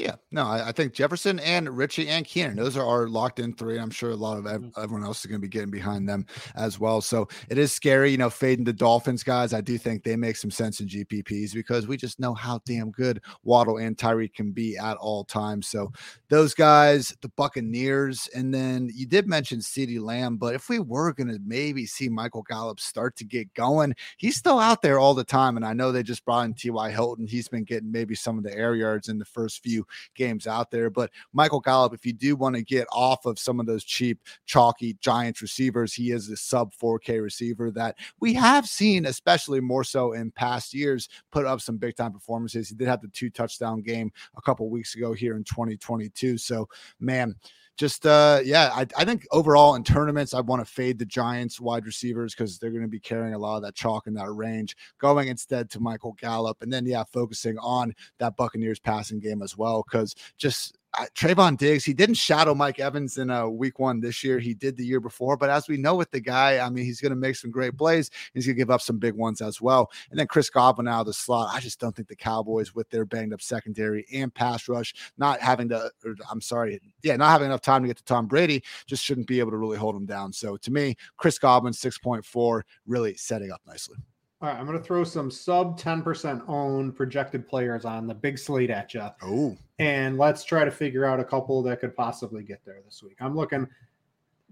Yeah, 0.00 0.14
no, 0.30 0.46
I, 0.46 0.68
I 0.68 0.72
think 0.72 0.94
Jefferson 0.94 1.38
and 1.40 1.68
Richie 1.76 2.08
and 2.08 2.24
Keenan, 2.24 2.56
those 2.56 2.74
are 2.74 2.86
our 2.86 3.06
locked 3.06 3.38
in 3.38 3.52
three. 3.52 3.78
I'm 3.78 3.90
sure 3.90 4.12
a 4.12 4.16
lot 4.16 4.38
of 4.38 4.46
ev- 4.46 4.62
Mhm. 4.62 4.72
everyone 4.82 5.04
else 5.04 5.20
is 5.20 5.26
going 5.26 5.38
to 5.38 5.46
be 5.46 5.50
getting 5.50 5.70
behind 5.70 6.08
them 6.08 6.24
as 6.54 6.80
well. 6.80 7.02
So 7.02 7.28
it 7.50 7.58
is 7.58 7.70
scary, 7.70 8.10
you 8.10 8.16
know, 8.16 8.30
fading 8.30 8.64
the 8.64 8.72
Dolphins 8.72 9.22
guys. 9.22 9.52
I 9.52 9.60
do 9.60 9.76
think 9.76 10.02
they 10.02 10.16
make 10.16 10.36
some 10.38 10.50
sense 10.50 10.80
in 10.80 10.88
GPPs 10.88 11.52
because 11.52 11.86
we 11.86 11.98
just 11.98 12.18
know 12.18 12.32
how 12.32 12.60
damn 12.64 12.90
good 12.92 13.20
Waddle 13.42 13.76
and 13.76 13.94
Tyreek 13.94 14.32
can 14.32 14.52
be 14.52 14.78
at 14.78 14.96
all 14.96 15.22
times. 15.22 15.68
So 15.68 15.92
those 16.30 16.54
guys, 16.54 17.14
the 17.20 17.28
Buccaneers, 17.36 18.26
and 18.34 18.54
then 18.54 18.88
you 18.94 19.04
did 19.04 19.26
mention 19.28 19.58
CeeDee 19.58 20.00
Lamb, 20.00 20.38
but 20.38 20.54
if 20.54 20.70
we 20.70 20.78
were 20.78 21.12
going 21.12 21.28
to 21.28 21.38
maybe 21.44 21.84
see 21.84 22.08
Michael 22.08 22.42
Gallup 22.42 22.80
start 22.80 23.16
to 23.16 23.24
get 23.24 23.52
going, 23.52 23.94
he's 24.16 24.36
still 24.36 24.58
out 24.60 24.80
there 24.80 24.98
all 24.98 25.12
the 25.12 25.24
time. 25.24 25.56
And 25.56 25.66
I 25.66 25.74
know 25.74 25.92
they 25.92 26.02
just 26.02 26.24
brought 26.24 26.46
in 26.46 26.54
T.Y. 26.54 26.90
Hilton. 26.90 27.26
He's 27.26 27.48
been 27.48 27.64
getting 27.64 27.92
maybe 27.92 28.14
some 28.14 28.38
of 28.38 28.44
the 28.44 28.56
air 28.56 28.74
yards 28.74 29.10
in 29.10 29.18
the 29.18 29.26
first 29.26 29.62
few 29.62 29.86
games 30.14 30.46
out 30.46 30.70
there. 30.70 30.90
But 30.90 31.10
Michael 31.32 31.60
Gallup, 31.60 31.94
if 31.94 32.04
you 32.04 32.12
do 32.12 32.36
want 32.36 32.56
to 32.56 32.62
get 32.62 32.86
off 32.92 33.26
of 33.26 33.38
some 33.38 33.60
of 33.60 33.66
those 33.66 33.84
cheap, 33.84 34.20
chalky 34.46 34.94
Giants 35.00 35.42
receivers, 35.42 35.94
he 35.94 36.10
is 36.10 36.28
a 36.28 36.36
sub 36.36 36.74
4K 36.74 37.22
receiver 37.22 37.70
that 37.72 37.96
we 38.20 38.34
have 38.34 38.66
seen, 38.66 39.06
especially 39.06 39.60
more 39.60 39.84
so 39.84 40.12
in 40.12 40.30
past 40.30 40.74
years, 40.74 41.08
put 41.32 41.46
up 41.46 41.60
some 41.60 41.76
big 41.76 41.96
time 41.96 42.12
performances. 42.12 42.68
He 42.68 42.74
did 42.74 42.88
have 42.88 43.00
the 43.00 43.08
two 43.08 43.30
touchdown 43.30 43.82
game 43.82 44.12
a 44.36 44.42
couple 44.42 44.68
weeks 44.70 44.94
ago 44.94 45.12
here 45.12 45.36
in 45.36 45.44
2022. 45.44 46.38
So, 46.38 46.68
man, 46.98 47.34
just 47.80 48.04
uh 48.04 48.40
yeah 48.44 48.70
I, 48.74 48.86
I 48.98 49.06
think 49.06 49.26
overall 49.32 49.74
in 49.74 49.82
tournaments 49.82 50.34
i 50.34 50.40
want 50.40 50.60
to 50.60 50.70
fade 50.70 50.98
the 50.98 51.06
giants 51.06 51.62
wide 51.62 51.86
receivers 51.86 52.34
because 52.34 52.58
they're 52.58 52.70
going 52.70 52.82
to 52.82 52.88
be 52.88 53.00
carrying 53.00 53.32
a 53.32 53.38
lot 53.38 53.56
of 53.56 53.62
that 53.62 53.74
chalk 53.74 54.06
in 54.06 54.12
that 54.14 54.30
range 54.30 54.76
going 54.98 55.28
instead 55.28 55.70
to 55.70 55.80
michael 55.80 56.14
gallup 56.20 56.60
and 56.60 56.70
then 56.70 56.84
yeah 56.84 57.04
focusing 57.04 57.56
on 57.56 57.94
that 58.18 58.36
buccaneers 58.36 58.78
passing 58.78 59.18
game 59.18 59.40
as 59.40 59.56
well 59.56 59.82
because 59.90 60.14
just 60.36 60.76
uh, 60.98 61.06
Trevon 61.14 61.56
Diggs, 61.56 61.84
he 61.84 61.92
didn't 61.92 62.16
shadow 62.16 62.54
Mike 62.54 62.80
Evans 62.80 63.16
in 63.18 63.30
uh, 63.30 63.46
week 63.46 63.78
one 63.78 64.00
this 64.00 64.24
year. 64.24 64.38
He 64.38 64.54
did 64.54 64.76
the 64.76 64.84
year 64.84 65.00
before, 65.00 65.36
but 65.36 65.48
as 65.48 65.68
we 65.68 65.76
know 65.76 65.94
with 65.94 66.10
the 66.10 66.20
guy, 66.20 66.58
I 66.58 66.68
mean, 66.68 66.84
he's 66.84 67.00
going 67.00 67.10
to 67.10 67.16
make 67.16 67.36
some 67.36 67.50
great 67.50 67.76
plays. 67.76 68.10
He's 68.34 68.46
going 68.46 68.56
to 68.56 68.58
give 68.58 68.70
up 68.70 68.80
some 68.80 68.98
big 68.98 69.14
ones 69.14 69.40
as 69.40 69.60
well. 69.60 69.90
And 70.10 70.18
then 70.18 70.26
Chris 70.26 70.50
Godwin 70.50 70.88
out 70.88 71.00
of 71.00 71.06
the 71.06 71.12
slot. 71.12 71.54
I 71.54 71.60
just 71.60 71.78
don't 71.78 71.94
think 71.94 72.08
the 72.08 72.16
Cowboys, 72.16 72.74
with 72.74 72.90
their 72.90 73.04
banged 73.04 73.32
up 73.32 73.40
secondary 73.40 74.04
and 74.12 74.34
pass 74.34 74.68
rush, 74.68 74.94
not 75.16 75.40
having 75.40 75.68
to, 75.68 75.90
or, 76.04 76.14
I'm 76.30 76.40
sorry, 76.40 76.80
yeah, 77.02 77.16
not 77.16 77.30
having 77.30 77.46
enough 77.46 77.62
time 77.62 77.82
to 77.82 77.88
get 77.88 77.98
to 77.98 78.04
Tom 78.04 78.26
Brady, 78.26 78.62
just 78.86 79.04
shouldn't 79.04 79.28
be 79.28 79.38
able 79.38 79.52
to 79.52 79.58
really 79.58 79.78
hold 79.78 79.94
him 79.94 80.06
down. 80.06 80.32
So 80.32 80.56
to 80.56 80.70
me, 80.72 80.96
Chris 81.16 81.38
Godwin, 81.38 81.72
6.4, 81.72 82.62
really 82.86 83.14
setting 83.14 83.52
up 83.52 83.60
nicely. 83.66 83.96
All 84.42 84.48
right, 84.48 84.58
I'm 84.58 84.64
going 84.64 84.78
to 84.78 84.82
throw 84.82 85.04
some 85.04 85.30
sub 85.30 85.78
10% 85.78 86.48
owned 86.48 86.96
projected 86.96 87.46
players 87.46 87.84
on 87.84 88.06
the 88.06 88.14
big 88.14 88.38
slate 88.38 88.70
at 88.70 88.94
you. 88.94 89.06
Oh, 89.22 89.56
and 89.78 90.16
let's 90.16 90.44
try 90.44 90.64
to 90.64 90.70
figure 90.70 91.04
out 91.04 91.20
a 91.20 91.24
couple 91.24 91.62
that 91.64 91.80
could 91.80 91.94
possibly 91.94 92.42
get 92.42 92.64
there 92.64 92.80
this 92.86 93.02
week. 93.02 93.16
I'm 93.20 93.36
looking 93.36 93.68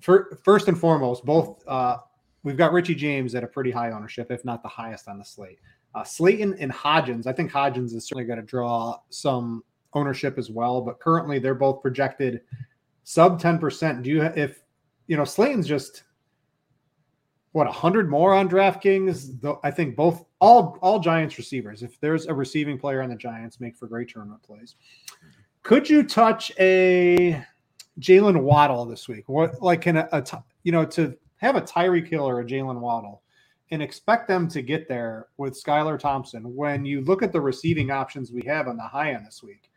for 0.00 0.38
first 0.44 0.68
and 0.68 0.78
foremost, 0.78 1.24
both 1.24 1.66
uh, 1.66 1.96
we've 2.42 2.58
got 2.58 2.72
Richie 2.72 2.94
James 2.94 3.34
at 3.34 3.42
a 3.42 3.46
pretty 3.46 3.70
high 3.70 3.90
ownership, 3.90 4.30
if 4.30 4.44
not 4.44 4.62
the 4.62 4.68
highest 4.68 5.08
on 5.08 5.18
the 5.18 5.24
slate. 5.24 5.58
Uh, 5.94 6.04
Slayton 6.04 6.54
and 6.60 6.70
Hodgins. 6.70 7.26
I 7.26 7.32
think 7.32 7.50
Hodgins 7.50 7.94
is 7.94 8.06
certainly 8.06 8.24
going 8.24 8.38
to 8.38 8.44
draw 8.44 8.98
some 9.08 9.64
ownership 9.94 10.36
as 10.36 10.50
well, 10.50 10.82
but 10.82 11.00
currently 11.00 11.38
they're 11.38 11.54
both 11.54 11.80
projected 11.80 12.42
sub 13.04 13.40
10%. 13.40 14.02
Do 14.02 14.10
you 14.10 14.22
if 14.22 14.62
you 15.06 15.16
know 15.16 15.24
Slayton's 15.24 15.66
just 15.66 16.04
what 17.52 17.66
a 17.66 17.72
hundred 17.72 18.10
more 18.10 18.34
on 18.34 18.48
DraftKings? 18.48 19.40
Though 19.40 19.60
I 19.64 19.70
think 19.70 19.96
both 19.96 20.24
all 20.40 20.78
all 20.82 20.98
Giants 21.00 21.38
receivers. 21.38 21.82
If 21.82 21.98
there's 22.00 22.26
a 22.26 22.34
receiving 22.34 22.78
player 22.78 23.02
on 23.02 23.08
the 23.08 23.16
Giants, 23.16 23.60
make 23.60 23.76
for 23.76 23.86
great 23.86 24.08
tournament 24.08 24.42
plays. 24.42 24.76
Could 25.62 25.88
you 25.88 26.02
touch 26.02 26.52
a 26.58 27.44
Jalen 28.00 28.40
Waddle 28.42 28.86
this 28.86 29.08
week? 29.08 29.28
What 29.28 29.60
like 29.62 29.82
can 29.82 29.96
a, 29.96 30.08
a 30.12 30.24
you 30.62 30.72
know 30.72 30.84
to 30.86 31.16
have 31.36 31.56
a 31.56 31.60
Tyreek 31.60 32.08
Hill 32.08 32.28
or 32.28 32.40
a 32.40 32.44
Jalen 32.44 32.80
Waddle 32.80 33.22
and 33.70 33.82
expect 33.82 34.28
them 34.28 34.48
to 34.48 34.62
get 34.62 34.88
there 34.88 35.26
with 35.36 35.60
Skylar 35.60 35.98
Thompson 35.98 36.54
when 36.54 36.84
you 36.84 37.02
look 37.02 37.22
at 37.22 37.32
the 37.32 37.40
receiving 37.40 37.90
options 37.90 38.32
we 38.32 38.42
have 38.46 38.66
on 38.66 38.76
the 38.76 38.82
high 38.82 39.12
end 39.12 39.26
this 39.26 39.42
week? 39.42 39.70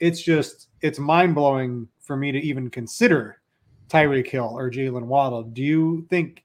It's 0.00 0.22
just 0.22 0.68
it's 0.80 0.98
mind 0.98 1.34
blowing 1.34 1.88
for 2.00 2.16
me 2.16 2.30
to 2.32 2.38
even 2.38 2.70
consider 2.70 3.40
Tyreek 3.88 4.28
Hill 4.28 4.52
or 4.56 4.70
Jalen 4.70 5.04
Waddle. 5.04 5.42
Do 5.42 5.62
you 5.62 6.06
think 6.08 6.44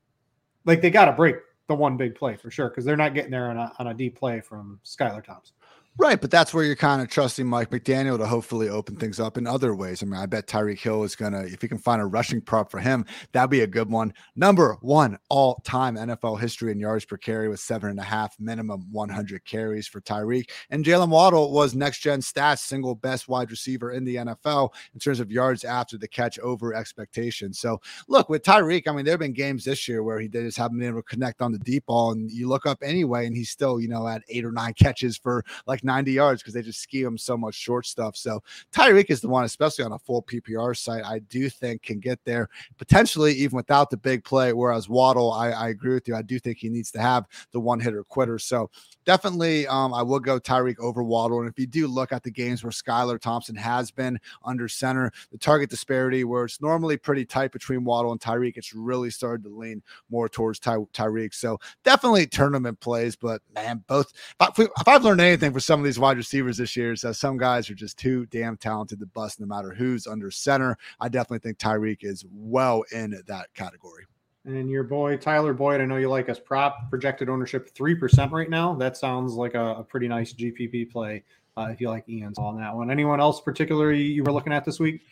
like 0.66 0.82
they 0.82 0.90
got 0.90 1.06
to 1.06 1.12
break 1.12 1.36
the 1.68 1.76
one 1.76 1.98
big 1.98 2.16
play 2.16 2.36
for 2.36 2.52
sure 2.52 2.70
because 2.70 2.86
they're 2.86 2.98
not 2.98 3.14
getting 3.14 3.32
there 3.32 3.50
on 3.50 3.58
a, 3.58 3.72
on 3.80 3.88
a 3.88 3.94
deep 3.94 4.18
play 4.18 4.42
from 4.42 4.80
Skylar 4.86 5.24
Thompson? 5.24 5.56
Right, 5.98 6.20
but 6.22 6.32
that's 6.32 6.54
where 6.54 6.64
you're 6.64 6.78
kind 6.78 7.02
of 7.02 7.10
trusting 7.10 7.46
Mike 7.46 7.70
McDaniel 7.70 8.18
to 8.18 8.26
hopefully 8.26 8.70
open 8.70 8.96
things 8.96 9.20
up 9.20 9.38
in 9.38 9.46
other 9.46 9.76
ways. 9.76 10.02
I 10.02 10.06
mean, 10.06 10.20
I 10.20 10.26
bet 10.26 10.48
Tyreek 10.48 10.80
Hill 10.80 11.04
is 11.04 11.18
gonna, 11.18 11.42
if 11.42 11.62
he 11.62 11.68
can 11.68 11.78
find 11.78 12.02
a 12.02 12.06
rushing 12.06 12.40
prop 12.40 12.72
for 12.72 12.80
him, 12.80 13.06
that'd 13.34 13.50
be 13.50 13.60
a 13.60 13.68
good 13.68 13.90
one. 13.90 14.14
Number 14.38 14.78
one 14.80 15.18
all 15.30 15.56
time 15.66 15.98
NFL 15.98 16.40
history 16.40 16.72
in 16.72 16.80
yards 16.80 17.04
per 17.04 17.18
carry 17.18 17.50
with 17.50 17.60
seven 17.60 17.90
and 17.90 18.00
a 18.00 18.04
half 18.04 18.40
minimum 18.40 18.88
100 18.90 19.44
carries 19.44 19.86
for 19.86 20.00
Tyreek. 20.00 20.50
And 20.70 20.86
Jalen 20.86 21.10
Waddle 21.10 21.52
was 21.52 21.76
next 21.76 22.00
gen 22.00 22.22
stats 22.22 22.60
single 22.60 22.96
best 22.96 23.28
wide 23.28 23.52
receiver 23.52 23.92
in 23.92 24.06
the 24.06 24.16
NFL 24.16 24.70
in 24.94 25.00
terms 25.00 25.20
of 25.20 25.30
yards 25.30 25.66
after 25.66 25.98
the 25.98 26.08
catch 26.08 26.40
over 26.40 26.74
expectation. 26.74 27.54
So 27.54 27.82
look 28.08 28.30
with 28.30 28.44
Tyreek, 28.44 28.88
I 28.88 28.94
mean, 28.94 29.04
there 29.04 29.14
have 29.14 29.20
been 29.20 29.34
games 29.34 29.66
this 29.66 29.90
year 29.90 30.04
where 30.04 30.22
he 30.22 30.30
did 30.30 30.46
just 30.46 30.58
haven't 30.58 30.80
been 30.80 30.88
able 30.88 31.04
to 31.04 31.08
connect 31.08 31.42
on 31.42 31.52
the 31.52 31.60
deep 31.60 31.86
ball, 31.86 32.14
and 32.14 32.32
you 32.32 32.48
look 32.48 32.66
up 32.66 32.80
anyway, 32.82 33.28
and 33.28 33.36
he's 33.36 33.50
still, 33.50 33.80
you 33.82 33.90
know, 33.90 34.08
at 34.08 34.24
eight 34.30 34.46
or 34.46 34.54
nine 34.54 34.74
catches 34.74 35.18
for 35.18 35.44
like 35.68 35.81
90 35.84 36.12
yards 36.12 36.42
because 36.42 36.54
they 36.54 36.62
just 36.62 36.82
ski 36.82 37.02
him 37.02 37.18
so 37.18 37.38
much 37.38 37.56
short 37.56 37.86
stuff. 37.86 38.16
So 38.16 38.42
Tyreek 38.72 39.10
is 39.10 39.22
the 39.22 39.28
one, 39.28 39.44
especially 39.44 39.86
on 39.86 39.94
a 39.94 40.00
full 40.00 40.24
PPR 40.24 40.76
site, 40.78 41.04
I 41.06 41.20
do 41.20 41.50
think 41.50 41.84
can 41.84 42.00
get 42.00 42.20
there 42.26 42.50
potentially 42.78 43.34
even 43.34 43.56
without 43.56 43.90
the 43.90 43.98
big 43.98 44.24
play. 44.24 44.54
Whereas 44.54 44.90
Waddle, 44.90 45.32
I, 45.32 45.52
I 45.52 45.70
agree 45.70 45.94
with 45.94 46.08
you. 46.08 46.16
I 46.16 46.22
do 46.22 46.40
think 46.40 46.58
he 46.58 46.70
needs 46.70 46.92
to 46.92 47.00
have 47.00 47.26
the 47.52 47.60
one 47.60 47.80
hitter 47.80 48.04
quitter. 48.04 48.40
So 48.40 48.70
definitely, 49.06 49.68
um, 49.68 49.94
I 49.94 50.02
will 50.02 50.20
go 50.20 50.40
Tyreek 50.40 50.80
over 50.80 51.04
Waddle. 51.04 51.40
And 51.40 51.50
if 51.50 51.58
you 51.60 51.68
do 51.68 51.88
look 51.88 52.12
at 52.12 52.24
the 52.24 52.32
games 52.32 52.64
where 52.64 52.72
Skylar 52.72 53.20
Thompson 53.20 53.56
has 53.56 53.92
been 53.92 54.20
under 54.44 54.68
center, 54.68 55.12
the 55.32 55.38
target 55.38 55.70
disparity 55.70 56.24
where 56.24 56.46
it's 56.46 56.62
normally 56.62 56.98
pretty 56.98 57.26
tight 57.26 57.52
between 57.52 57.84
Waddle 57.84 58.12
and 58.12 58.22
Tyreek, 58.22 58.58
it's 58.58 58.74
really 58.74 59.10
started 59.10 59.44
to 59.44 59.50
lean 59.50 59.82
more 60.10 60.30
towards 60.30 60.60
Ty- 60.60 60.86
Tyreek. 60.94 61.34
So 61.34 61.60
definitely 61.84 62.28
tournament 62.28 62.80
plays, 62.80 63.16
but 63.16 63.42
man, 63.54 63.84
both. 63.88 64.14
If, 64.40 64.60
I, 64.60 64.64
if 64.64 64.88
I've 64.88 65.04
learned 65.04 65.22
anything 65.22 65.54
for 65.54 65.60
some 65.72 65.80
of 65.80 65.86
these 65.86 66.00
wide 66.00 66.18
receivers 66.18 66.58
this 66.58 66.76
year, 66.76 66.94
that 67.02 67.14
some 67.14 67.38
guys 67.38 67.70
are 67.70 67.74
just 67.74 67.98
too 67.98 68.26
damn 68.26 68.58
talented 68.58 69.00
to 69.00 69.06
bust 69.06 69.40
no 69.40 69.46
matter 69.46 69.74
who's 69.74 70.06
under 70.06 70.30
center. 70.30 70.78
I 71.00 71.08
definitely 71.08 71.40
think 71.40 71.60
Tyreek 71.60 72.00
is 72.02 72.26
well 72.30 72.84
in 72.92 73.18
that 73.28 73.54
category. 73.54 74.04
And 74.44 74.70
your 74.70 74.84
boy 74.84 75.16
Tyler 75.16 75.54
Boyd, 75.54 75.80
I 75.80 75.86
know 75.86 75.96
you 75.96 76.10
like 76.10 76.28
us 76.28 76.40
prop 76.40 76.90
projected 76.90 77.30
ownership 77.30 77.74
three 77.74 77.96
percent 77.96 78.34
right 78.34 78.50
now. 78.50 78.74
That 78.74 78.98
sounds 78.98 79.36
like 79.36 79.54
a, 79.54 79.76
a 79.76 79.84
pretty 79.86 80.10
nice 80.10 80.34
GPP 80.34 80.92
play 80.92 81.24
uh, 81.56 81.70
if 81.72 81.80
you 81.80 81.90
like 81.90 82.04
Ian's 82.10 82.38
on 82.38 82.60
that 82.60 82.76
one. 82.76 82.92
Anyone 82.92 83.22
else 83.22 83.40
particularly 83.40 84.02
you 84.02 84.26
were 84.26 84.34
looking 84.34 84.52
at 84.52 84.66
this 84.66 84.78
week? 84.78 85.04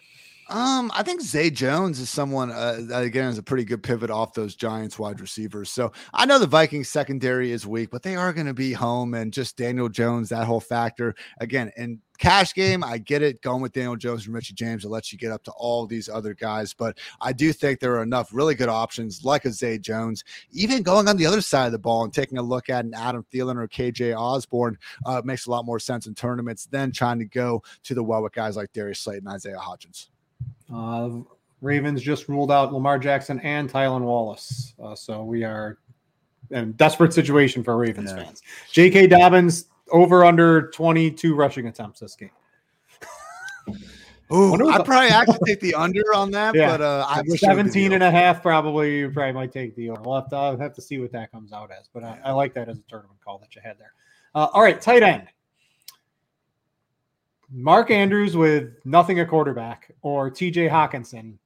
Um, 0.49 0.91
I 0.95 1.03
think 1.03 1.21
Zay 1.21 1.51
Jones 1.51 1.99
is 1.99 2.09
someone 2.09 2.49
uh, 2.49 2.79
again 2.91 3.29
is 3.29 3.37
a 3.37 3.43
pretty 3.43 3.63
good 3.63 3.83
pivot 3.83 4.09
off 4.09 4.33
those 4.33 4.55
Giants 4.55 4.97
wide 4.97 5.21
receivers. 5.21 5.69
So 5.69 5.91
I 6.11 6.25
know 6.25 6.39
the 6.39 6.47
Vikings 6.47 6.89
secondary 6.89 7.51
is 7.51 7.67
weak, 7.67 7.91
but 7.91 8.01
they 8.01 8.15
are 8.15 8.33
going 8.33 8.47
to 8.47 8.53
be 8.55 8.73
home, 8.73 9.13
and 9.13 9.31
just 9.31 9.57
Daniel 9.57 9.89
Jones, 9.89 10.29
that 10.29 10.47
whole 10.47 10.59
factor 10.59 11.13
again. 11.39 11.71
And 11.77 11.99
cash 12.17 12.55
game, 12.55 12.83
I 12.83 12.97
get 12.97 13.21
it 13.21 13.43
going 13.43 13.61
with 13.61 13.73
Daniel 13.73 13.95
Jones 13.95 14.25
and 14.25 14.33
Richie 14.33 14.55
James 14.55 14.81
to 14.81 14.89
let 14.89 15.11
you 15.11 15.19
get 15.19 15.31
up 15.31 15.43
to 15.43 15.51
all 15.51 15.85
these 15.85 16.09
other 16.09 16.33
guys, 16.33 16.73
but 16.73 16.97
I 17.21 17.31
do 17.31 17.53
think 17.53 17.79
there 17.79 17.95
are 17.97 18.03
enough 18.03 18.33
really 18.33 18.55
good 18.55 18.69
options 18.69 19.23
like 19.23 19.45
a 19.45 19.51
Zay 19.51 19.77
Jones, 19.77 20.23
even 20.51 20.81
going 20.81 21.07
on 21.07 21.17
the 21.17 21.27
other 21.27 21.41
side 21.41 21.67
of 21.67 21.73
the 21.73 21.79
ball 21.79 22.03
and 22.03 22.13
taking 22.13 22.39
a 22.39 22.43
look 22.43 22.71
at 22.71 22.85
an 22.85 22.95
Adam 22.95 23.23
Thielen 23.31 23.57
or 23.57 23.67
KJ 23.67 24.17
Osborn 24.17 24.79
uh, 25.05 25.21
makes 25.23 25.45
a 25.45 25.51
lot 25.51 25.65
more 25.65 25.79
sense 25.79 26.07
in 26.07 26.15
tournaments 26.15 26.65
than 26.65 26.91
trying 26.91 27.19
to 27.19 27.25
go 27.25 27.61
to 27.83 27.93
the 27.93 28.03
well 28.03 28.23
with 28.23 28.33
guys 28.33 28.55
like 28.57 28.73
Darius 28.73 28.99
Slayton, 28.99 29.27
and 29.27 29.35
Isaiah 29.35 29.57
Hodgins. 29.57 30.07
Uh, 30.73 31.09
Ravens 31.61 32.01
just 32.01 32.29
ruled 32.29 32.51
out 32.51 32.73
Lamar 32.73 32.99
Jackson 32.99 33.39
and 33.41 33.69
Tylan 33.69 34.01
Wallace. 34.01 34.73
Uh, 34.81 34.95
so 34.95 35.23
we 35.23 35.43
are 35.43 35.77
in 36.51 36.71
desperate 36.73 37.13
situation 37.13 37.63
for 37.63 37.77
Ravens 37.77 38.11
yeah. 38.11 38.23
fans. 38.23 38.41
J.K. 38.71 39.07
Dobbins 39.07 39.65
over 39.91 40.25
under 40.25 40.69
22 40.69 41.35
rushing 41.35 41.67
attempts 41.67 41.99
this 41.99 42.15
game. 42.15 42.31
Ooh, 44.31 44.53
I'd 44.69 44.85
probably 44.85 45.09
actually 45.09 45.39
take 45.45 45.59
the 45.59 45.73
under 45.73 46.13
on 46.13 46.31
that, 46.31 46.55
yeah. 46.55 46.69
but 46.69 46.81
uh, 46.81 47.05
I 47.07 47.23
17 47.23 47.93
and 47.93 48.03
a 48.03 48.11
half 48.11 48.41
probably 48.41 48.99
you 48.99 49.09
probably 49.09 49.33
might 49.33 49.51
take 49.51 49.75
the 49.75 49.89
over. 49.89 50.01
We'll 50.01 50.21
have 50.21 50.29
to, 50.29 50.35
I'll 50.35 50.57
have 50.57 50.73
to 50.75 50.81
see 50.81 50.99
what 50.99 51.11
that 51.13 51.31
comes 51.31 51.51
out 51.51 51.71
as, 51.71 51.89
but 51.91 52.03
I, 52.03 52.19
I 52.23 52.31
like 52.31 52.53
that 52.53 52.69
as 52.69 52.77
a 52.77 52.83
tournament 52.83 53.19
call 53.23 53.39
that 53.39 53.55
you 53.55 53.61
had 53.63 53.79
there. 53.79 53.93
Uh, 54.35 54.47
all 54.53 54.61
right, 54.61 54.79
tight 54.79 55.01
end. 55.01 55.27
Mark 57.51 57.89
Andrews 57.89 58.37
with 58.37 58.73
nothing 58.85 59.19
at 59.19 59.27
quarterback 59.27 59.91
or 60.01 60.29
TJ 60.29 60.69
Hockenson 60.69 61.37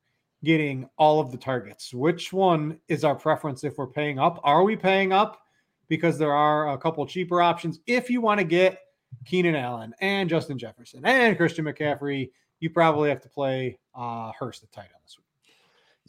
getting 0.43 0.89
all 0.97 1.19
of 1.19 1.31
the 1.31 1.37
targets. 1.37 1.93
Which 1.93 2.33
one 2.33 2.77
is 2.89 3.03
our 3.03 3.15
preference 3.15 3.63
if 3.63 3.77
we're 3.77 3.87
paying 3.87 4.19
up? 4.19 4.41
Are 4.43 4.63
we 4.63 4.75
paying 4.75 5.13
up? 5.13 5.41
Because 5.87 6.17
there 6.17 6.33
are 6.33 6.73
a 6.73 6.77
couple 6.77 7.05
cheaper 7.05 7.41
options. 7.41 7.79
If 7.87 8.09
you 8.09 8.19
want 8.19 8.39
to 8.39 8.43
get 8.43 8.79
Keenan 9.25 9.55
Allen 9.55 9.93
and 10.01 10.29
Justin 10.29 10.57
Jefferson 10.57 11.05
and 11.05 11.37
Christian 11.37 11.65
McCaffrey, 11.65 12.31
you 12.59 12.69
probably 12.69 13.09
have 13.09 13.21
to 13.21 13.29
play 13.29 13.79
uh, 13.95 14.31
Hurst 14.37 14.63
at 14.63 14.71
tight 14.71 14.83
end 14.83 15.03
this 15.05 15.17
week. 15.17 15.22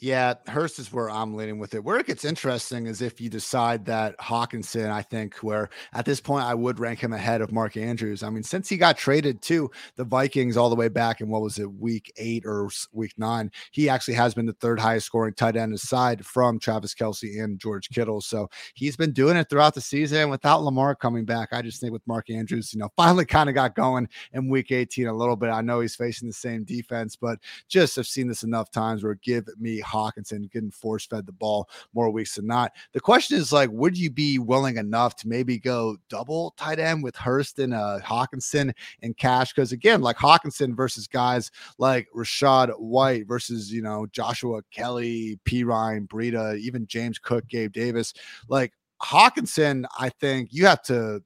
Yeah, 0.01 0.35
Hurst 0.49 0.81
is 0.81 0.93
where 0.93 1.09
I'm 1.09 1.35
leaning 1.37 1.61
with 1.61 1.73
it. 1.73 1.85
Where 1.85 1.99
it 1.99 2.07
gets 2.07 2.25
interesting 2.25 2.87
is 2.87 3.01
if 3.01 3.21
you 3.21 3.31
decide 3.31 3.85
that 3.85 4.19
Hockenson, 4.19 4.91
I 4.91 5.03
think, 5.03 5.37
where 5.37 5.71
at 5.93 6.05
this 6.05 6.21
point 6.21 6.45
I 6.45 6.53
would 6.53 6.81
rank 6.81 6.99
him 6.99 7.13
ahead 7.13 7.41
of 7.41 7.53
Mark 7.53 7.77
Andrews. 7.77 8.25
I 8.25 8.31
mean, 8.31 8.43
since 8.43 8.69
he 8.69 8.77
got 8.77 8.99
traded 8.99 9.41
to 9.43 9.71
the 9.95 10.03
Vikings 10.03 10.57
all 10.57 10.69
the 10.69 10.75
way 10.75 10.89
back 10.89 11.21
in 11.21 11.29
what 11.29 11.43
was 11.43 11.61
it, 11.61 11.73
week 11.73 12.13
eight 12.17 12.45
or 12.45 12.69
week 12.93 13.13
nine, 13.19 13.53
he 13.71 13.89
actually 13.89 14.15
has 14.15 14.35
been 14.35 14.47
the 14.47 14.53
third 14.55 14.81
highest 14.81 15.07
scoring 15.07 15.33
tight 15.33 15.57
end 15.57 15.73
aside 15.73 16.27
from 16.27 16.59
Travis 16.59 16.93
Kelce 16.93 17.43
and 17.43 17.61
George 17.61 17.89
Kittle. 17.91 18.21
So 18.21 18.51
he's 18.75 18.97
been 18.97 19.13
doing 19.13 19.37
it 19.37 19.49
throughout 19.49 19.75
the 19.75 19.81
season 19.81 20.29
without 20.29 20.65
Lamar 20.65 20.97
coming 20.97 21.25
back. 21.25 21.51
I 21.53 21.63
just 21.63 21.81
think 21.81 21.93
with 21.93 22.07
Mark 22.09 22.31
Andrews, 22.31 22.75
you 22.75 22.81
know, 22.81 22.91
finally 22.97 23.27
kind 23.27 23.49
of 23.49 23.55
got 23.55 23.77
going 23.77 24.09
in 24.33 24.51
week 24.51 24.73
18 24.73 25.07
a 25.07 25.15
little 25.15 25.37
bit. 25.37 25.51
I 25.51 25.61
know 25.61 25.79
he's 25.79 25.95
facing 25.95 26.27
the 26.27 26.35
same 26.35 26.65
defense, 26.65 27.15
but 27.15 27.39
just 27.69 27.95
have 27.95 28.09
seen 28.09 28.27
this 28.27 28.43
enough 28.43 28.73
times 28.73 29.05
where 29.05 29.15
give 29.23 29.47
me 29.57 29.84
Hockenson 29.85 30.51
getting 30.51 30.71
force 30.71 31.07
fed 31.07 31.27
the 31.27 31.33
ball 31.33 31.69
more 31.93 32.11
weeks 32.11 32.35
than 32.35 32.47
not. 32.47 32.73
The 32.93 33.01
question 33.01 33.39
is 33.39 33.53
like, 33.53 33.71
would 33.71 33.97
you 33.97 34.11
be 34.11 34.39
willing 34.39 34.77
enough 34.77 35.17
to 35.17 35.29
maybe 35.29 35.59
go 35.59 35.97
double 36.09 36.55
tight 36.57 36.79
end 36.79 37.03
with 37.03 37.17
Hurst 37.17 37.59
and 37.59 37.75
uh, 37.75 38.01
Hockenson 38.03 38.73
and 39.03 39.17
Cash? 39.17 39.53
Because 39.53 39.73
again, 39.73 40.01
like 40.01 40.17
Hockenson 40.17 40.75
versus 40.75 41.07
guys 41.07 41.51
like 41.79 42.09
Rachaad 42.15 42.79
White 42.79 43.27
versus 43.27 43.73
you 43.73 43.83
know 43.83 44.07
Joshua 44.13 44.63
Kelley, 44.71 45.39
Perine, 45.45 46.09
Breida, 46.09 46.59
even 46.59 46.87
James 46.87 47.19
Cook, 47.19 47.47
Gabe 47.49 47.73
Davis, 47.73 48.15
like 48.49 48.73
Hockenson, 49.03 49.85
I 49.99 50.09
think 50.09 50.49
you 50.53 50.67
have 50.67 50.83
to 50.85 51.23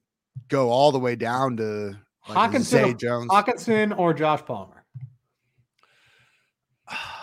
go 0.48 0.70
all 0.70 0.92
the 0.92 0.98
way 0.98 1.16
down 1.16 1.56
to 1.58 1.96
like 2.28 2.52
Hockenson, 2.52 2.98
Jones. 2.98 3.30
Hockenson 3.30 3.96
or 3.96 4.12
Josh 4.12 4.44
Palmer. 4.44 4.84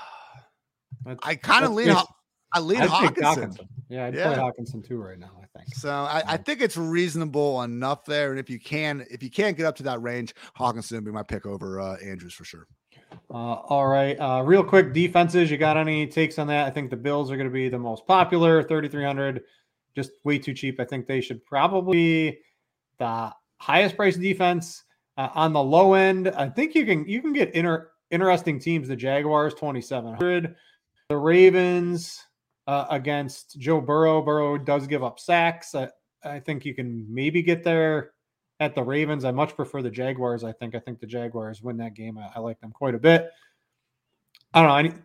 I 1.24 1.36
kind 1.36 1.66
of 1.66 1.72
lean. 1.72 1.88
Just, 1.88 2.08
I 2.53 2.60
lean. 2.60 2.80
Hockenson. 2.80 3.58
Yeah, 3.89 4.06
I'd 4.06 4.16
yeah. 4.16 4.34
play 4.34 4.38
Hockenson 4.38 4.86
too 4.86 4.97
right 4.97 5.20
now. 5.20 5.32
I 5.41 5.60
think 5.60 5.76
so. 5.76 5.89
I, 5.89 6.24
I, 6.26 6.38
think 6.38 6.62
it's 6.62 6.78
reasonable 6.78 7.62
enough 7.62 8.06
there, 8.06 8.32
and 8.32 8.39
if 8.39 8.49
you 8.49 8.60
can, 8.60 9.06
if 9.12 9.22
you 9.22 9.30
can't 9.30 9.56
get 9.56 9.66
up 9.66 9.76
to 9.78 9.84
that 9.84 10.01
range, 10.01 10.34
Hockenson 10.58 10.93
would 10.93 11.06
be 11.06 11.12
my 11.12 11.24
pick 11.24 11.45
over 11.45 11.80
uh, 11.80 11.97
Andrews 11.97 12.34
for 12.34 12.45
sure. 12.45 12.68
Uh, 13.30 13.53
all 13.53 13.88
right, 13.88 14.16
uh, 14.20 14.41
real 14.43 14.64
quick 14.64 14.93
defenses. 14.93 15.51
You 15.51 15.58
got 15.58 15.78
any 15.78 16.08
takes 16.08 16.39
on 16.39 16.47
that? 16.47 16.66
I 16.66 16.72
think 16.72 16.89
the 16.89 16.97
Bills 16.97 17.32
are 17.32 17.38
going 17.38 17.47
to 17.47 17.53
be 17.53 17.70
the 17.70 17.80
most 17.80 18.08
popular, 18.08 18.64
thirty 18.64 18.88
three 18.88 19.06
hundred, 19.06 19.41
just 19.95 20.12
way 20.24 20.39
too 20.39 20.53
cheap. 20.53 20.80
I 20.80 20.86
think 20.86 21.06
they 21.06 21.22
should 21.22 21.43
probably 21.45 22.39
the 22.97 23.32
highest 23.58 23.95
priced 23.95 24.20
defense 24.20 24.84
uh, 25.18 25.30
on 25.36 25.53
the 25.53 25.62
low 25.62 25.93
end. 25.93 26.30
I 26.30 26.49
think 26.49 26.74
you 26.74 26.86
can 26.86 27.08
you 27.08 27.22
can 27.22 27.34
get 27.34 27.53
inter, 27.53 27.91
interesting 28.12 28.60
teams. 28.60 28.88
The 28.88 28.95
Jaguars 28.95 29.53
twenty 29.53 29.82
seven 29.82 30.14
hundred 30.14 30.56
the 31.10 31.18
Ravens 31.18 32.24
uh, 32.68 32.86
against 32.89 33.60
Joe 33.60 33.82
Burrow. 33.82 34.22
Burrow 34.22 34.58
does 34.58 34.88
give 34.88 35.03
up 35.03 35.20
sacks. 35.20 35.76
I, 35.76 35.89
I 36.24 36.39
think 36.39 36.66
you 36.66 36.74
can 36.74 37.06
maybe 37.14 37.41
get 37.41 37.64
there 37.64 38.12
at 38.60 38.74
the 38.74 38.84
Ravens. 38.84 39.26
I 39.26 39.32
much 39.32 39.56
prefer 39.56 39.82
the 39.82 39.91
Jaguars. 39.91 40.43
I 40.43 40.51
think. 40.51 40.76
I 40.76 40.80
think 40.80 40.99
the 40.99 41.08
Jaguars 41.08 41.62
win 41.62 41.78
that 41.78 41.93
game. 41.93 42.18
I, 42.18 42.32
I 42.36 42.39
like 42.39 42.60
them 42.60 42.72
quite 42.72 42.95
a 42.95 42.99
bit. 42.99 43.30
I 44.53 44.62
don't 44.62 44.70
know. 44.70 44.91
I, 44.91 45.01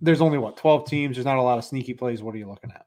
there's 0.00 0.20
only 0.20 0.38
what 0.38 0.56
12 0.56 0.86
teams. 0.86 1.16
There's 1.16 1.24
not 1.24 1.38
a 1.38 1.42
lot 1.42 1.58
of 1.58 1.64
sneaky 1.64 1.94
plays. 1.94 2.22
What 2.22 2.34
are 2.34 2.38
you 2.38 2.48
looking 2.48 2.70
at? 2.70 2.85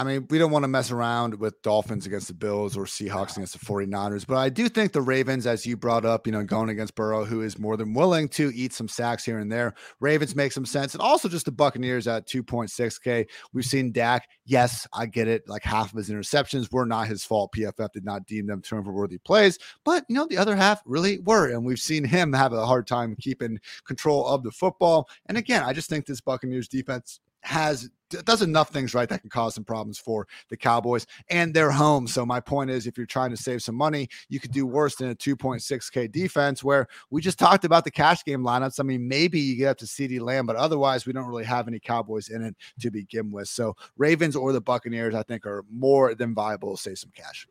I 0.00 0.04
mean, 0.04 0.26
we 0.30 0.38
don't 0.38 0.50
want 0.50 0.62
to 0.62 0.68
mess 0.68 0.90
around 0.90 1.38
with 1.38 1.60
Dolphins 1.60 2.06
against 2.06 2.28
the 2.28 2.32
Bills 2.32 2.74
or 2.74 2.84
Seahawks 2.84 3.36
against 3.36 3.52
the 3.52 3.66
49ers, 3.66 4.26
but 4.26 4.38
I 4.38 4.48
do 4.48 4.66
think 4.70 4.92
the 4.92 5.02
Ravens, 5.02 5.46
as 5.46 5.66
you 5.66 5.76
brought 5.76 6.06
up, 6.06 6.26
you 6.26 6.32
know, 6.32 6.42
going 6.42 6.70
against 6.70 6.94
Burrow, 6.94 7.26
who 7.26 7.42
is 7.42 7.58
more 7.58 7.76
than 7.76 7.92
willing 7.92 8.26
to 8.30 8.50
eat 8.54 8.72
some 8.72 8.88
sacks 8.88 9.26
here 9.26 9.38
and 9.38 9.52
there. 9.52 9.74
Ravens 10.00 10.34
make 10.34 10.52
some 10.52 10.64
sense. 10.64 10.94
And 10.94 11.02
also 11.02 11.28
just 11.28 11.44
the 11.44 11.52
Buccaneers 11.52 12.08
at 12.08 12.26
2.6K. 12.26 13.26
We've 13.52 13.64
seen 13.66 13.92
Dak. 13.92 14.26
Yes, 14.46 14.86
I 14.94 15.04
get 15.04 15.28
it. 15.28 15.46
Like 15.46 15.64
half 15.64 15.92
of 15.92 15.98
his 15.98 16.08
interceptions 16.08 16.72
were 16.72 16.86
not 16.86 17.06
his 17.06 17.22
fault. 17.22 17.52
PFF 17.54 17.92
did 17.92 18.06
not 18.06 18.24
deem 18.24 18.46
them 18.46 18.62
turnover 18.62 18.92
worthy 18.92 19.18
plays, 19.18 19.58
but, 19.84 20.06
you 20.08 20.14
know, 20.14 20.26
the 20.26 20.38
other 20.38 20.56
half 20.56 20.80
really 20.86 21.18
were. 21.18 21.50
And 21.50 21.62
we've 21.62 21.78
seen 21.78 22.04
him 22.04 22.32
have 22.32 22.54
a 22.54 22.64
hard 22.64 22.86
time 22.86 23.16
keeping 23.20 23.58
control 23.84 24.26
of 24.26 24.44
the 24.44 24.50
football. 24.50 25.10
And 25.26 25.36
again, 25.36 25.62
I 25.62 25.74
just 25.74 25.90
think 25.90 26.06
this 26.06 26.22
Buccaneers 26.22 26.68
defense 26.68 27.20
has 27.42 27.88
does 28.24 28.42
enough 28.42 28.70
things 28.70 28.92
right 28.92 29.08
that 29.08 29.20
can 29.20 29.30
cause 29.30 29.54
some 29.54 29.64
problems 29.64 29.98
for 29.98 30.26
the 30.48 30.56
Cowboys 30.56 31.06
and 31.30 31.54
their 31.54 31.70
home. 31.70 32.06
So 32.06 32.26
my 32.26 32.40
point 32.40 32.70
is, 32.70 32.86
if 32.86 32.96
you're 32.96 33.06
trying 33.06 33.30
to 33.30 33.36
save 33.36 33.62
some 33.62 33.76
money, 33.76 34.08
you 34.28 34.40
could 34.40 34.50
do 34.50 34.66
worse 34.66 34.96
than 34.96 35.10
a 35.10 35.14
2.6K 35.14 36.10
defense. 36.10 36.64
Where 36.64 36.88
we 37.10 37.20
just 37.20 37.38
talked 37.38 37.64
about 37.64 37.84
the 37.84 37.90
cash 37.90 38.24
game 38.24 38.42
lineups. 38.42 38.80
I 38.80 38.82
mean, 38.82 39.06
maybe 39.06 39.38
you 39.38 39.56
get 39.56 39.68
up 39.68 39.78
to 39.78 39.84
CeeDee 39.84 40.20
Lamb, 40.20 40.46
but 40.46 40.56
otherwise 40.56 41.06
we 41.06 41.12
don't 41.12 41.26
really 41.26 41.44
have 41.44 41.68
any 41.68 41.78
Cowboys 41.78 42.28
in 42.28 42.42
it 42.42 42.56
to 42.80 42.90
begin 42.90 43.30
with. 43.30 43.48
So 43.48 43.76
Ravens 43.96 44.36
or 44.36 44.52
the 44.52 44.60
Buccaneers, 44.60 45.14
I 45.14 45.22
think, 45.22 45.46
are 45.46 45.64
more 45.70 46.14
than 46.14 46.34
viable 46.34 46.76
to 46.76 46.82
save 46.82 46.98
some 46.98 47.12
cash. 47.14 47.46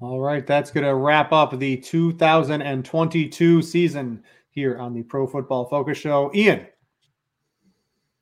All 0.00 0.20
right, 0.20 0.46
that's 0.46 0.70
going 0.70 0.86
to 0.86 0.94
wrap 0.94 1.32
up 1.32 1.58
the 1.58 1.76
2022 1.76 3.62
season 3.62 4.22
here 4.50 4.78
on 4.78 4.94
the 4.94 5.02
Pro 5.02 5.26
Football 5.26 5.64
Focus 5.64 5.98
Show. 5.98 6.30
Ian, 6.34 6.66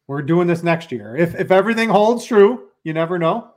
we're 0.08 0.22
doing 0.22 0.46
this 0.46 0.62
next 0.62 0.92
year. 0.92 1.16
If 1.16 1.34
if 1.34 1.50
everything 1.50 1.88
holds 1.88 2.24
true, 2.24 2.68
you 2.84 2.92
never 2.92 3.18
know. 3.18 3.52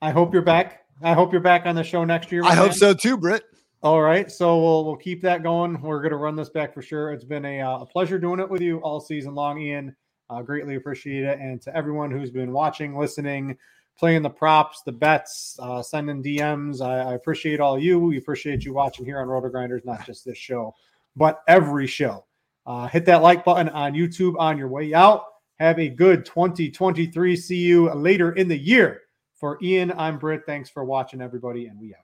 I 0.00 0.10
hope 0.10 0.32
you're 0.32 0.42
back. 0.42 0.84
I 1.02 1.12
hope 1.12 1.32
you're 1.32 1.40
back 1.40 1.66
on 1.66 1.74
the 1.74 1.84
show 1.84 2.04
next 2.04 2.30
year. 2.30 2.42
I 2.44 2.50
man. 2.50 2.58
hope 2.58 2.72
so 2.72 2.94
too, 2.94 3.16
Britt. 3.16 3.44
All 3.82 4.00
right, 4.00 4.30
so 4.30 4.58
we'll 4.60 4.84
we'll 4.84 4.96
keep 4.96 5.20
that 5.22 5.42
going. 5.42 5.80
We're 5.80 6.00
going 6.00 6.12
to 6.12 6.16
run 6.16 6.36
this 6.36 6.48
back 6.48 6.72
for 6.72 6.80
sure. 6.80 7.12
It's 7.12 7.24
been 7.24 7.44
a, 7.44 7.60
uh, 7.60 7.80
a 7.80 7.86
pleasure 7.86 8.18
doing 8.18 8.40
it 8.40 8.48
with 8.48 8.62
you 8.62 8.78
all 8.78 9.00
season 9.00 9.34
long, 9.34 9.60
Ian. 9.60 9.94
Uh, 10.30 10.40
greatly 10.40 10.76
appreciate 10.76 11.24
it, 11.24 11.38
and 11.38 11.60
to 11.62 11.76
everyone 11.76 12.10
who's 12.10 12.30
been 12.30 12.50
watching, 12.50 12.96
listening, 12.96 13.58
playing 13.98 14.22
the 14.22 14.30
props, 14.30 14.82
the 14.82 14.92
bets, 14.92 15.58
uh, 15.60 15.82
sending 15.82 16.22
DMs. 16.22 16.80
I, 16.80 17.10
I, 17.10 17.14
appreciate 17.14 17.60
all 17.60 17.78
you. 17.78 18.00
We 18.00 18.16
appreciate 18.16 18.64
you 18.64 18.72
watching 18.72 19.04
here 19.04 19.20
on 19.20 19.28
RotoGrinders, 19.28 19.84
not 19.84 20.06
just 20.06 20.24
this 20.24 20.38
show, 20.38 20.74
but 21.14 21.42
every 21.46 21.86
show. 21.86 22.24
Uh, 22.66 22.88
hit 22.88 23.04
that 23.04 23.22
like 23.22 23.44
button 23.44 23.68
on 23.68 23.92
YouTube 23.92 24.34
on 24.38 24.56
your 24.56 24.68
way 24.68 24.94
out. 24.94 25.24
Have 25.60 25.78
a 25.78 25.88
good 25.88 26.26
2023. 26.26 27.36
See 27.36 27.56
you 27.56 27.92
later 27.92 28.32
in 28.32 28.48
the 28.48 28.58
year. 28.58 29.02
For 29.34 29.58
Ian, 29.62 29.92
I'm 29.96 30.18
Britt. 30.18 30.42
Thanks 30.46 30.70
for 30.70 30.84
watching, 30.84 31.20
everybody, 31.20 31.66
and 31.66 31.78
we 31.78 31.94
out. 31.94 32.00